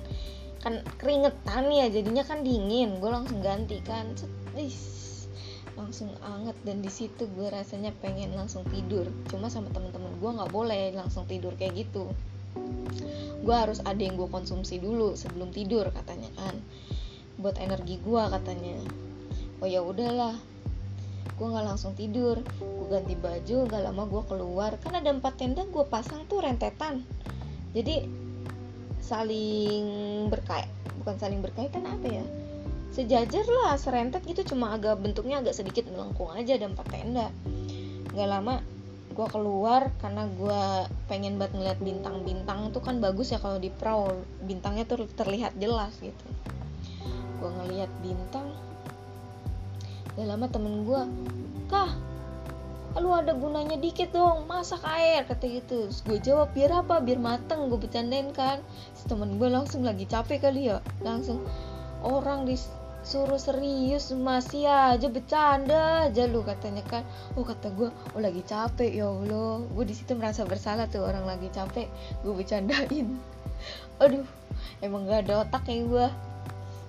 kan 0.59 0.83
keringetan 0.99 1.71
ya 1.71 1.87
jadinya 1.87 2.27
kan 2.27 2.43
dingin. 2.43 2.99
Gue 2.99 3.07
langsung 3.07 3.39
ganti 3.39 3.79
kan. 3.79 4.11
Langsung 5.79 6.11
anget. 6.19 6.59
Dan 6.67 6.83
di 6.83 6.91
situ 6.91 7.31
gue 7.31 7.47
rasanya 7.47 7.95
pengen 8.03 8.35
langsung 8.35 8.67
tidur. 8.67 9.07
Cuma 9.31 9.47
sama 9.47 9.71
temen-temen 9.71 10.19
gue 10.19 10.31
nggak 10.35 10.51
boleh 10.51 10.91
langsung 10.91 11.23
tidur 11.23 11.55
kayak 11.55 11.87
gitu 11.87 12.11
gue 13.47 13.55
harus 13.55 13.79
ada 13.87 14.01
yang 14.03 14.19
gue 14.19 14.27
konsumsi 14.27 14.75
dulu 14.75 15.15
sebelum 15.15 15.55
tidur 15.55 15.87
katanya 15.95 16.27
kan. 16.35 16.59
Buat 17.39 17.61
energi 17.63 17.95
gue 18.03 18.23
katanya. 18.27 18.75
Oh 19.63 19.67
ya 19.69 19.79
udahlah. 19.79 20.35
Gue 21.39 21.47
nggak 21.47 21.65
langsung 21.65 21.95
tidur. 21.95 22.43
Gue 22.59 22.87
ganti 22.91 23.15
baju 23.15 23.57
gak 23.71 23.81
lama 23.87 24.03
gue 24.03 24.23
keluar. 24.27 24.71
Kan 24.83 24.99
ada 24.99 25.13
empat 25.13 25.39
tenda 25.39 25.63
gue 25.63 25.85
pasang 25.87 26.27
tuh 26.27 26.43
rentetan. 26.43 27.07
Jadi 27.71 28.03
saling 28.99 29.85
berkait 30.27 30.67
bukan 30.99 31.15
saling 31.15 31.39
berkaitan 31.39 31.87
apa 31.87 32.07
ya? 32.19 32.25
Sejajar 32.91 33.45
lah 33.47 33.79
serentet 33.79 34.27
gitu. 34.27 34.43
Cuma 34.43 34.75
agak 34.75 34.99
bentuknya 34.99 35.39
agak 35.39 35.55
sedikit 35.55 35.87
melengkung 35.87 36.33
aja 36.35 36.57
ada 36.57 36.67
empat 36.67 36.87
tenda. 36.91 37.31
Nggak 38.11 38.27
lama 38.27 38.59
gue 39.17 39.27
keluar 39.33 39.89
karena 39.97 40.29
gue 40.29 40.61
pengen 41.09 41.41
banget 41.41 41.57
ngeliat 41.57 41.79
bintang-bintang. 41.81 42.69
Tuh 42.69 42.85
kan 42.85 43.01
bagus 43.01 43.33
ya 43.33 43.41
kalau 43.41 43.57
di 43.57 43.73
perahu 43.73 44.13
bintangnya 44.45 44.85
tuh 44.85 45.09
terlihat 45.17 45.57
jelas 45.57 45.97
gitu. 45.97 46.27
Gue 47.41 47.49
ngeliat 47.49 47.89
bintang 48.05 48.53
gak 50.17 50.25
lama 50.25 50.49
temen 50.49 50.81
gue 50.81 51.01
kah 51.69 51.93
lu 52.97 53.13
ada 53.13 53.37
gunanya 53.37 53.77
dikit 53.77 54.09
dong 54.09 54.49
masak 54.49 54.81
air 54.85 55.25
kata 55.25 55.45
gitu. 55.49 55.89
Gue 56.05 56.17
jawab 56.21 56.53
biar 56.53 56.85
apa? 56.85 57.01
Biar 57.01 57.17
mateng 57.17 57.69
gue 57.73 57.77
bercandain 57.77 58.33
kan. 58.33 58.61
Temen 59.09 59.37
gue 59.41 59.49
langsung 59.49 59.85
lagi 59.85 60.05
capek 60.05 60.49
kali 60.49 60.69
ya. 60.69 60.81
Langsung 61.01 61.41
orang 62.01 62.45
di 62.45 62.57
suruh 63.07 63.39
serius 63.39 64.11
masih 64.11 64.67
aja 64.67 65.07
bercanda 65.07 66.11
aja 66.11 66.27
lu 66.27 66.43
katanya 66.43 66.83
kan. 66.83 67.07
Oh 67.39 67.47
kata 67.47 67.71
gue 67.71 67.87
oh 67.87 68.19
lagi 68.19 68.43
capek 68.43 68.91
ya 68.99 69.07
allah. 69.07 69.63
Gue 69.71 69.87
di 69.87 69.95
situ 69.95 70.11
merasa 70.19 70.43
bersalah 70.43 70.91
tuh 70.91 71.07
orang 71.07 71.23
lagi 71.23 71.47
capek 71.47 71.87
gue 72.27 72.33
bercandain. 72.35 73.07
Aduh 74.03 74.27
emang 74.83 75.07
gak 75.07 75.25
ada 75.25 75.47
otak 75.47 75.63
ya 75.71 75.81
gue 75.87 76.07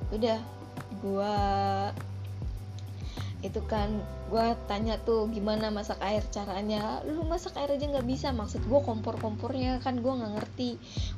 udah 0.08 0.38
gue 1.04 1.34
itu 3.44 3.60
kan 3.70 3.88
gue 4.28 4.46
tanya 4.68 5.00
tuh 5.00 5.24
gimana 5.32 5.72
masak 5.72 5.96
air 6.04 6.20
caranya? 6.28 7.00
Lu 7.08 7.24
masak 7.24 7.56
air 7.56 7.72
aja 7.72 7.88
nggak 7.88 8.04
bisa. 8.04 8.28
Maksud 8.30 8.60
gue 8.68 8.80
kompor 8.84 9.16
kompornya 9.16 9.80
kan 9.80 10.04
gue 10.04 10.12
nggak 10.12 10.32
ngerti. 10.36 10.70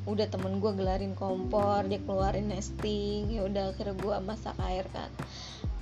Udah 0.06 0.30
temen 0.30 0.62
gue 0.62 0.70
gelarin 0.78 1.18
kompor 1.18 1.82
dia 1.90 1.98
keluarin 2.06 2.54
nesting 2.54 3.26
ya 3.34 3.44
udah 3.50 3.74
akhirnya 3.74 3.98
gue 3.98 4.14
masak 4.22 4.54
air 4.62 4.86
kan. 4.94 5.10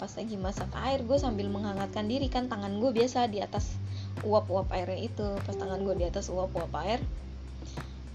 Pas 0.00 0.08
lagi 0.08 0.36
masak 0.40 0.72
air 0.88 1.04
gue 1.04 1.18
sambil 1.20 1.52
menghangatkan 1.52 2.08
diri 2.08 2.32
kan 2.32 2.48
tangan 2.48 2.80
gue 2.80 2.90
biasa 2.96 3.28
di 3.28 3.44
atas 3.44 3.76
uap-uap 4.24 4.72
airnya 4.72 5.12
itu. 5.12 5.28
Pas 5.44 5.52
tangan 5.52 5.84
gue 5.84 5.94
di 6.00 6.08
atas 6.08 6.32
uap-uap 6.32 6.72
air 6.80 7.04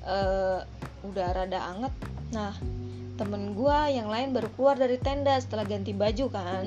uh, 0.09 0.65
udah 1.05 1.27
rada 1.37 1.59
anget. 1.69 1.93
Nah 2.33 2.57
temen 3.13 3.53
gue 3.53 3.77
yang 3.93 4.09
lain 4.09 4.33
baru 4.33 4.49
keluar 4.57 4.73
dari 4.73 4.97
tenda 4.97 5.37
setelah 5.37 5.69
ganti 5.69 5.93
baju 5.93 6.25
kan. 6.33 6.65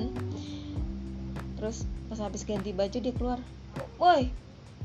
Terus 1.59 1.96
pas 2.07 2.19
habis 2.23 2.47
ganti 2.47 2.71
baju 2.71 2.97
dia 2.97 3.13
keluar 3.13 3.39
woi 3.99 4.31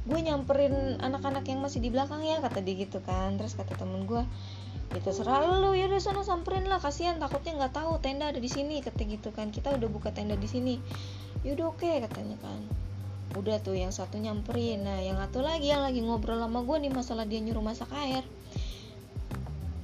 gue 0.03 0.19
nyamperin 0.19 0.99
anak-anak 0.99 1.47
yang 1.47 1.63
masih 1.63 1.79
di 1.79 1.87
belakang 1.87 2.27
ya 2.27 2.43
kata 2.43 2.59
dia 2.59 2.75
gitu 2.75 2.99
kan. 3.07 3.39
Terus 3.39 3.55
kata 3.55 3.79
temen 3.79 4.03
gue 4.03 4.23
ya 4.93 5.01
terserah 5.01 5.47
lu 5.63 5.73
ya 5.73 5.89
udah 5.89 6.03
sana 6.03 6.21
samperin 6.27 6.69
lah 6.69 6.83
kasihan 6.83 7.17
takutnya 7.17 7.57
nggak 7.57 7.73
tahu 7.73 7.97
tenda 8.03 8.29
ada 8.29 8.43
di 8.43 8.51
sini 8.51 8.83
kata 8.83 8.99
gitu 9.07 9.31
kan. 9.31 9.55
Kita 9.55 9.71
udah 9.79 9.89
buka 9.89 10.11
tenda 10.11 10.35
di 10.35 10.49
sini. 10.51 10.83
Yaudah 11.47 11.71
oke 11.71 11.87
okay, 11.87 12.03
katanya 12.03 12.35
kan. 12.43 12.61
Udah 13.39 13.63
tuh 13.63 13.79
yang 13.79 13.95
satu 13.95 14.19
nyamperin. 14.19 14.83
Nah 14.83 14.99
yang 14.99 15.23
satu 15.23 15.39
lagi 15.39 15.71
yang 15.71 15.87
lagi 15.87 16.03
ngobrol 16.03 16.43
sama 16.43 16.67
gue 16.67 16.77
nih 16.83 16.91
masalah 16.91 17.23
dia 17.23 17.39
nyuruh 17.39 17.63
masak 17.63 17.91
air. 17.95 18.27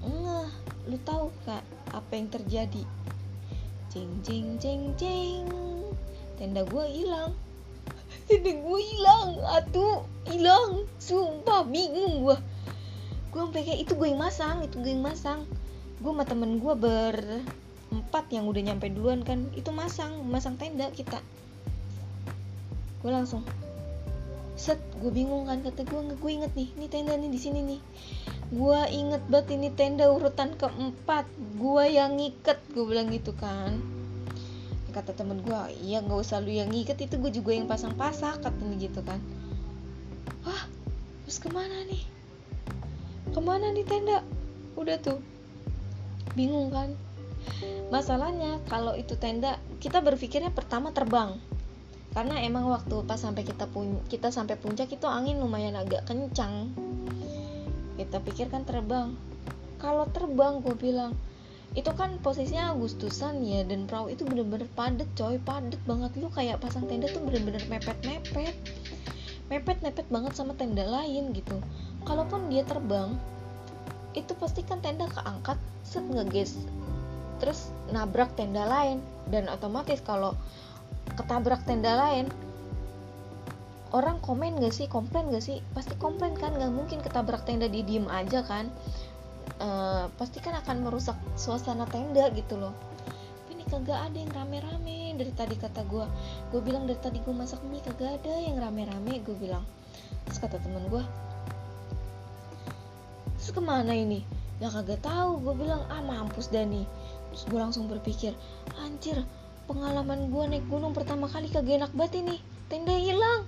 Enggak 0.03 0.51
lu 0.91 0.99
tahu 1.07 1.31
kak 1.47 1.63
apa 1.95 2.11
yang 2.19 2.27
terjadi? 2.27 2.83
Jeng 3.95 4.19
jeng 4.27 4.59
jeng 4.59 4.83
jeng 4.99 5.47
tenda 6.39 6.63
gue 6.63 6.85
hilang. 6.87 7.35
Tenda 8.31 8.53
gue 8.55 8.81
hilang 8.95 9.29
atuh 9.59 10.07
hilang. 10.31 10.87
Sumpah 11.03 11.67
bingung 11.67 12.23
gue 12.23 12.39
gue 13.29 13.41
sampai 13.45 13.61
kayak 13.61 13.81
itu 13.85 13.93
gue 13.93 14.09
yang 14.09 14.23
masang 14.23 14.65
itu 14.65 14.81
gue 14.81 14.93
yang 14.95 15.05
masang. 15.05 15.45
Gue 16.01 16.15
sama 16.15 16.25
temen 16.25 16.63
gue 16.63 16.75
berempat 16.79 18.25
yang 18.33 18.49
udah 18.49 18.63
nyampe 18.73 18.89
duluan 18.89 19.21
kan 19.27 19.51
itu 19.53 19.69
masang 19.75 20.25
masang 20.31 20.57
tenda 20.57 20.89
kita. 20.95 21.21
Gue 23.05 23.11
langsung 23.13 23.45
set 24.59 24.81
gue 24.99 25.13
bingung 25.15 25.47
kan 25.47 25.63
kata 25.63 25.87
gue 25.87 26.01
nggak 26.11 26.19
gue 26.19 26.31
inget 26.35 26.53
nih 26.59 26.69
ini 26.75 26.87
tenda 26.89 27.15
nih 27.19 27.31
di 27.31 27.41
sini 27.41 27.61
nih. 27.61 27.81
Gue 28.49 28.81
inget 28.89 29.21
banget 29.29 29.61
ini 29.61 29.69
tenda 29.77 30.09
urutan 30.09 30.57
keempat 30.57 31.29
gue 31.61 31.85
yang 31.85 32.17
ngiket 32.17 32.59
gue 32.73 32.85
bilang 32.87 33.13
gitu 33.13 33.37
kan 33.37 33.98
kata 34.91 35.13
temen 35.13 35.45
gue 35.45 35.61
iya 35.85 36.01
nggak 36.01 36.19
usah 36.19 36.41
lu 36.41 36.51
yang 36.51 36.73
ngikat 36.73 36.99
itu 37.05 37.21
gue 37.21 37.33
juga 37.33 37.53
yang 37.53 37.69
pasang 37.69 37.95
pasak 37.95 38.41
katanya 38.41 38.77
gitu 38.81 39.01
kan. 39.05 39.21
Wah 40.45 40.65
terus 41.25 41.39
ke 41.39 41.49
mana 41.53 41.85
nih? 41.87 42.03
Ke 43.31 43.41
mana 43.45 43.69
nih 43.73 43.85
tenda? 43.85 44.25
Udah 44.75 44.97
tuh. 45.01 45.21
Bingung 46.33 46.73
kan. 46.73 46.97
Masalahnya 47.93 48.61
kalau 48.69 48.97
itu 48.97 49.17
tenda 49.17 49.61
kita 49.81 50.01
berpikirnya 50.01 50.53
pertama 50.53 50.93
terbang. 50.93 51.37
Karena 52.17 52.41
emang 52.41 52.73
waktu 52.73 53.05
pas 53.05 53.21
sampai 53.21 53.45
kita 53.45 53.69
pun 53.69 54.01
kita 54.09 54.33
sampai 54.33 54.57
puncak 54.57 54.89
itu 54.89 55.05
angin 55.05 55.39
lumayan 55.39 55.77
agak 55.77 56.09
kencang. 56.09 56.73
Kita 58.01 58.25
pikir 58.25 58.49
kan 58.49 58.65
terbang. 58.65 59.13
Kalau 59.79 60.09
terbang 60.11 60.65
gue 60.65 60.75
bilang 60.75 61.13
itu 61.77 61.91
kan 61.93 62.17
posisinya 62.25 62.73
Agustusan 62.73 63.45
ya 63.45 63.61
dan 63.67 63.85
perahu 63.85 64.09
itu 64.09 64.25
bener-bener 64.25 64.65
padet 64.73 65.09
coy. 65.13 65.37
Padet 65.37 65.81
banget. 65.85 66.17
Lu 66.17 66.33
kayak 66.33 66.65
pasang 66.65 66.89
tenda 66.89 67.11
tuh 67.13 67.21
bener-bener 67.21 67.61
mepet-mepet. 67.69 68.57
Mepet-mepet 69.53 70.07
banget 70.09 70.33
sama 70.33 70.57
tenda 70.57 70.89
lain 70.89 71.37
gitu. 71.37 71.61
Kalaupun 72.09 72.49
dia 72.49 72.65
terbang 72.65 73.13
itu 74.17 74.33
pasti 74.41 74.65
kan 74.65 74.81
tenda 74.81 75.07
keangkat 75.13 75.61
set 75.85 76.03
ngeges 76.03 76.57
terus 77.39 77.69
nabrak 77.93 78.33
tenda 78.33 78.65
lain. 78.65 79.05
Dan 79.29 79.53
otomatis 79.53 80.01
kalau 80.01 80.33
ketabrak 81.21 81.61
tenda 81.69 81.93
lain 82.01 82.33
orang 83.93 84.21
komen 84.21 84.61
gak 84.61 84.73
sih 84.73 84.89
komplain 84.89 85.29
gak 85.33 85.45
sih? 85.45 85.61
Pasti 85.77 85.97
komplain 86.01 86.37
kan 86.37 86.57
nggak 86.57 86.73
mungkin 86.73 86.99
ketabrak 87.01 87.45
tenda 87.45 87.69
di 87.69 87.85
diem 87.85 88.09
aja 88.09 88.41
kan 88.45 88.73
uh, 89.59 90.07
pasti 90.19 90.39
kan 90.39 90.57
akan 90.59 90.87
merusak 90.87 91.19
suasana 91.35 91.87
tenda 91.91 92.31
gitu 92.35 92.59
loh. 92.59 92.75
Tapi 93.45 93.59
ini 93.59 93.65
kagak 93.67 94.11
ada 94.11 94.17
yang 94.19 94.33
rame-rame. 94.33 94.99
Dari 95.19 95.33
tadi 95.35 95.55
kata 95.59 95.83
gue 95.87 96.07
gue 96.55 96.61
bilang 96.63 96.87
dari 96.87 96.99
tadi 96.99 97.19
gue 97.19 97.35
masak 97.35 97.59
mie 97.67 97.83
kagak 97.83 98.23
ada 98.23 98.33
yang 98.39 98.59
rame-rame 98.59 99.19
gue 99.23 99.37
bilang. 99.39 99.67
Terus 100.27 100.39
kata 100.39 100.63
temen 100.63 100.87
gue 100.87 101.03
terus 103.39 103.51
ke 103.55 103.63
mana 103.63 103.95
ini? 103.95 104.23
Ya 104.59 104.71
kagak 104.71 105.03
tahu. 105.03 105.43
Gue 105.43 105.55
bilang 105.59 105.83
ah 105.91 106.03
mampus 106.03 106.51
Dani. 106.51 106.87
Terus 107.35 107.45
gue 107.51 107.59
langsung 107.59 107.87
berpikir 107.91 108.35
anjir 108.83 109.23
pengalaman 109.69 110.33
gue 110.33 110.45
naik 110.49 110.65
gunung 110.71 110.97
pertama 110.97 111.27
kali 111.29 111.51
kagak 111.51 111.83
enak 111.83 111.93
banget 111.95 112.23
ini. 112.23 112.37
Tenda 112.71 112.95
hilang. 112.95 113.43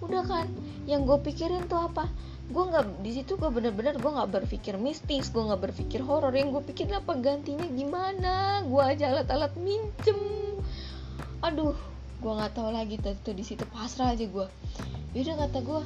Udah 0.00 0.24
kan 0.26 0.46
yang 0.88 1.04
gue 1.06 1.18
pikirin 1.22 1.68
tuh 1.68 1.86
apa 1.86 2.08
gue 2.50 2.64
nggak 2.66 3.06
di 3.06 3.10
situ 3.14 3.38
gue 3.38 3.46
bener-bener 3.46 3.94
gue 3.94 4.10
nggak 4.10 4.42
berpikir 4.42 4.74
mistis 4.74 5.30
gue 5.30 5.38
nggak 5.38 5.70
berpikir 5.70 6.02
horor. 6.02 6.34
Yang 6.34 6.58
gue 6.58 6.62
pikir 6.74 6.86
apa? 6.90 7.14
Gantinya 7.14 7.66
gimana? 7.70 8.66
Gue 8.66 8.82
aja 8.82 9.14
alat-alat 9.14 9.54
minjem. 9.54 10.18
Aduh 11.46 11.78
gue 12.20 12.32
nggak 12.36 12.52
tahu 12.52 12.68
lagi 12.74 13.00
tuh 13.00 13.32
di 13.32 13.40
situ 13.40 13.64
pasrah 13.72 14.12
aja 14.12 14.28
gue 14.28 14.44
yaudah 15.16 15.40
kata 15.40 15.58
gue 15.64 15.80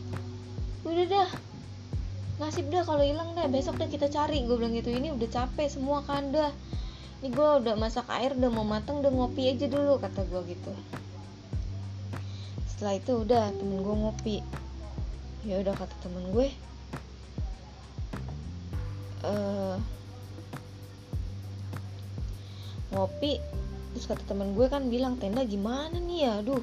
udah 0.82 1.06
dah 1.06 1.30
nasib 2.42 2.66
dah 2.66 2.82
kalau 2.82 3.06
hilang 3.06 3.38
dah 3.38 3.46
besok 3.46 3.78
dah 3.78 3.86
kita 3.86 4.10
cari. 4.10 4.42
Gue 4.48 4.56
bilang 4.58 4.74
gitu 4.74 4.90
ini 4.90 5.12
udah 5.14 5.28
capek 5.30 5.68
semua 5.70 6.02
kan 6.02 6.32
dah. 6.32 6.50
Ini 7.22 7.28
gue 7.30 7.48
udah 7.64 7.76
masak 7.78 8.08
air 8.10 8.34
udah 8.36 8.50
mau 8.50 8.66
mateng 8.66 9.04
udah 9.04 9.12
ngopi 9.12 9.52
aja 9.52 9.68
dulu 9.68 10.00
kata 10.00 10.26
gue 10.28 10.40
gitu. 10.48 10.72
Setelah 12.72 12.98
itu 12.98 13.12
udah 13.14 13.44
temen 13.54 13.80
gue 13.80 13.96
ngopi 13.96 14.36
ya 15.44 15.60
udah 15.60 15.76
kata 15.76 15.94
temen 16.00 16.24
gue 16.32 16.48
uh, 19.24 19.76
ngopi. 22.92 23.40
Terus 23.94 24.06
kata 24.10 24.22
temen 24.26 24.58
gue 24.58 24.66
kan 24.66 24.90
bilang 24.90 25.20
tenda 25.20 25.46
gimana 25.46 25.94
nih 25.94 26.26
ya? 26.26 26.32
Aduh 26.42 26.62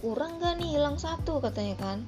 kurang 0.00 0.40
gak 0.40 0.60
nih? 0.60 0.80
Hilang 0.80 0.96
satu 0.96 1.40
katanya 1.44 1.76
kan. 1.76 1.98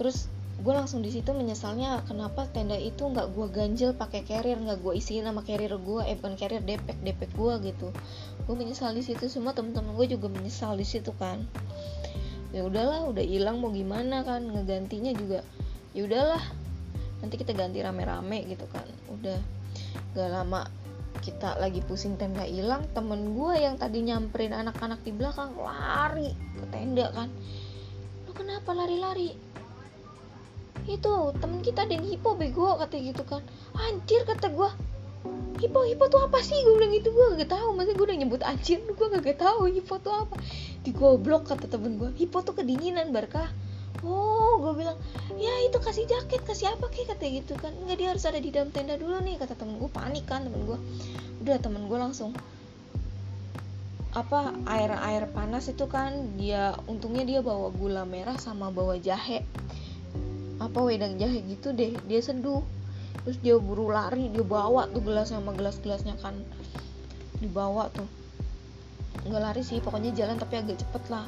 Terus 0.00 0.28
gue 0.56 0.72
langsung 0.72 1.04
di 1.04 1.12
situ 1.12 1.36
menyesalnya 1.36 2.00
kenapa 2.08 2.48
tenda 2.48 2.80
itu 2.80 3.04
nggak 3.04 3.36
gue 3.36 3.46
ganjel 3.52 3.92
pakai 3.92 4.24
carrier? 4.24 4.56
Nggak 4.56 4.80
gue 4.80 4.92
isiin 4.96 5.28
sama 5.28 5.44
carrier 5.44 5.76
gue 5.76 6.00
eh 6.08 6.16
bukan 6.16 6.34
carrier 6.38 6.64
depek 6.64 6.96
depek 7.04 7.30
gue 7.36 7.52
gitu. 7.72 7.88
Gue 8.48 8.54
menyesal 8.56 8.96
di 8.96 9.04
situ. 9.04 9.28
Semua 9.28 9.52
temen-temen 9.52 9.92
gue 9.92 10.06
juga 10.16 10.32
menyesal 10.32 10.78
di 10.80 10.86
situ 10.88 11.12
kan 11.20 11.44
ya 12.56 12.64
udahlah 12.64 13.04
udah 13.12 13.20
hilang 13.20 13.60
mau 13.60 13.68
gimana 13.68 14.24
kan 14.24 14.40
ngegantinya 14.40 15.12
juga 15.12 15.44
ya 15.92 16.08
udahlah 16.08 16.40
nanti 17.20 17.36
kita 17.36 17.52
ganti 17.52 17.84
rame-rame 17.84 18.48
gitu 18.48 18.64
kan 18.72 18.88
udah 19.12 19.36
gak 20.16 20.30
lama 20.32 20.64
kita 21.20 21.60
lagi 21.60 21.84
pusing 21.84 22.16
tenda 22.16 22.48
hilang 22.48 22.88
temen 22.96 23.36
gue 23.36 23.60
yang 23.60 23.76
tadi 23.76 24.08
nyamperin 24.08 24.56
anak-anak 24.56 25.04
di 25.04 25.12
belakang 25.12 25.52
lari 25.52 26.32
ke 26.32 26.64
tenda 26.72 27.12
kan 27.12 27.28
lu 28.24 28.32
kenapa 28.32 28.72
lari-lari? 28.72 29.36
Itu 30.86 31.34
temen 31.42 31.60
kita 31.60 31.84
ada 31.84 31.92
yang 31.98 32.06
hipo 32.08 32.38
bego 32.38 32.78
kata 32.80 32.96
gitu 32.96 33.20
kan 33.28 33.44
anjir 33.76 34.24
kata 34.24 34.48
gue 34.48 34.70
hipo 35.56 35.80
hipo 35.88 36.04
tuh 36.12 36.20
apa 36.24 36.38
sih? 36.44 36.56
Gue 36.64 36.76
bilang 36.76 36.92
gitu 36.92 37.08
gue 37.12 37.26
gak 37.40 37.50
tahu. 37.52 37.72
Masa 37.76 37.92
gue 37.96 38.06
udah 38.06 38.18
nyebut 38.18 38.42
anjir 38.44 38.80
gue 38.80 39.06
gak 39.20 39.40
tahu 39.40 39.68
hipo 39.72 39.96
tuh 40.00 40.12
apa. 40.12 40.36
Di 40.84 40.90
goblok 40.92 41.48
kata 41.48 41.66
temen 41.68 41.96
gue 41.96 42.12
hipo 42.16 42.44
tuh 42.44 42.54
kedinginan 42.56 43.10
barkah. 43.10 43.48
Oh 44.04 44.60
gue 44.60 44.72
bilang 44.84 44.96
ya 45.40 45.52
itu 45.64 45.80
kasih 45.80 46.04
jaket 46.04 46.44
kasih 46.44 46.72
apa 46.76 46.92
kayak 46.92 47.16
kata 47.16 47.24
gitu 47.32 47.52
kan. 47.56 47.72
Nggak 47.84 47.96
dia 47.96 48.08
harus 48.12 48.24
ada 48.28 48.38
di 48.40 48.50
dalam 48.52 48.68
tenda 48.70 48.94
dulu 49.00 49.16
nih 49.24 49.40
kata 49.40 49.56
temen 49.56 49.80
gue 49.80 49.90
panik 49.90 50.28
kan 50.28 50.44
temen 50.44 50.62
gue 50.68 50.78
udah 51.44 51.56
temen 51.60 51.88
gue 51.88 51.98
langsung 51.98 52.32
apa 54.16 54.56
air 54.64 54.96
air 54.96 55.28
panas 55.28 55.68
itu 55.68 55.84
kan 55.92 56.40
dia 56.40 56.72
untungnya 56.88 57.28
dia 57.28 57.40
bawa 57.44 57.68
gula 57.68 58.08
merah 58.08 58.36
sama 58.40 58.72
bawa 58.72 58.96
jahe. 58.96 59.44
Apa 60.56 60.80
wedang 60.80 61.20
jahe 61.20 61.44
gitu 61.44 61.76
deh 61.76 61.92
dia 62.08 62.20
seduh 62.24 62.64
terus 63.24 63.38
dia 63.40 63.56
buru 63.56 63.88
lari 63.88 64.28
dia 64.28 64.44
bawa 64.44 64.90
tuh 64.90 65.02
gelas 65.04 65.32
sama 65.32 65.54
gelas 65.54 65.78
gelasnya 65.80 66.16
kan. 66.20 66.34
Dibawa 67.40 67.88
tuh. 67.92 68.08
Nggak 69.26 69.42
lari 69.42 69.62
sih 69.64 69.78
pokoknya 69.80 70.12
jalan 70.16 70.36
tapi 70.36 70.60
agak 70.60 70.80
cepet 70.80 71.02
lah. 71.08 71.26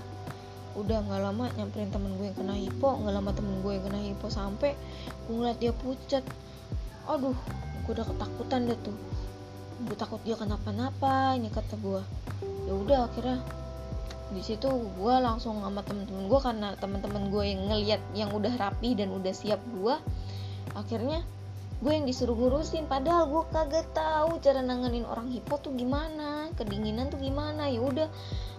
Udah 0.79 1.03
nggak 1.05 1.21
lama 1.21 1.51
nyamperin 1.59 1.91
temen 1.91 2.15
gue 2.17 2.27
yang 2.31 2.39
kena 2.39 2.55
hipo 2.55 2.89
nggak 3.03 3.15
lama 3.15 3.31
temen 3.35 3.55
gue 3.65 3.73
yang 3.75 3.85
kena 3.89 4.01
hipo 4.03 4.27
sampai 4.31 4.73
gue 5.27 5.35
ngeliat 5.35 5.59
dia 5.59 5.73
pucat. 5.75 6.25
Aduh 7.09 7.37
gue 7.87 7.93
udah 7.93 8.07
ketakutan 8.07 8.69
deh 8.69 8.79
tuh. 8.85 8.97
Gue 9.85 9.97
takut 9.97 10.21
dia 10.23 10.35
kenapa-napa 10.35 11.35
ini 11.35 11.49
kata 11.51 11.75
gue. 11.81 12.03
Ya 12.69 12.73
udah 12.77 12.99
akhirnya 13.09 13.41
di 14.29 14.45
situ 14.45 14.69
gue 14.69 15.15
langsung 15.25 15.65
sama 15.65 15.81
temen-temen 15.81 16.29
gue 16.29 16.41
karena 16.45 16.77
temen-temen 16.77 17.33
gue 17.33 17.45
yang 17.49 17.65
ngeliat 17.65 18.01
yang 18.13 18.29
udah 18.29 18.53
rapi 18.61 18.93
dan 18.93 19.09
udah 19.09 19.33
siap 19.33 19.57
gue 19.73 19.97
akhirnya 20.77 21.25
gue 21.79 21.93
yang 21.95 22.07
disuruh 22.11 22.35
ngurusin 22.35 22.91
padahal 22.91 23.31
gue 23.31 23.43
kagak 23.55 23.87
tahu 23.95 24.43
cara 24.43 24.67
nanganin 24.67 25.07
orang 25.07 25.31
hipo 25.31 25.63
tuh 25.63 25.71
gimana 25.79 26.51
kedinginan 26.59 27.07
tuh 27.07 27.23
gimana. 27.23 27.71
Ya 27.71 27.79
udah 27.79 28.09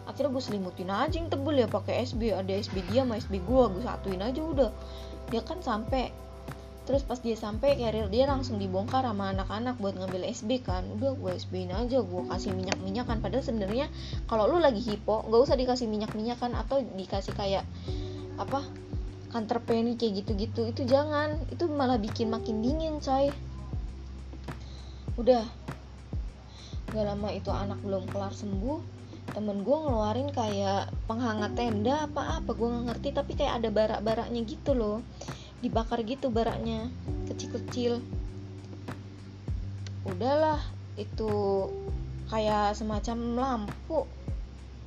akhirnya 0.08 0.32
gue 0.32 0.44
selimutin 0.44 0.90
aja 0.90 1.16
yang 1.20 1.28
tebel 1.28 1.60
ya 1.60 1.68
pakai 1.68 2.08
SB 2.08 2.32
ada 2.32 2.50
SB 2.50 2.80
dia 2.88 3.04
sama 3.04 3.20
SB 3.20 3.44
gue 3.44 3.64
gue 3.76 3.84
satuin 3.84 4.24
aja 4.24 4.40
udah. 4.40 4.72
Dia 5.36 5.44
kan 5.44 5.60
sampai 5.60 6.16
terus 6.88 7.06
pas 7.06 7.22
dia 7.22 7.38
sampai 7.38 7.78
carrier 7.78 8.10
dia 8.10 8.26
langsung 8.26 8.58
dibongkar 8.58 9.06
sama 9.06 9.36
anak-anak 9.36 9.76
buat 9.84 10.00
ngambil 10.00 10.24
SB 10.32 10.64
kan. 10.64 10.88
Udah 10.96 11.12
gue 11.20 11.32
SB 11.36 11.68
aja 11.68 12.00
gue 12.00 12.22
kasih 12.32 12.56
minyak 12.56 12.80
minyak 12.80 13.04
kan 13.04 13.20
padahal 13.20 13.44
sebenarnya 13.44 13.92
kalau 14.32 14.48
lu 14.48 14.64
lagi 14.64 14.80
hipo 14.80 15.28
nggak 15.28 15.42
usah 15.44 15.60
dikasih 15.60 15.92
minyak 15.92 16.16
minyak 16.16 16.40
kan 16.40 16.56
atau 16.56 16.80
dikasih 16.96 17.36
kayak 17.36 17.68
apa 18.40 18.64
kantor 19.30 19.62
penny 19.64 19.94
kayak 19.94 20.26
gitu-gitu 20.26 20.70
itu 20.70 20.82
jangan. 20.90 21.38
Itu 21.54 21.70
malah 21.70 22.02
bikin 22.02 22.34
makin 22.34 22.66
dingin 22.66 22.98
coy. 22.98 23.30
Udah. 25.18 25.46
Gak 26.90 27.06
lama 27.06 27.30
itu 27.30 27.54
anak 27.54 27.78
belum 27.86 28.10
kelar 28.10 28.34
sembuh 28.34 29.02
temen 29.30 29.62
gue 29.62 29.78
ngeluarin 29.78 30.34
kayak 30.34 30.90
penghangat 31.06 31.54
tenda 31.54 32.10
apa 32.10 32.42
apa 32.42 32.50
gue 32.50 32.66
nggak 32.66 32.86
ngerti. 32.90 33.10
Tapi 33.14 33.32
kayak 33.38 33.62
ada 33.62 33.70
barak-baraknya 33.70 34.42
gitu 34.46 34.74
loh. 34.74 35.06
Dibakar 35.62 36.02
gitu 36.02 36.34
baraknya 36.34 36.90
kecil-kecil. 37.30 38.02
Udahlah 40.10 40.58
itu 40.98 41.30
kayak 42.34 42.74
semacam 42.74 43.18
lampu. 43.38 44.10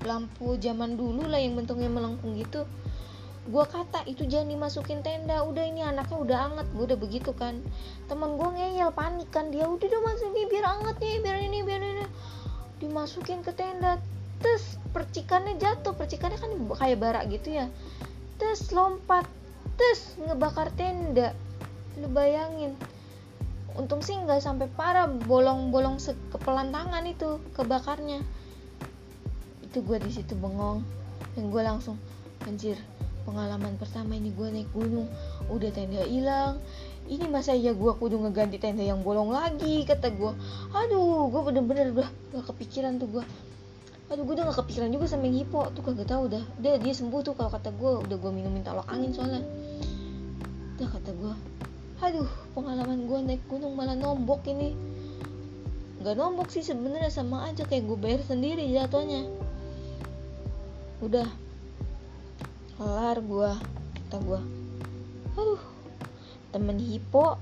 Lampu 0.03 0.59
zaman 0.59 0.99
dulu 0.99 1.30
lah 1.30 1.38
yang 1.38 1.55
bentuknya 1.55 1.86
melengkung 1.86 2.34
gitu 2.34 2.66
gue 3.43 3.64
kata 3.66 4.07
itu 4.07 4.22
jangan 4.30 4.55
dimasukin 4.55 5.03
tenda. 5.03 5.43
Udah 5.43 5.66
ini 5.66 5.82
anaknya 5.82 6.18
udah 6.18 6.38
anget. 6.51 6.66
Gue 6.78 6.84
udah 6.86 6.99
begitu 6.99 7.34
kan. 7.34 7.59
Temen 8.07 8.38
gue 8.38 8.49
ngeyel 8.55 8.95
panik 8.95 9.28
kan. 9.34 9.51
Dia 9.51 9.66
udah 9.66 9.82
udah 9.82 10.03
masukin 10.07 10.47
biar 10.47 10.66
anget 10.66 10.97
nih 11.03 11.18
biar 11.18 11.38
ini 11.43 11.59
biar 11.66 11.82
ini. 11.82 12.07
Dimasukin 12.78 13.43
ke 13.43 13.51
tenda. 13.51 13.99
Terus 14.38 14.78
percikannya 14.95 15.59
jatuh. 15.59 15.90
Percikannya 15.99 16.38
kan 16.38 16.51
kayak 16.78 16.99
barak 17.03 17.24
gitu 17.34 17.59
ya. 17.59 17.66
Terus 18.38 18.70
lompat. 18.70 19.26
Terus 19.74 20.14
ngebakar 20.22 20.70
tenda. 20.78 21.34
Lu 21.99 22.07
bayangin. 22.14 22.78
Untung 23.74 24.05
sih 24.07 24.14
nggak 24.14 24.45
sampai 24.45 24.68
parah 24.70 25.09
bolong-bolong 25.09 25.99
kepelan 26.30 26.70
tangan 26.70 27.03
itu 27.11 27.43
kebakarnya. 27.59 28.22
Itu 29.66 29.82
gue 29.82 29.99
di 29.99 30.14
situ 30.14 30.38
bengong. 30.38 30.86
Dan 31.34 31.51
gue 31.51 31.62
langsung 31.64 31.99
anjir 32.47 32.78
pengalaman 33.22 33.78
pertama 33.78 34.18
ini 34.18 34.34
gue 34.34 34.48
naik 34.50 34.70
gunung 34.74 35.08
udah 35.48 35.70
tenda 35.70 36.04
hilang. 36.06 36.58
Ini 37.10 37.26
masa 37.26 37.54
ya 37.54 37.74
gue 37.74 37.92
kudu 37.98 38.18
ngeganti 38.22 38.62
tenda 38.62 38.86
yang 38.86 39.02
bolong 39.02 39.34
lagi 39.34 39.82
kata 39.82 40.14
gue 40.14 40.32
aduh 40.70 41.26
gue 41.34 41.40
bener-bener 41.50 41.90
udah 41.90 42.08
gak 42.38 42.44
kepikiran 42.54 43.02
tuh 43.02 43.10
gue 43.18 43.24
aduh 44.06 44.22
gue 44.22 44.34
udah 44.38 44.46
gak 44.52 44.62
kepikiran 44.62 44.88
juga 44.94 45.06
sama 45.10 45.26
yang 45.26 45.42
hipo. 45.42 45.66
Tuh 45.74 45.82
kagak 45.82 46.08
tau 46.10 46.30
dah. 46.30 46.44
Dia 46.62 46.78
dia 46.78 46.94
sembuh 46.94 47.20
tuh 47.26 47.34
kalau 47.34 47.50
kata 47.50 47.74
gue 47.74 47.92
udah 48.06 48.16
gue 48.16 48.30
minumin 48.30 48.62
tolak 48.62 48.86
angin 48.90 49.10
soalnya. 49.10 49.42
Udah 50.78 50.88
kata 50.90 51.10
gue 51.10 51.34
aduh 52.02 52.26
pengalaman 52.58 53.06
gue 53.06 53.18
naik 53.22 53.42
gunung 53.46 53.74
malah 53.78 53.94
nombok 53.94 54.46
ini. 54.50 54.74
Gak 56.02 56.18
nombok 56.18 56.50
sih 56.50 56.66
sebenarnya 56.66 57.14
sama 57.14 57.46
aja 57.46 57.62
kayak 57.62 57.86
gue 57.86 57.98
bayar 57.98 58.22
sendiri 58.26 58.66
jatuhnya. 58.74 59.26
Udah 61.02 61.26
kelar 62.82 63.22
gue 63.22 63.52
kata 63.94 64.16
gue 64.26 64.40
aduh 65.38 65.62
temen 66.50 66.82
hipo 66.82 67.38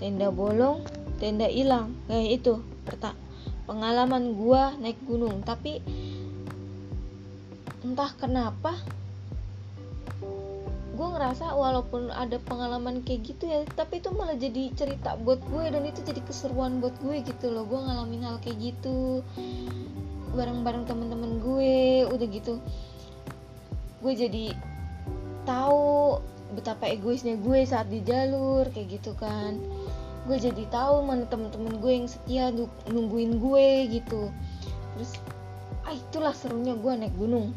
tenda 0.00 0.32
bolong 0.32 0.80
tenda 1.20 1.50
hilang. 1.50 1.92
Kayak 2.06 2.28
itu 2.40 2.54
pertama 2.88 3.18
pengalaman 3.68 4.32
gue 4.32 4.62
naik 4.80 4.96
gunung 5.04 5.44
tapi 5.44 5.84
entah 7.84 8.08
kenapa 8.16 8.72
gue 10.98 11.08
ngerasa 11.14 11.52
walaupun 11.52 12.10
ada 12.10 12.40
pengalaman 12.42 13.04
kayak 13.04 13.28
gitu 13.28 13.44
ya 13.46 13.62
tapi 13.76 14.00
itu 14.00 14.10
malah 14.10 14.34
jadi 14.34 14.72
cerita 14.72 15.14
buat 15.20 15.38
gue 15.52 15.68
dan 15.68 15.84
itu 15.84 16.00
jadi 16.00 16.24
keseruan 16.24 16.80
buat 16.80 16.96
gue 17.04 17.20
gitu 17.28 17.52
loh. 17.52 17.68
Gue 17.68 17.76
ngalamin 17.76 18.24
hal 18.24 18.40
kayak 18.40 18.72
gitu 18.72 19.20
bareng-bareng 20.32 20.88
temen-temen 20.88 21.44
gue 21.44 22.06
udah 22.08 22.26
gitu. 22.30 22.56
Gue 23.98 24.14
jadi 24.14 24.54
tahu 25.48 26.20
betapa 26.52 26.92
egoisnya 26.92 27.40
gue 27.40 27.64
saat 27.64 27.88
di 27.88 28.04
jalur 28.04 28.68
kayak 28.68 29.00
gitu 29.00 29.16
kan. 29.16 29.56
Gue 30.28 30.36
jadi 30.36 30.68
tahu 30.68 31.00
mana 31.00 31.24
temen-temen 31.24 31.80
gue 31.80 31.92
yang 32.04 32.08
setia 32.08 32.52
nungguin 32.92 33.40
gue 33.40 33.68
gitu. 33.88 34.28
Terus 34.96 35.16
ah 35.88 35.96
itulah 35.96 36.36
serunya 36.36 36.76
gue 36.76 36.92
naik 36.92 37.16
gunung. 37.16 37.56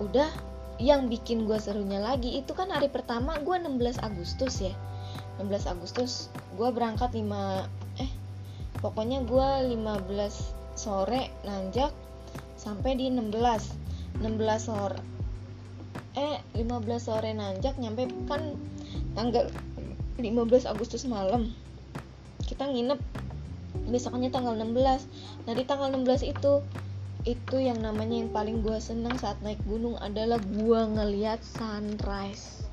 Udah 0.00 0.32
yang 0.80 1.12
bikin 1.12 1.44
gue 1.44 1.56
serunya 1.60 2.00
lagi 2.00 2.40
itu 2.40 2.56
kan 2.56 2.72
hari 2.72 2.88
pertama 2.88 3.36
gue 3.44 3.56
16 3.60 4.00
Agustus 4.00 4.64
ya. 4.64 4.72
16 5.36 5.68
Agustus 5.68 6.32
gue 6.56 6.68
berangkat 6.72 7.12
5 7.12 8.00
eh 8.00 8.10
pokoknya 8.80 9.24
gue 9.28 9.48
15 9.76 10.08
sore 10.76 11.28
nanjak 11.44 11.92
sampai 12.56 12.96
di 12.96 13.12
16 13.12 13.36
16 14.20 14.24
sore 14.56 15.15
eh 16.16 16.40
15 16.56 16.80
sore 16.96 17.36
nanjak 17.36 17.76
nyampe 17.76 18.08
kan 18.24 18.56
tanggal 19.12 19.52
15 20.16 20.64
Agustus 20.64 21.04
malam. 21.04 21.52
Kita 22.40 22.64
nginep 22.64 22.96
besoknya 23.92 24.32
tanggal 24.32 24.56
16 24.56 25.44
nah 25.44 25.52
di 25.52 25.62
tanggal 25.68 25.92
16 25.92 26.32
itu 26.32 26.64
itu 27.28 27.56
yang 27.58 27.82
namanya 27.82 28.22
yang 28.22 28.30
paling 28.30 28.64
gue 28.64 28.78
seneng 28.78 29.12
saat 29.20 29.36
naik 29.44 29.60
gunung 29.68 30.00
adalah 30.00 30.40
gue 30.40 30.80
ngeliat 30.96 31.44
sunrise. 31.44 32.64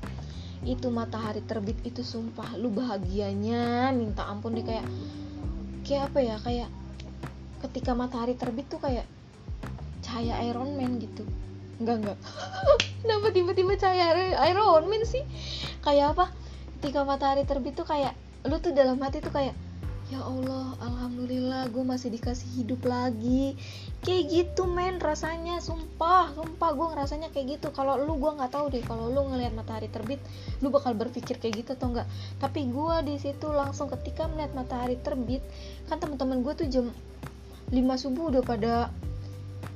Itu 0.64 0.88
matahari 0.88 1.44
terbit 1.44 1.76
itu 1.84 2.00
sumpah 2.00 2.56
lu 2.56 2.72
bahagianya 2.72 3.92
minta 3.92 4.24
ampun 4.24 4.56
deh 4.56 4.64
kayak 4.64 4.86
kayak 5.84 6.08
apa 6.08 6.18
ya 6.24 6.36
kayak 6.40 6.70
ketika 7.68 7.92
matahari 7.92 8.32
terbit 8.40 8.64
tuh 8.72 8.80
kayak 8.80 9.04
cahaya 10.00 10.40
Iron 10.48 10.80
Man 10.80 10.96
gitu 10.96 11.28
enggak 11.80 11.96
enggak. 12.02 12.18
Kenapa 13.04 13.26
tiba-tiba 13.34 13.72
cahaya 13.76 14.32
Iron 14.48 14.88
Man 14.88 15.04
sih? 15.04 15.24
Kayak 15.84 16.16
apa? 16.16 16.26
Ketika 16.80 17.04
matahari 17.04 17.44
terbit 17.44 17.76
tuh 17.76 17.88
kayak 17.88 18.16
lu 18.44 18.60
tuh 18.60 18.76
dalam 18.76 19.00
hati 19.00 19.24
tuh 19.24 19.32
kayak 19.32 19.56
ya 20.12 20.20
Allah 20.20 20.76
alhamdulillah 20.84 21.72
gue 21.72 21.80
masih 21.80 22.12
dikasih 22.12 22.48
hidup 22.60 22.84
lagi. 22.84 23.56
Kayak 24.04 24.24
gitu 24.28 24.68
men 24.68 25.00
rasanya. 25.00 25.64
Sumpah 25.64 26.36
sumpah 26.36 26.70
gue 26.76 26.86
ngerasanya 26.92 27.28
kayak 27.32 27.60
gitu. 27.60 27.72
Kalau 27.72 27.96
lu 27.96 28.20
gue 28.20 28.30
nggak 28.36 28.52
tahu 28.52 28.68
deh 28.68 28.84
kalau 28.84 29.08
lu 29.08 29.32
ngelihat 29.32 29.56
matahari 29.56 29.88
terbit 29.88 30.20
lu 30.60 30.68
bakal 30.68 30.92
berpikir 30.92 31.40
kayak 31.40 31.64
gitu 31.64 31.76
atau 31.76 31.92
enggak. 31.92 32.08
Tapi 32.36 32.68
gue 32.68 32.96
di 33.08 33.16
situ 33.16 33.48
langsung 33.48 33.88
ketika 33.92 34.28
melihat 34.28 34.52
matahari 34.52 35.00
terbit 35.00 35.40
kan 35.88 35.96
teman-teman 36.00 36.44
gue 36.44 36.52
tuh 36.52 36.68
jam 36.68 36.86
5 37.72 37.80
subuh 37.96 38.28
udah 38.28 38.42
pada 38.44 38.92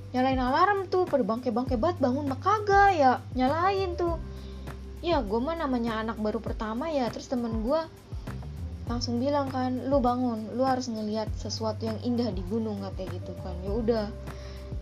nyalain 0.09 0.41
alarm 0.41 0.89
tuh 0.89 1.05
pada 1.05 1.21
bangke-bangke 1.21 1.77
banget 1.77 2.01
bangun 2.01 2.25
mah 2.25 2.41
kagak 2.41 2.97
ya 2.97 3.21
nyalain 3.37 3.93
tuh. 3.95 4.17
Ya 5.05 5.21
gue 5.23 5.39
mah 5.39 5.55
namanya 5.55 6.01
anak 6.01 6.19
baru 6.19 6.41
pertama 6.41 6.89
ya 6.91 7.07
terus 7.13 7.29
temen 7.29 7.63
gue 7.63 7.81
langsung 8.89 9.21
bilang 9.21 9.53
kan 9.53 9.85
lu 9.93 10.01
bangun 10.01 10.57
lu 10.57 10.65
harus 10.65 10.89
ngelihat 10.89 11.29
sesuatu 11.37 11.85
yang 11.85 12.01
indah 12.01 12.33
di 12.33 12.41
gunung 12.49 12.81
kayak 12.97 13.21
gitu 13.21 13.37
kan. 13.45 13.55
Ya 13.61 13.73
udah 13.77 14.07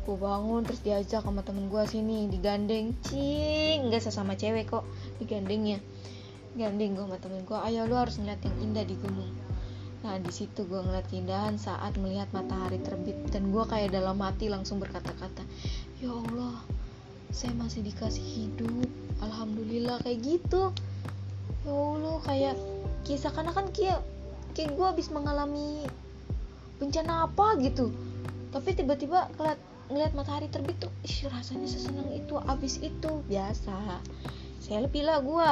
gue 0.07 0.16
bangun 0.16 0.62
terus 0.62 0.81
diajak 0.87 1.27
sama 1.27 1.43
temen 1.43 1.66
gue 1.66 1.83
sini 1.91 2.31
digandeng. 2.31 2.95
Cing 3.03 3.91
nggak 3.91 4.07
sesama 4.07 4.39
cewek 4.39 4.70
kok 4.70 4.87
digandengnya. 5.18 5.83
Gandeng 6.57 6.97
gue 6.97 7.05
sama 7.05 7.18
temen 7.18 7.43
gue 7.43 7.59
ayo 7.66 7.85
lu 7.85 7.99
harus 7.99 8.16
ngeliat 8.16 8.41
yang 8.47 8.57
indah 8.62 8.87
di 8.87 8.97
gunung 8.97 9.46
nah 10.07 10.23
di 10.23 10.31
situ 10.31 10.63
gue 10.71 10.79
ngeliat 10.79 11.11
keindahan 11.11 11.59
saat 11.59 11.99
melihat 11.99 12.31
matahari 12.31 12.79
terbit. 12.79 13.19
Dan 13.35 13.51
gue 13.51 13.67
kayak 13.67 13.91
dalam 13.91 14.23
hati 14.23 14.47
langsung 14.47 14.79
berkata-kata 14.79 15.43
ya 15.99 16.15
Allah 16.15 16.63
saya 17.35 17.51
masih 17.59 17.83
dikasih 17.83 18.23
hidup. 18.23 18.87
Alhamdulillah 19.19 19.99
kayak 20.07 20.23
gitu. 20.23 20.71
Ya 21.67 21.75
Allah 21.75 22.17
kayak 22.23 22.55
kisah 23.03 23.35
karena 23.35 23.51
kan 23.51 23.67
kayak 23.75 23.99
kayak 24.55 24.79
gue 24.79 24.87
habis 24.87 25.11
mengalami 25.11 25.83
bencana 26.79 27.27
apa 27.27 27.59
gitu. 27.59 27.91
Tapi 28.55 28.79
tiba-tiba 28.79 29.27
ngeliat 29.35 29.59
ngeliat 29.91 30.13
matahari 30.15 30.47
terbit 30.47 30.79
tuh 30.79 30.93
ih 31.03 31.27
rasanya 31.27 31.67
sesenang 31.67 32.15
itu 32.15 32.39
abis 32.47 32.79
itu. 32.79 33.11
Biasa. 33.27 33.99
Saya 34.63 34.87
lebih 34.87 35.03
lah 35.03 35.19
gue 35.19 35.51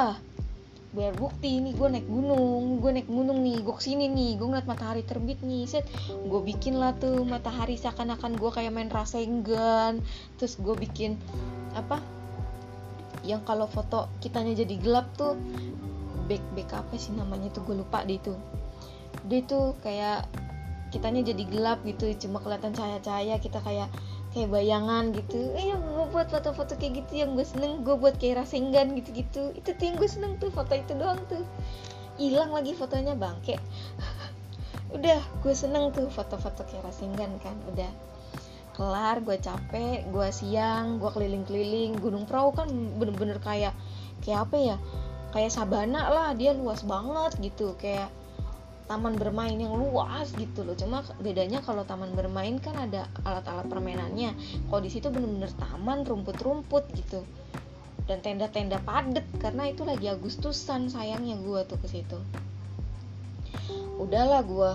biar 0.95 1.11
bukti 1.19 1.59
nih 1.59 1.75
gue 1.75 1.87
naik 1.91 2.07
gunung 2.07 2.79
gue 2.79 2.91
naik 2.95 3.09
gunung 3.11 3.43
nih 3.43 3.59
gue 3.59 3.75
ke 3.75 3.83
sini 3.83 4.07
nih 4.07 4.39
gue 4.39 4.47
ngeliat 4.47 4.63
matahari 4.63 5.03
terbit 5.03 5.43
nih 5.43 5.67
set. 5.67 5.83
Gue 6.07 6.39
bikin 6.39 6.79
lah 6.79 6.95
tuh 6.95 7.27
matahari 7.27 7.75
seakan-akan 7.75 8.39
gue 8.39 8.49
kayak 8.55 8.71
main 8.71 8.87
rasengan 8.87 9.99
terus 10.39 10.55
gue 10.55 10.71
bikin 10.71 11.19
apa 11.75 11.99
yang 13.27 13.43
kalau 13.43 13.67
foto 13.67 14.07
kitanya 14.23 14.55
jadi 14.55 14.75
gelap 14.79 15.11
tuh 15.19 15.35
back 16.31 16.41
back 16.55 16.69
apa 16.71 16.95
sih 16.95 17.11
namanya 17.11 17.51
tuh 17.51 17.65
gue 17.67 17.75
lupa 17.75 18.07
deh 18.07 18.15
itu 18.15 18.33
dia 19.27 19.41
tuh 19.43 19.75
kayak 19.81 20.29
kitanya 20.93 21.25
jadi 21.27 21.43
gelap 21.49 21.83
gitu 21.83 22.07
cuma 22.23 22.39
kelihatan 22.39 22.71
cahaya-cahaya 22.71 23.35
kita 23.41 23.59
kayak 23.59 23.89
kayak 24.35 24.51
bayangan 24.51 25.15
gitu. 25.15 25.55
Eh 25.55 25.71
yang 25.71 25.79
gue 25.79 26.05
buat 26.11 26.27
foto-foto 26.27 26.75
kayak 26.75 27.07
gitu 27.07 27.23
yang 27.23 27.39
gue 27.39 27.47
seneng 27.47 27.87
gue 27.87 27.95
buat 27.95 28.19
kayak 28.19 28.43
rasenggan 28.43 28.91
gitu-gitu. 28.99 29.55
Itu 29.55 29.71
tuh 29.71 29.83
yang 29.87 29.95
gue 29.95 30.09
seneng 30.11 30.35
tuh 30.43 30.51
foto 30.51 30.75
itu 30.75 30.91
doang 30.91 31.23
tuh. 31.31 31.47
Hilang 32.19 32.51
lagi 32.51 32.75
fotonya 32.75 33.15
bangke 33.15 33.59
udah 34.95 35.19
gue 35.43 35.53
seneng 35.55 35.91
tuh 35.95 36.11
foto-foto 36.11 36.67
kayak 36.67 36.83
rasenggan 36.83 37.31
kan. 37.39 37.55
Udah 37.71 37.87
kelar 38.75 39.23
gue 39.23 39.39
capek 39.39 40.03
gue 40.11 40.27
siang 40.35 40.99
gue 40.99 41.07
keliling-keliling. 41.15 41.95
Gunung 42.03 42.27
perahu 42.27 42.51
kan 42.51 42.67
bener-bener 42.99 43.39
kayak 43.39 43.71
kayak 44.19 44.51
apa 44.51 44.55
ya? 44.59 44.77
Kayak 45.31 45.55
sabana 45.55 46.11
lah 46.11 46.29
dia 46.35 46.51
luas 46.51 46.83
banget 46.83 47.39
gitu. 47.39 47.79
Kayak 47.79 48.11
taman 48.85 49.17
bermain 49.17 49.57
yang 49.57 49.73
luas 49.73 50.29
gitu 50.37 50.61
loh. 50.61 50.77
Cuma 50.77 51.01
bedanya 51.17 51.61
kalau 51.65 51.85
taman 51.85 52.13
bermain 52.13 52.57
kan 52.61 52.77
ada 52.77 53.09
alat-alat 53.25 53.65
permainannya. 53.65 54.37
Kalau 54.69 54.81
di 54.81 54.89
situ 54.93 55.09
bener-bener 55.09 55.49
taman 55.57 56.05
rumput-rumput 56.05 56.85
gitu. 56.93 57.25
Dan 58.05 58.21
tenda-tenda 58.21 58.77
padet 58.85 59.25
karena 59.41 59.73
itu 59.73 59.81
lagi 59.81 60.05
Agustusan 60.13 60.93
sayangnya 60.93 61.41
gue 61.41 61.59
tuh 61.65 61.81
ke 61.81 61.87
situ. 61.89 62.17
Udahlah 63.97 64.45
gue 64.45 64.71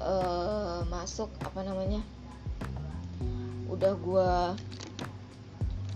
uh, 0.00 0.80
masuk 0.88 1.28
apa 1.44 1.60
namanya 1.60 2.00
udah 3.72 3.92
gue 3.96 4.30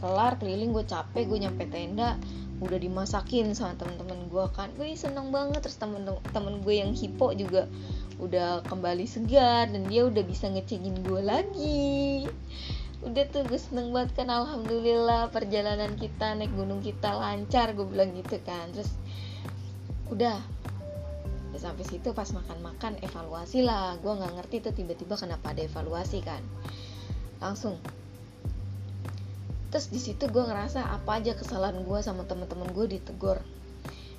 kelar 0.00 0.32
keliling 0.40 0.72
gue 0.72 0.84
capek 0.84 1.24
gue 1.28 1.38
nyampe 1.44 1.64
tenda 1.68 2.16
udah 2.56 2.78
dimasakin 2.80 3.52
sama 3.52 3.76
temen-temen 3.76 4.32
gue 4.32 4.46
kan. 4.56 4.72
Gue 4.76 4.96
seneng 4.96 5.28
banget. 5.28 5.60
Terus 5.60 5.76
temen-temen 5.76 6.64
gue 6.64 6.74
yang 6.74 6.92
hipo 6.96 7.32
juga 7.36 7.68
udah 8.16 8.64
kembali 8.64 9.04
segar 9.04 9.68
dan 9.68 9.84
dia 9.92 10.08
udah 10.08 10.24
bisa 10.24 10.48
ngecengin 10.48 11.04
gue 11.04 11.20
lagi. 11.20 12.24
Udah 13.04 13.24
tuh 13.28 13.44
gue 13.44 13.60
seneng 13.60 13.92
banget 13.92 14.24
kan. 14.24 14.32
Alhamdulillah 14.32 15.28
perjalanan 15.28 16.00
kita 16.00 16.32
naik 16.36 16.52
gunung 16.56 16.80
kita 16.80 17.12
lancar 17.12 17.76
gue 17.76 17.84
bilang 17.84 18.16
gitu 18.16 18.40
kan. 18.40 18.72
Terus 18.72 18.90
udah. 20.08 20.40
Ya 21.52 21.58
sampai 21.60 21.84
situ 21.88 22.12
pas 22.16 22.28
makan-makan 22.32 23.00
evaluasi 23.04 23.64
lah. 23.64 24.00
Gue 24.00 24.16
nggak 24.16 24.32
ngerti 24.40 24.56
tuh 24.64 24.72
tiba-tiba 24.72 25.16
kenapa 25.20 25.52
ada 25.52 25.60
evaluasi 25.60 26.24
kan. 26.24 26.40
Langsung 27.36 27.76
terus 29.70 29.90
di 29.90 29.98
situ 29.98 30.30
gue 30.30 30.44
ngerasa 30.44 30.82
apa 30.82 31.18
aja 31.18 31.34
kesalahan 31.34 31.82
gue 31.82 31.98
sama 32.02 32.22
temen-temen 32.24 32.70
gue 32.70 32.98
ditegur. 32.98 33.42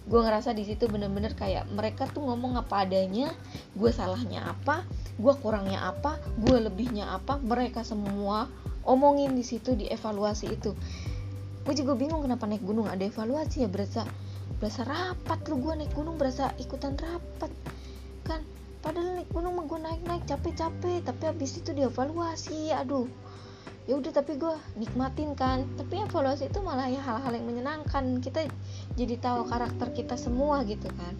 Gue 0.07 0.23
ngerasa 0.23 0.55
di 0.55 0.63
situ 0.63 0.87
bener-bener 0.87 1.35
kayak 1.35 1.67
mereka 1.67 2.07
tuh 2.07 2.23
ngomong 2.23 2.55
apa 2.55 2.87
adanya 2.87 3.27
gue 3.75 3.91
salahnya 3.91 4.47
apa 4.47 4.87
gue 5.19 5.33
kurangnya 5.43 5.83
apa 5.83 6.15
gue 6.39 6.57
lebihnya 6.63 7.11
apa 7.11 7.39
mereka 7.43 7.83
semua 7.83 8.47
omongin 8.87 9.35
di 9.35 9.43
situ 9.43 9.75
di 9.75 9.91
evaluasi 9.91 10.47
itu. 10.47 10.71
Gue 11.67 11.73
juga 11.75 11.99
bingung 11.99 12.23
kenapa 12.23 12.47
naik 12.47 12.63
gunung 12.63 12.87
ada 12.87 13.03
evaluasi 13.03 13.67
ya 13.67 13.69
berasa 13.71 14.07
berasa 14.63 14.87
rapat 14.87 15.43
lu 15.51 15.59
gue 15.59 15.73
naik 15.83 15.91
gunung 15.91 16.15
berasa 16.15 16.55
ikutan 16.55 16.95
rapat. 16.95 17.51
Kan 18.23 18.47
padahal 18.79 19.19
naik 19.19 19.29
gunung 19.35 19.59
mah 19.59 19.67
gue 19.67 19.79
naik 19.83 20.01
naik 20.07 20.23
capek 20.23 20.55
capek 20.55 21.03
tapi 21.03 21.23
habis 21.27 21.59
itu 21.59 21.75
dievaluasi 21.75 22.71
aduh 22.71 23.11
ya 23.87 23.95
udah 23.95 24.11
tapi 24.11 24.35
gue 24.35 24.53
nikmatin 24.75 25.31
kan. 25.33 25.63
Tapi 25.79 26.03
evaluasi 26.03 26.51
itu 26.51 26.59
malah 26.59 26.91
ya 26.91 26.99
hal-hal 26.99 27.31
yang 27.31 27.47
menyenangkan. 27.47 28.19
Kita 28.19 28.43
jadi 28.99 29.15
tahu 29.17 29.47
karakter 29.47 29.95
kita 29.95 30.19
semua 30.19 30.61
gitu 30.67 30.91
kan. 30.91 31.15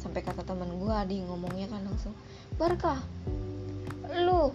Sampai 0.00 0.24
kata 0.24 0.42
teman 0.42 0.72
gue 0.72 0.94
adi 0.94 1.20
ngomongnya 1.20 1.68
kan 1.68 1.84
langsung 1.84 2.16
Barkah 2.56 2.98
lu 4.24 4.50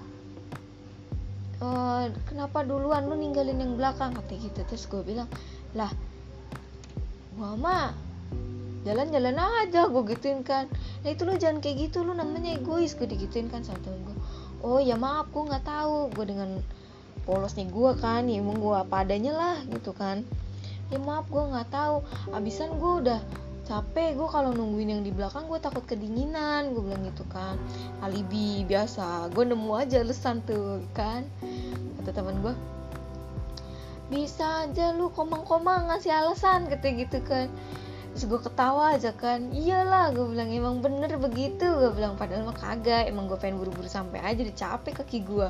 uh, 1.62 2.06
kenapa 2.26 2.66
duluan 2.66 3.06
lu 3.06 3.14
ninggalin 3.14 3.62
yang 3.62 3.78
belakang? 3.78 4.18
Kata 4.18 4.34
gitu. 4.34 4.60
Terus 4.66 4.89
gue 4.89 5.01
bilang 5.06 5.30
lah 5.78 5.93
gua 7.34 7.58
mah 7.58 7.93
jalan-jalan 8.84 9.38
aja 9.38 9.88
gue 9.88 10.04
gituin 10.10 10.41
kan. 10.41 10.66
Nah 11.06 11.10
itu 11.14 11.22
lu 11.22 11.38
jangan 11.38 11.62
kayak 11.62 11.88
gitu 11.88 12.01
lu 12.01 12.18
namanya 12.18 12.58
egois 12.58 12.97
gue 12.97 13.06
digituin 13.06 13.47
kan 13.47 13.62
sama 13.62 13.78
temen 13.86 14.01
gue 14.10 14.18
oh 14.64 14.80
ya 14.80 14.95
maaf 14.95 15.30
gue 15.30 15.43
nggak 15.43 15.66
tahu. 15.68 16.10
Gue 16.16 16.26
dengan 16.26 16.49
polosnya 17.24 17.68
gue 17.68 17.92
kan 18.00 18.28
ya 18.28 18.44
emang 18.44 18.60
gue 18.60 18.76
apa 18.76 19.08
adanya 19.08 19.34
lah 19.36 19.58
gitu 19.72 19.96
kan. 19.96 20.24
Ya 20.92 21.00
maaf 21.00 21.26
gue 21.32 21.40
nggak 21.40 21.72
tahu. 21.72 22.04
Abisan 22.36 22.76
gue 22.78 22.94
udah 23.08 23.20
capek 23.64 24.20
gue 24.20 24.28
kalau 24.28 24.52
nungguin 24.52 24.92
yang 24.92 25.04
di 25.08 25.12
belakang 25.16 25.48
gue 25.48 25.56
takut 25.56 25.88
kedinginan 25.88 26.76
gue 26.76 26.84
bilang 26.84 27.04
gitu 27.08 27.24
kan. 27.32 27.56
Alibi 28.04 28.68
biasa 28.68 29.32
gue 29.32 29.44
nemu 29.48 29.72
aja 29.72 30.04
lesan 30.04 30.44
tuh 30.44 30.84
kan. 30.92 31.24
Kata 32.02 32.12
teman 32.12 32.44
gue 32.44 32.56
bisa 34.12 34.68
aja 34.68 34.94
lu 34.94 35.10
komang-komang 35.10 35.90
ngasih 35.90 36.12
alasan 36.12 36.68
kata 36.68 36.88
gitu 36.92 37.24
kan. 37.24 37.48
Terus 38.14 38.30
gue 38.30 38.40
ketawa 38.44 39.00
aja 39.00 39.16
kan. 39.16 39.50
Iyalah 39.56 40.12
gue 40.12 40.28
bilang 40.28 40.52
emang 40.52 40.84
bener 40.84 41.16
begitu 41.16 41.66
gue 41.66 41.92
bilang. 41.96 42.20
Padahal 42.20 42.44
mah 42.44 42.54
kagak 42.54 43.08
emang 43.08 43.32
gue 43.32 43.40
pengen 43.40 43.64
buru-buru 43.64 43.88
sampai 43.88 44.20
aja 44.22 44.44
dicapek 44.44 45.02
kaki 45.02 45.24
gue 45.24 45.48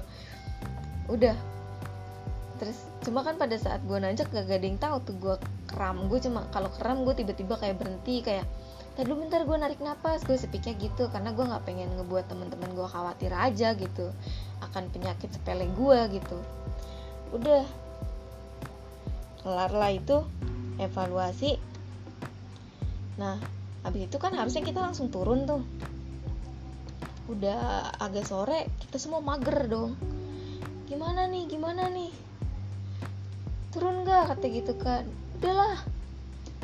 udah 1.11 1.35
terus 2.61 2.77
cuma 3.01 3.25
kan 3.25 3.35
pada 3.35 3.57
saat 3.57 3.81
gue 3.83 3.97
nanjak 3.97 4.29
gak, 4.29 4.45
yang 4.49 4.77
tahu 4.77 5.01
tuh 5.03 5.15
gue 5.17 5.35
kram 5.65 6.05
gue 6.05 6.19
cuma 6.21 6.45
kalau 6.53 6.69
kram 6.69 7.01
gue 7.01 7.17
tiba-tiba 7.17 7.57
kayak 7.57 7.81
berhenti 7.81 8.21
kayak 8.21 8.45
tadi 8.93 9.09
bentar 9.09 9.41
gue 9.41 9.57
narik 9.57 9.81
napas. 9.81 10.21
Gue 10.25 10.37
sepiknya 10.37 10.77
gitu 10.77 11.09
karena 11.09 11.33
gue 11.33 11.45
nggak 11.45 11.65
pengen 11.65 11.89
ngebuat 11.97 12.29
teman-teman 12.29 12.69
gue 12.77 12.87
khawatir 12.87 13.33
aja 13.33 13.73
gitu 13.73 14.13
akan 14.61 14.83
penyakit 14.93 15.33
sepele 15.33 15.65
gue 15.73 15.99
gitu. 16.21 16.37
Udah. 17.33 17.65
Kelar 19.43 19.71
lah 19.75 19.91
itu 19.91 20.23
evaluasi. 20.79 21.59
Nah 23.19 23.37
habis 23.83 24.07
itu 24.07 24.15
kan 24.15 24.31
harusnya 24.37 24.63
kita 24.63 24.79
langsung 24.79 25.09
turun 25.09 25.43
tuh. 25.43 25.65
Udah 27.27 27.91
agak 27.97 28.29
sore 28.29 28.69
kita 28.87 29.01
semua 29.01 29.19
mager 29.19 29.67
dong. 29.67 29.97
Gimana 30.87 31.25
nih 31.27 31.49
gimana 31.49 31.89
nih 31.89 32.22
turun 33.73 34.05
gak 34.05 34.37
kata 34.37 34.45
gitu 34.53 34.73
kan. 34.77 35.03
Udahlah 35.41 35.81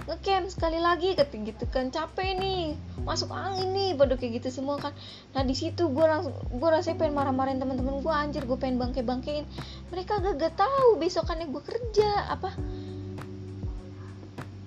ngecamp 0.05 0.49
sekali 0.49 0.77
lagi 0.77 1.17
kata 1.17 1.33
gitu 1.41 1.65
kan. 1.73 1.89
Capek 1.89 2.37
nih 2.37 2.77
masuk 3.01 3.33
angin 3.33 3.73
nih 3.73 3.97
pada 3.97 4.13
kayak 4.13 4.41
gitu 4.41 4.61
semua 4.61 4.77
kan. 4.77 4.93
Nah 5.33 5.41
di 5.41 5.57
situ 5.57 5.89
gue 5.89 6.05
langsung 6.05 6.37
gue 6.37 6.69
rasanya 6.69 7.01
pengen 7.01 7.17
marah-marahin 7.17 7.57
teman-teman 7.57 8.05
gue 8.05 8.13
anjir 8.13 8.45
gue 8.45 8.57
pengen 8.61 8.77
bangke 8.77 9.01
bangkein 9.01 9.45
mereka 9.89 10.21
gak 10.21 10.37
gak 10.37 10.53
tahu 10.53 11.01
besokannya 11.01 11.49
gue 11.49 11.63
kerja 11.65 12.09
apa? 12.29 12.53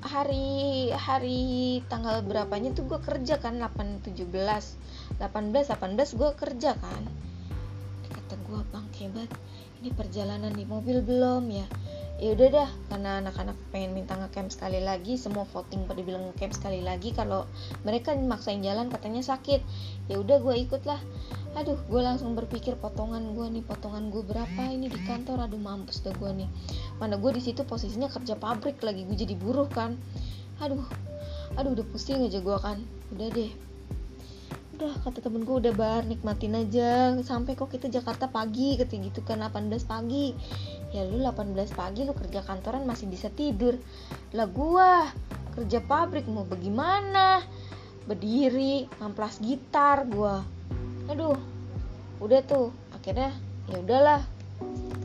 Hari 0.02 0.90
hari 0.92 1.80
tanggal 1.86 2.26
berapanya 2.26 2.74
tuh 2.74 2.90
gue 2.90 2.98
kerja 2.98 3.38
kan 3.38 3.62
8 3.62 4.02
17 4.02 4.26
18 4.26 5.22
18 5.22 6.18
gue 6.18 6.30
kerja 6.34 6.70
kan. 6.74 7.02
Kata 8.10 8.34
gue 8.34 8.60
bangke 8.74 9.06
banget 9.14 9.30
ini 9.82 9.90
perjalanan 9.90 10.54
di 10.54 10.62
mobil 10.62 11.02
belum 11.02 11.50
ya. 11.50 11.66
Ya 12.22 12.38
udah 12.38 12.48
dah 12.54 12.70
karena 12.86 13.18
anak-anak 13.18 13.58
pengen 13.74 13.98
minta 13.98 14.14
ngecamp 14.14 14.54
sekali 14.54 14.78
lagi 14.78 15.18
semua 15.18 15.42
voting 15.42 15.90
pada 15.90 15.98
bilang 16.06 16.30
ngecamp 16.30 16.54
sekali 16.54 16.78
lagi 16.78 17.10
kalau 17.10 17.50
mereka 17.82 18.14
maksain 18.14 18.62
jalan 18.62 18.86
katanya 18.94 19.26
sakit. 19.26 19.58
Ya 20.06 20.22
udah 20.22 20.38
gue 20.38 20.54
ikut 20.54 20.86
lah 20.86 21.02
aduh 21.58 21.76
gue 21.90 21.98
langsung 21.98 22.38
berpikir 22.38 22.78
potongan 22.78 23.34
gue 23.34 23.58
nih 23.58 23.66
potongan 23.66 24.14
gue 24.14 24.22
berapa 24.22 24.62
ini 24.70 24.86
di 24.86 25.02
kantor? 25.02 25.50
Aduh 25.50 25.58
mampus 25.58 25.98
dah 26.06 26.14
gue 26.14 26.30
nih. 26.30 26.48
Mana 27.02 27.18
gue 27.18 27.34
di 27.34 27.42
situ 27.42 27.66
posisinya 27.66 28.06
kerja 28.06 28.38
pabrik 28.38 28.78
lagi 28.86 29.02
gue 29.02 29.18
jadi 29.18 29.34
buruh 29.34 29.66
kan. 29.66 29.98
Aduh 30.62 30.86
aduh 31.58 31.74
udah 31.74 31.86
pusing 31.90 32.22
aja 32.22 32.38
gue 32.38 32.58
kan. 32.62 32.78
Udah 33.18 33.34
deh 33.34 33.50
udah 34.82 34.98
kata 35.06 35.22
temen 35.22 35.46
gue 35.46 35.56
udah 35.62 35.74
bar 35.78 36.02
nikmatin 36.02 36.58
aja. 36.58 37.14
Sampai 37.22 37.54
kok 37.54 37.70
kita 37.70 37.86
Jakarta 37.86 38.26
pagi 38.26 38.74
ketika 38.74 38.98
gitu 38.98 39.20
kan 39.22 39.38
18 39.38 39.70
pagi. 39.86 40.34
Ya 40.90 41.06
lu 41.06 41.22
18 41.22 41.54
pagi 41.70 42.02
lu 42.02 42.10
kerja 42.18 42.42
kantoran 42.42 42.82
masih 42.82 43.06
bisa 43.06 43.30
tidur. 43.30 43.78
Lah 44.34 44.50
gua 44.50 45.06
kerja 45.54 45.78
pabrik 45.86 46.26
mau 46.26 46.42
bagaimana? 46.42 47.46
Berdiri 48.10 48.90
ngamplas 48.98 49.38
gitar 49.38 50.02
gua. 50.10 50.42
Aduh 51.06 51.38
udah 52.18 52.42
tuh. 52.42 52.74
Akhirnya 52.90 53.30
ya 53.70 53.78
udahlah 53.78 54.26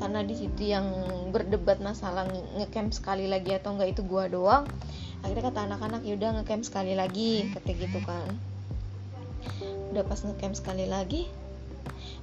karena 0.02 0.26
di 0.26 0.34
situ 0.34 0.74
yang 0.74 0.90
berdebat 1.30 1.78
masalah 1.86 2.26
ngecamp 2.58 2.98
sekali 2.98 3.30
lagi 3.30 3.54
atau 3.54 3.78
enggak 3.78 3.94
itu 3.94 4.02
gua 4.02 4.26
doang. 4.26 4.66
Akhirnya 5.22 5.54
kata 5.54 5.70
anak-anak 5.70 6.02
yaudah 6.02 6.34
ngecamp 6.42 6.66
sekali 6.66 6.98
lagi 6.98 7.54
kata 7.54 7.78
gitu 7.78 8.02
kan 8.02 8.57
udah 9.92 10.04
pas 10.06 10.20
ngecamp 10.22 10.56
sekali 10.56 10.86
lagi. 10.88 11.28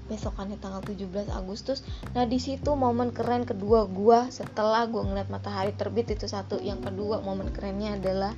Besokannya 0.04 0.60
tanggal 0.60 0.84
17 0.84 1.32
Agustus. 1.32 1.80
Nah 2.12 2.28
di 2.28 2.36
situ 2.36 2.76
momen 2.76 3.10
keren 3.16 3.48
kedua 3.48 3.88
gua 3.88 4.28
setelah 4.28 4.84
gua 4.84 5.08
ngeliat 5.08 5.32
matahari 5.32 5.72
terbit 5.72 6.12
itu 6.12 6.28
satu. 6.28 6.60
Yang 6.60 6.92
kedua 6.92 7.24
momen 7.24 7.48
kerennya 7.50 7.96
adalah 7.96 8.36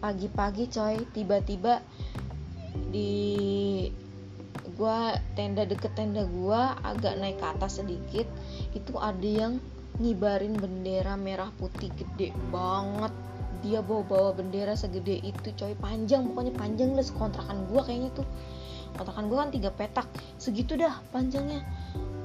pagi-pagi 0.00 0.72
coy. 0.72 0.96
Tiba-tiba 1.12 1.84
di 2.88 3.12
gua 4.76 5.12
tenda 5.36 5.68
deket 5.68 5.92
tenda 5.92 6.24
gua 6.24 6.76
agak 6.80 7.20
naik 7.20 7.36
ke 7.36 7.46
atas 7.52 7.84
sedikit. 7.84 8.24
Itu 8.72 8.96
ada 8.96 9.28
yang 9.28 9.60
ngibarin 9.96 10.56
bendera 10.56 11.16
merah 11.16 11.48
putih 11.56 11.88
gede 11.96 12.32
banget 12.52 13.12
dia 13.64 13.80
bawa-bawa 13.80 14.36
bendera 14.36 14.76
segede 14.76 15.20
itu 15.20 15.52
coy. 15.56 15.72
Panjang 15.78 16.32
pokoknya 16.32 16.52
panjang 16.56 16.92
lah 16.92 17.04
sekontrakan 17.04 17.68
gue 17.70 17.80
kayaknya 17.84 18.10
tuh. 18.16 18.26
Kontrakan 18.96 19.28
gue 19.28 19.36
kan 19.36 19.50
tiga 19.52 19.70
petak. 19.72 20.08
Segitu 20.40 20.76
dah 20.80 21.00
panjangnya. 21.12 21.64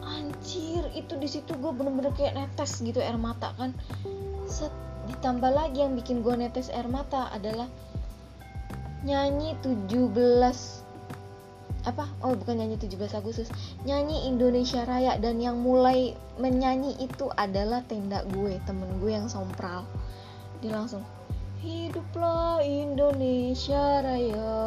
Anjir 0.02 0.88
itu 0.98 1.14
di 1.16 1.28
situ 1.30 1.54
gue 1.56 1.72
bener-bener 1.72 2.12
kayak 2.18 2.36
netes 2.36 2.82
gitu 2.82 3.00
air 3.00 3.16
mata 3.16 3.54
kan. 3.56 3.76
Set, 4.50 4.74
ditambah 5.08 5.52
lagi 5.52 5.84
yang 5.84 5.94
bikin 5.96 6.26
gue 6.26 6.36
netes 6.36 6.72
air 6.74 6.88
mata 6.90 7.32
adalah 7.32 7.70
nyanyi 9.02 9.58
17 9.64 10.92
apa? 11.82 12.06
Oh 12.22 12.38
bukan 12.38 12.62
nyanyi 12.62 12.78
17 12.78 13.18
Agustus. 13.18 13.50
Nyanyi 13.90 14.30
Indonesia 14.30 14.86
Raya 14.86 15.18
dan 15.18 15.42
yang 15.42 15.66
mulai 15.66 16.14
menyanyi 16.38 16.94
itu 17.02 17.26
adalah 17.34 17.82
tenda 17.90 18.22
gue 18.30 18.62
temen 18.70 19.02
gue 19.02 19.12
yang 19.18 19.26
sompral. 19.26 19.86
Dia 20.62 20.78
langsung 20.78 21.02
hiduplah 21.62 22.66
Indonesia 22.66 24.02
Raya. 24.02 24.58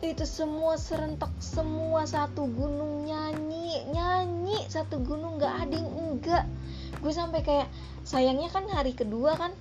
Itu 0.00 0.24
semua 0.24 0.80
serentak 0.80 1.32
semua 1.36 2.08
satu 2.08 2.48
gunung 2.48 3.04
nyanyi 3.04 3.84
nyanyi 3.92 4.64
satu 4.68 5.00
gunung 5.04 5.36
nggak 5.36 5.68
ada 5.68 5.76
yang 5.76 5.90
enggak. 5.92 6.44
Gue 7.04 7.12
sampai 7.12 7.44
kayak 7.44 7.68
sayangnya 8.08 8.48
kan 8.48 8.64
hari 8.72 8.96
kedua 8.96 9.36
kan 9.36 9.52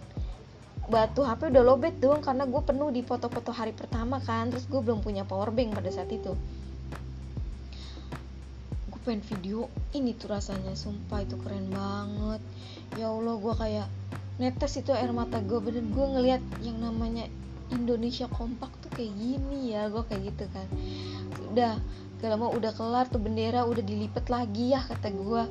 batu 0.87 1.23
HP 1.23 1.51
udah 1.51 1.63
lobet 1.63 1.95
dong 1.99 2.23
karena 2.23 2.43
gue 2.47 2.61
penuh 2.63 2.91
di 2.91 3.03
foto-foto 3.03 3.55
hari 3.55 3.71
pertama 3.71 4.19
kan 4.19 4.51
terus 4.51 4.67
gue 4.67 4.79
belum 4.83 5.03
punya 5.03 5.27
power 5.27 5.51
bank 5.51 5.75
pada 5.75 5.91
saat 5.91 6.11
itu. 6.15 6.31
Gue 8.87 8.99
pengen 9.03 9.19
video 9.27 9.67
ini 9.91 10.15
tuh 10.15 10.31
rasanya 10.31 10.79
sumpah 10.79 11.27
itu 11.27 11.35
keren 11.43 11.67
banget. 11.71 12.39
Ya 12.95 13.11
Allah 13.11 13.35
gue 13.35 13.55
kayak 13.59 13.87
netes 14.41 14.73
itu 14.81 14.89
air 14.89 15.13
mata 15.13 15.37
gue 15.45 15.59
bener 15.61 15.85
gue 15.85 16.05
ngeliat 16.17 16.41
yang 16.65 16.81
namanya 16.81 17.29
Indonesia 17.69 18.25
kompak 18.29 18.69
tuh 18.81 18.89
kayak 18.93 19.13
gini 19.13 19.73
ya 19.73 19.89
gue 19.89 20.03
kayak 20.05 20.33
gitu 20.33 20.45
kan. 20.53 20.67
Udah 21.53 21.73
kalau 22.21 22.35
mau 22.39 22.51
udah 22.55 22.71
kelar 22.73 23.05
tuh 23.11 23.19
bendera 23.19 23.67
udah 23.67 23.83
dilipet 23.83 24.31
lagi 24.31 24.71
ya 24.71 24.81
kata 24.85 25.11
gue 25.11 25.43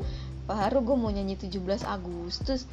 baru 0.49 0.79
gue 0.83 0.97
mau 0.99 1.13
nyanyi 1.13 1.39
17 1.39 1.87
Agustus 1.87 2.67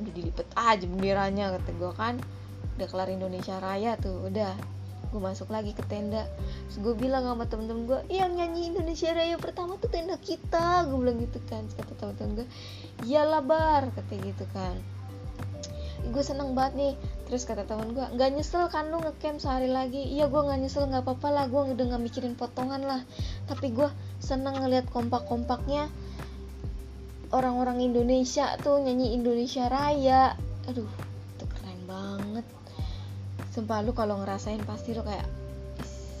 udah 0.00 0.12
dilipet 0.14 0.46
aja 0.56 0.84
benderanya 0.84 1.56
kata 1.60 1.70
gue 1.76 1.92
kan. 1.96 2.14
Udah 2.80 2.86
kelar 2.88 3.08
Indonesia 3.12 3.60
Raya 3.60 4.00
tuh 4.00 4.28
udah. 4.32 4.56
Gue 5.10 5.18
masuk 5.18 5.50
lagi 5.50 5.74
ke 5.74 5.82
tenda. 5.90 6.22
Terus 6.70 6.78
gue 6.80 6.94
bilang 6.94 7.26
sama 7.26 7.44
temen-temen 7.44 7.84
gue 7.84 8.00
yang 8.14 8.32
nyanyi 8.32 8.70
Indonesia 8.72 9.10
Raya 9.12 9.36
pertama 9.36 9.76
tuh 9.76 9.90
tenda 9.92 10.16
kita. 10.16 10.88
Gue 10.88 10.98
bilang 11.04 11.18
gitu 11.20 11.42
kan 11.50 11.66
kata 11.68 11.92
temen-temen 11.98 12.44
gue 12.44 12.46
iyalah 13.04 13.42
bar 13.44 13.88
kata 13.92 14.12
gitu 14.20 14.44
kan 14.52 14.76
gue 16.08 16.22
seneng 16.24 16.56
banget 16.56 16.74
nih. 16.76 16.94
Terus 17.28 17.44
kata 17.46 17.68
teman 17.68 17.92
gue 17.92 18.02
nggak 18.02 18.30
nyesel 18.34 18.66
kan 18.72 18.88
lu 18.88 18.98
ngecamp 18.98 19.38
sehari 19.38 19.68
lagi? 19.68 20.00
Iya 20.00 20.26
gue 20.32 20.40
nggak 20.40 20.60
nyesel 20.64 20.88
nggak 20.88 21.04
apa-apa 21.04 21.28
lah. 21.30 21.44
Gue 21.46 21.76
udah 21.76 21.84
nggak 21.94 22.02
mikirin 22.02 22.34
potongan 22.34 22.82
lah. 22.82 23.00
Tapi 23.46 23.70
gue 23.70 23.88
seneng 24.18 24.58
ngeliat 24.58 24.88
kompak-kompaknya 24.88 25.86
orang-orang 27.30 27.84
Indonesia 27.84 28.58
tuh 28.58 28.82
nyanyi 28.82 29.14
Indonesia 29.14 29.68
Raya. 29.70 30.34
Aduh 30.66 30.88
itu 31.36 31.44
keren 31.46 31.80
banget. 31.86 32.46
Sumpah 33.54 33.84
lu 33.84 33.92
kalau 33.94 34.18
ngerasain 34.24 34.62
pasti 34.66 34.96
lu 34.96 35.04
kayak 35.04 35.28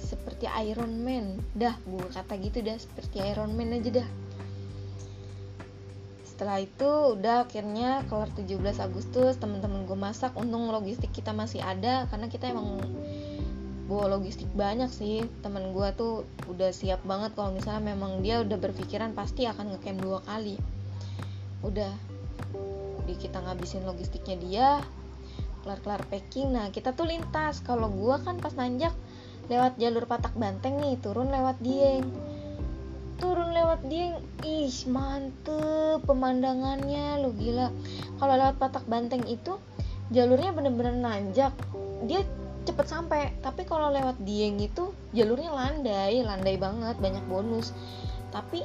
seperti 0.06 0.46
Iron 0.70 1.02
Man. 1.02 1.40
Dah 1.56 1.74
gue 1.82 2.04
kata 2.12 2.38
gitu 2.38 2.62
dah 2.62 2.78
seperti 2.78 3.18
Iron 3.24 3.56
Man 3.56 3.74
aja 3.74 4.02
dah 4.02 4.08
setelah 6.40 6.56
itu 6.56 7.20
udah 7.20 7.44
akhirnya 7.44 8.00
kelar 8.08 8.32
17 8.32 8.56
Agustus 8.80 9.36
teman-teman 9.36 9.84
gue 9.84 9.92
masak. 9.92 10.32
Untung 10.40 10.72
logistik 10.72 11.12
kita 11.12 11.36
masih 11.36 11.60
ada 11.60 12.08
karena 12.08 12.32
kita 12.32 12.48
emang 12.48 12.80
bawa 13.84 14.16
logistik 14.16 14.48
banyak 14.56 14.88
sih. 14.88 15.28
Teman 15.44 15.76
gue 15.76 15.88
tuh 16.00 16.24
udah 16.48 16.72
siap 16.72 17.04
banget 17.04 17.36
kalau 17.36 17.52
misalnya 17.52 17.92
memang 17.92 18.24
dia 18.24 18.40
udah 18.40 18.56
berpikiran 18.56 19.12
pasti 19.12 19.44
akan 19.44 19.76
ngecamp 19.76 20.00
dua 20.00 20.24
kali. 20.24 20.56
Udah 21.60 21.92
di 23.04 23.20
kita 23.20 23.36
ngabisin 23.44 23.84
logistiknya 23.84 24.36
dia 24.40 24.68
kelar-kelar 25.60 26.08
packing. 26.08 26.56
Nah 26.56 26.72
kita 26.72 26.96
tuh 26.96 27.04
lintas. 27.04 27.60
Kalau 27.60 27.92
gue 27.92 28.16
kan 28.24 28.40
pas 28.40 28.56
nanjak 28.56 28.96
lewat 29.52 29.76
jalur 29.76 30.08
patak 30.08 30.32
banteng 30.40 30.80
nih 30.80 30.96
turun 31.04 31.28
lewat 31.28 31.60
dieng 31.60 32.08
turun 33.20 33.52
lewat 33.52 33.84
dia 33.86 34.16
ih 34.42 34.72
mantep 34.88 36.00
pemandangannya 36.08 37.20
lo 37.20 37.30
gila. 37.36 37.68
Kalau 38.16 38.34
lewat 38.34 38.56
patak 38.56 38.84
banteng 38.88 39.22
itu 39.28 39.60
jalurnya 40.10 40.50
bener-bener 40.56 40.96
nanjak. 40.96 41.52
Dia 42.08 42.24
cepet 42.64 42.86
sampai 42.88 43.36
tapi 43.44 43.68
kalau 43.68 43.92
lewat 43.92 44.16
dieng 44.24 44.58
itu 44.58 44.90
jalurnya 45.12 45.52
landai 45.52 46.24
landai 46.24 46.56
banget 46.56 46.96
banyak 46.96 47.24
bonus. 47.28 47.76
Tapi 48.32 48.64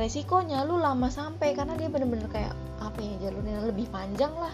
resikonya 0.00 0.64
lu 0.64 0.80
lama 0.80 1.12
sampai 1.12 1.52
karena 1.52 1.76
dia 1.76 1.92
bener-bener 1.92 2.28
kayak 2.32 2.56
apa 2.80 2.98
ya 3.00 3.28
jalurnya 3.28 3.60
lebih 3.68 3.86
panjang 3.92 4.32
lah. 4.36 4.52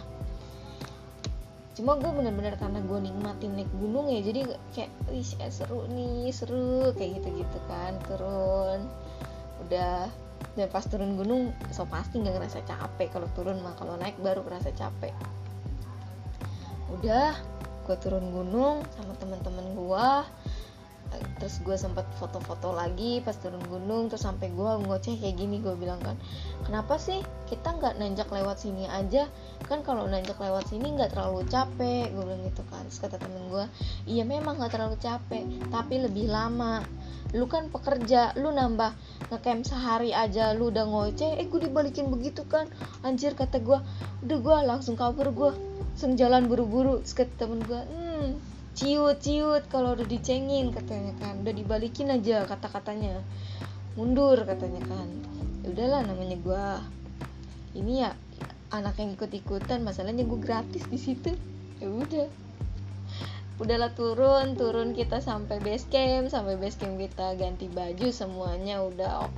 Cuma 1.72 1.96
gue 1.96 2.12
bener-bener 2.12 2.54
karena 2.60 2.84
gue 2.84 2.98
nikmatin 3.00 3.56
naik 3.56 3.70
gunung 3.80 4.12
ya 4.12 4.20
jadi 4.20 4.44
kayak 4.76 4.90
wih 5.08 5.24
seru 5.48 5.88
nih 5.88 6.28
seru 6.28 6.92
kayak 6.92 7.22
gitu 7.22 7.28
gitu 7.40 7.58
kan 7.64 7.96
turun 8.04 8.84
udah 9.66 10.10
dan 10.52 10.68
pas 10.68 10.84
turun 10.84 11.16
gunung 11.16 11.54
so 11.72 11.88
pasti 11.88 12.20
nggak 12.20 12.36
ngerasa 12.36 12.60
capek. 12.66 13.08
Kalau 13.14 13.28
turun 13.32 13.62
mah 13.64 13.72
kalau 13.78 13.96
naik 13.96 14.18
baru 14.20 14.44
ngerasa 14.44 14.74
capek. 14.76 15.14
Udah 16.92 17.32
gue 17.82 17.96
turun 17.98 18.30
gunung 18.30 18.84
sama 18.94 19.16
teman-teman 19.18 19.66
gue 19.74 20.08
terus 21.40 21.60
gue 21.60 21.76
sempat 21.76 22.06
foto-foto 22.16 22.72
lagi 22.72 23.20
pas 23.20 23.34
turun 23.36 23.62
gunung 23.66 24.08
terus 24.08 24.24
sampai 24.24 24.48
gue 24.52 24.72
ngoceh 24.86 25.18
kayak 25.18 25.36
gini 25.36 25.58
gue 25.60 25.74
bilang 25.76 25.98
kan 26.00 26.16
kenapa 26.64 26.96
sih 26.96 27.20
kita 27.52 27.68
nggak 27.76 28.00
nanjak 28.00 28.32
lewat 28.32 28.64
sini 28.64 28.88
aja? 28.88 29.28
Kan 29.68 29.84
kalau 29.84 30.08
nanjak 30.08 30.40
lewat 30.40 30.72
sini 30.72 30.96
nggak 30.96 31.12
terlalu 31.12 31.44
capek 31.52 32.08
gue 32.08 32.24
bilang 32.24 32.42
gitu 32.48 32.64
kan. 32.72 32.80
Terus 32.88 32.98
kata 33.04 33.16
temen 33.20 33.52
gue 33.52 33.64
iya 34.08 34.24
memang 34.24 34.56
nggak 34.56 34.72
terlalu 34.72 34.96
capek 34.96 35.44
tapi 35.68 36.00
lebih 36.00 36.32
lama. 36.32 36.80
Lu 37.36 37.44
kan 37.52 37.68
pekerja 37.68 38.32
lu 38.40 38.56
nambah 38.56 38.96
ngecamp 39.28 39.68
sehari 39.68 40.16
aja 40.16 40.56
lu 40.56 40.72
udah 40.72 40.88
ngoceh 40.88 41.36
eh 41.36 41.44
gue 41.44 41.60
dibalikin 41.60 42.08
begitu 42.08 42.48
kan. 42.48 42.72
Anjir 43.04 43.36
kata 43.36 43.60
gue 43.60 43.76
udah 44.24 44.38
gue 44.40 44.56
langsung 44.64 44.96
kabur 44.96 45.28
gue 45.28 45.52
langsung 45.92 46.16
jalan 46.16 46.48
buru-buru. 46.48 47.04
Terus 47.04 47.12
kata 47.12 47.32
temen 47.36 47.60
gue 47.68 47.80
hmm 47.84 48.51
ciut 48.72 49.20
ciut 49.20 49.64
kalau 49.68 49.92
udah 49.92 50.08
dicengin 50.08 50.72
katanya 50.72 51.12
kan. 51.20 51.44
Udah 51.44 51.54
dibalikin 51.54 52.08
aja 52.08 52.48
kata-katanya. 52.48 53.20
Mundur 53.96 54.40
katanya 54.48 54.80
kan. 54.88 55.08
Ya 55.62 55.66
udahlah 55.70 56.00
namanya 56.08 56.36
gue 56.40 56.66
ini 57.78 58.02
ya 58.04 58.16
anak 58.72 58.96
yang 59.00 59.12
ikut-ikutan 59.16 59.84
masalahnya 59.84 60.24
gue 60.24 60.40
gratis 60.40 60.88
di 60.88 60.96
situ. 60.96 61.36
Ya 61.78 61.88
udah. 61.88 62.28
Udahlah 63.60 63.92
turun 63.92 64.56
turun 64.56 64.96
kita 64.96 65.20
sampai 65.20 65.60
base 65.60 65.86
camp 65.92 66.32
sampai 66.32 66.56
base 66.56 66.80
camp 66.80 66.96
kita 66.96 67.36
ganti 67.36 67.68
baju 67.68 68.08
semuanya 68.08 68.80
udah. 68.80 69.28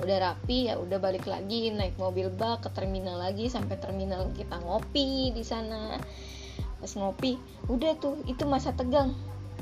Udah 0.00 0.16
rapi 0.22 0.70
ya 0.70 0.80
udah 0.80 0.96
balik 1.02 1.28
lagi 1.28 1.68
naik 1.74 1.98
mobil 2.00 2.32
bak 2.32 2.64
ke 2.64 2.68
terminal 2.72 3.20
lagi 3.20 3.50
sampai 3.52 3.76
terminal 3.76 4.32
kita 4.32 4.56
ngopi 4.62 5.34
di 5.34 5.44
sana 5.44 6.00
pas 6.80 6.92
ngopi 6.96 7.36
udah 7.68 7.94
tuh 8.00 8.18
itu 8.24 8.42
masa 8.48 8.72
tegang. 8.72 9.12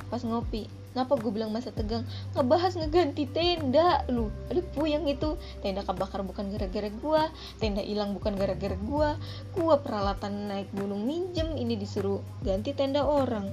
Pas 0.09 0.23
ngopi 0.25 0.71
Kenapa 0.99 1.15
gue 1.15 1.31
bilang 1.31 1.55
masa 1.55 1.71
tegang? 1.71 2.03
Ngebahas 2.35 2.75
ngeganti 2.75 3.31
tenda. 3.31 4.03
Lu 4.11 4.35
Aduh 4.51 4.67
puyeng 4.75 5.07
itu. 5.07 5.39
Tenda 5.63 5.87
kebakar 5.87 6.27
bukan 6.27 6.51
gara-gara 6.51 6.91
gue 6.91 7.23
Tenda 7.63 7.87
hilang 7.87 8.19
bukan 8.19 8.35
gara-gara 8.35 8.75
gue 8.75 9.09
Gue 9.55 9.75
peralatan 9.79 10.51
naik 10.51 10.75
gunung 10.75 11.07
minjem 11.07 11.55
Ini 11.55 11.79
disuruh 11.79 12.19
ganti 12.43 12.75
tenda 12.75 13.07
orang. 13.07 13.47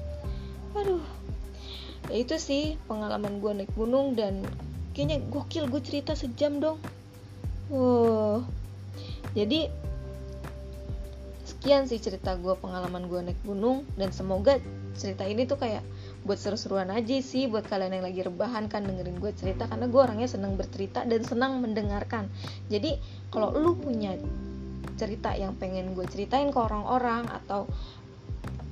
Aduh 0.74 1.06
Ya 2.10 2.18
itu 2.18 2.34
sih 2.42 2.82
pengalaman 2.90 3.38
gue 3.38 3.52
naik 3.62 3.72
gunung 3.78 4.18
Dan 4.18 4.42
kayaknya 4.98 5.22
gokil 5.30 5.70
gue 5.70 5.82
cerita 5.86 6.18
sejam 6.18 6.58
dong. 6.58 6.82
Wow 7.70 8.42
Jadi 9.38 9.85
Sekian 11.66 11.90
sih 11.90 11.98
cerita 11.98 12.38
gue 12.38 12.54
pengalaman 12.62 13.10
gue 13.10 13.26
naik 13.26 13.42
gunung. 13.42 13.90
Dan 13.98 14.14
semoga 14.14 14.62
cerita 14.94 15.26
ini 15.26 15.50
tuh 15.50 15.58
kayak 15.58 15.82
buat 16.22 16.38
seru-seruan 16.38 16.94
aja 16.94 17.18
sih 17.26 17.50
buat 17.50 17.66
kalian 17.66 17.98
yang 17.98 18.06
lagi 18.06 18.22
rebahan 18.22 18.70
kan 18.70 18.86
dengerin 18.86 19.18
gue 19.18 19.34
cerita 19.34 19.66
karena 19.66 19.90
gue 19.90 19.98
orangnya 19.98 20.30
seneng 20.30 20.62
bercerita 20.62 21.02
dan 21.10 21.26
senang 21.26 21.66
mendengarkan. 21.66 22.30
Jadi 22.70 23.02
kalau 23.34 23.50
lu 23.58 23.74
punya 23.74 24.14
cerita 25.02 25.34
yang 25.34 25.58
pengen 25.58 25.98
gue 25.98 26.06
ceritain 26.06 26.54
ke 26.54 26.60
orang-orang 26.62 27.26
atau 27.34 27.66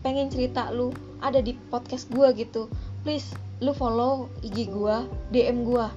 pengen 0.06 0.30
cerita 0.30 0.70
lu 0.70 0.94
ada 1.18 1.42
di 1.42 1.58
podcast 1.74 2.14
gue 2.14 2.30
gitu 2.38 2.70
please 3.02 3.34
lu 3.58 3.74
follow 3.74 4.30
IG 4.46 4.70
gue 4.70 4.98
DM 5.34 5.66
gue 5.66 5.88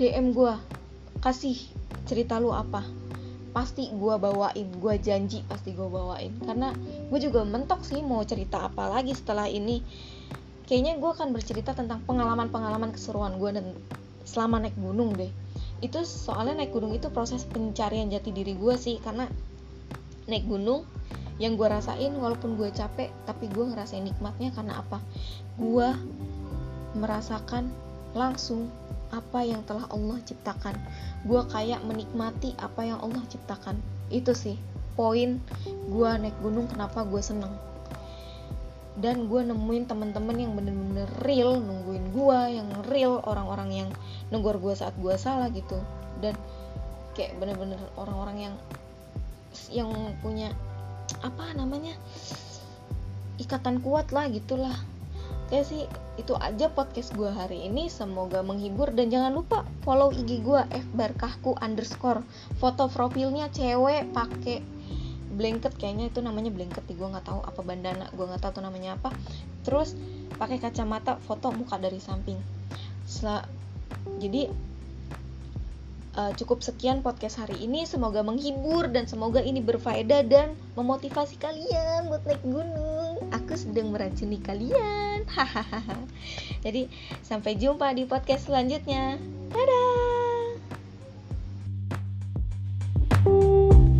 DM 0.00 0.32
gue 0.32 0.54
kasih 1.20 1.60
cerita 2.08 2.40
lu 2.40 2.56
apa 2.56 3.01
pasti 3.52 3.92
gue 3.92 4.14
bawain 4.16 4.68
gue 4.80 4.94
janji 4.98 5.44
pasti 5.44 5.76
gue 5.76 5.84
bawain. 5.84 6.32
Karena 6.40 6.72
gue 7.08 7.18
juga 7.20 7.44
mentok 7.44 7.84
sih 7.84 8.00
mau 8.00 8.24
cerita 8.24 8.66
apa 8.66 8.88
lagi 8.88 9.12
setelah 9.12 9.46
ini. 9.46 9.84
Kayaknya 10.64 10.96
gue 10.96 11.10
akan 11.12 11.36
bercerita 11.36 11.76
tentang 11.76 12.00
pengalaman-pengalaman 12.08 12.96
keseruan 12.96 13.36
gue 13.36 13.50
dan 13.52 13.66
selama 14.24 14.64
naik 14.64 14.76
gunung 14.80 15.12
deh. 15.12 15.28
Itu 15.84 16.02
soalnya 16.08 16.64
naik 16.64 16.72
gunung 16.72 16.96
itu 16.96 17.12
proses 17.12 17.44
pencarian 17.44 18.08
jati 18.08 18.32
diri 18.32 18.56
gue 18.56 18.74
sih 18.80 18.96
karena 19.04 19.28
naik 20.26 20.48
gunung 20.48 20.88
yang 21.36 21.58
gue 21.58 21.66
rasain 21.66 22.14
walaupun 22.16 22.54
gue 22.54 22.70
capek 22.72 23.10
tapi 23.28 23.50
gue 23.52 23.64
ngerasain 23.68 24.04
nikmatnya 24.04 24.54
karena 24.56 24.80
apa? 24.80 25.02
Gue 25.60 25.92
merasakan 26.96 27.68
langsung 28.12 28.68
apa 29.12 29.44
yang 29.44 29.60
telah 29.68 29.84
Allah 29.92 30.18
ciptakan. 30.24 30.74
Gue 31.28 31.44
kayak 31.52 31.84
menikmati 31.84 32.56
apa 32.56 32.88
yang 32.88 32.98
Allah 33.04 33.20
ciptakan. 33.28 33.76
Itu 34.08 34.32
sih 34.32 34.56
poin 34.96 35.40
gue 35.88 36.10
naik 36.18 36.36
gunung 36.40 36.66
kenapa 36.66 37.04
gue 37.04 37.20
seneng. 37.20 37.52
Dan 38.96 39.28
gue 39.28 39.40
nemuin 39.44 39.88
temen-temen 39.88 40.36
yang 40.36 40.52
bener-bener 40.56 41.08
real 41.24 41.60
nungguin 41.60 42.12
gue 42.12 42.38
yang 42.60 42.68
real 42.88 43.20
orang-orang 43.24 43.70
yang 43.84 43.88
nungguin 44.32 44.60
gue 44.60 44.74
saat 44.74 44.96
gue 44.96 45.14
salah 45.20 45.52
gitu. 45.52 45.76
Dan 46.24 46.32
kayak 47.12 47.36
bener-bener 47.36 47.78
orang-orang 48.00 48.50
yang 48.50 48.54
yang 49.68 49.92
punya 50.24 50.48
apa 51.20 51.52
namanya 51.52 51.92
ikatan 53.36 53.84
kuat 53.84 54.12
lah 54.12 54.28
gitulah. 54.32 54.76
Kayak 55.52 55.68
sih 55.68 55.84
itu 56.20 56.36
aja 56.36 56.68
podcast 56.68 57.16
gue 57.16 57.28
hari 57.28 57.64
ini. 57.64 57.88
Semoga 57.88 58.44
menghibur 58.44 58.92
dan 58.92 59.08
jangan 59.08 59.32
lupa 59.32 59.64
follow 59.86 60.12
IG 60.12 60.44
gue 60.44 60.60
fbarkahku 60.92 61.56
underscore. 61.60 62.20
Foto 62.60 62.92
profilnya 62.92 63.48
cewek 63.48 64.12
pakai 64.12 64.60
blanket. 65.32 65.72
Kayaknya 65.80 66.12
itu 66.12 66.20
namanya 66.20 66.52
blanket 66.52 66.84
gue 66.84 67.08
nggak 67.08 67.24
tahu 67.24 67.40
apa 67.40 67.60
bandana 67.64 68.06
gue 68.12 68.24
nggak 68.28 68.42
tahu 68.44 68.60
tuh 68.60 68.64
namanya 68.64 69.00
apa. 69.00 69.08
Terus 69.64 69.96
pakai 70.36 70.60
kacamata 70.60 71.16
foto 71.24 71.48
muka 71.54 71.80
dari 71.80 71.96
samping. 71.96 72.36
Sel 73.08 73.40
jadi 74.18 74.48
uh, 76.16 76.32
cukup 76.36 76.60
sekian 76.60 77.00
podcast 77.00 77.40
hari 77.40 77.56
ini. 77.64 77.84
Semoga 77.88 78.20
menghibur 78.24 78.88
dan 78.88 79.08
semoga 79.08 79.40
ini 79.40 79.60
berfaedah 79.64 80.22
dan 80.26 80.56
memotivasi 80.76 81.36
kalian 81.40 82.08
buat 82.08 82.24
naik 82.24 82.42
gunung. 82.44 83.20
Aku 83.32 83.54
sedang 83.56 83.92
meracuni 83.92 84.40
kalian. 84.40 85.24
Hahaha. 85.34 85.96
Jadi 86.64 86.88
sampai 87.24 87.56
jumpa 87.56 87.92
di 87.96 88.04
podcast 88.04 88.48
selanjutnya. 88.48 89.16
Dadah. 89.52 90.00
thank 93.22 93.74
you 93.76 93.91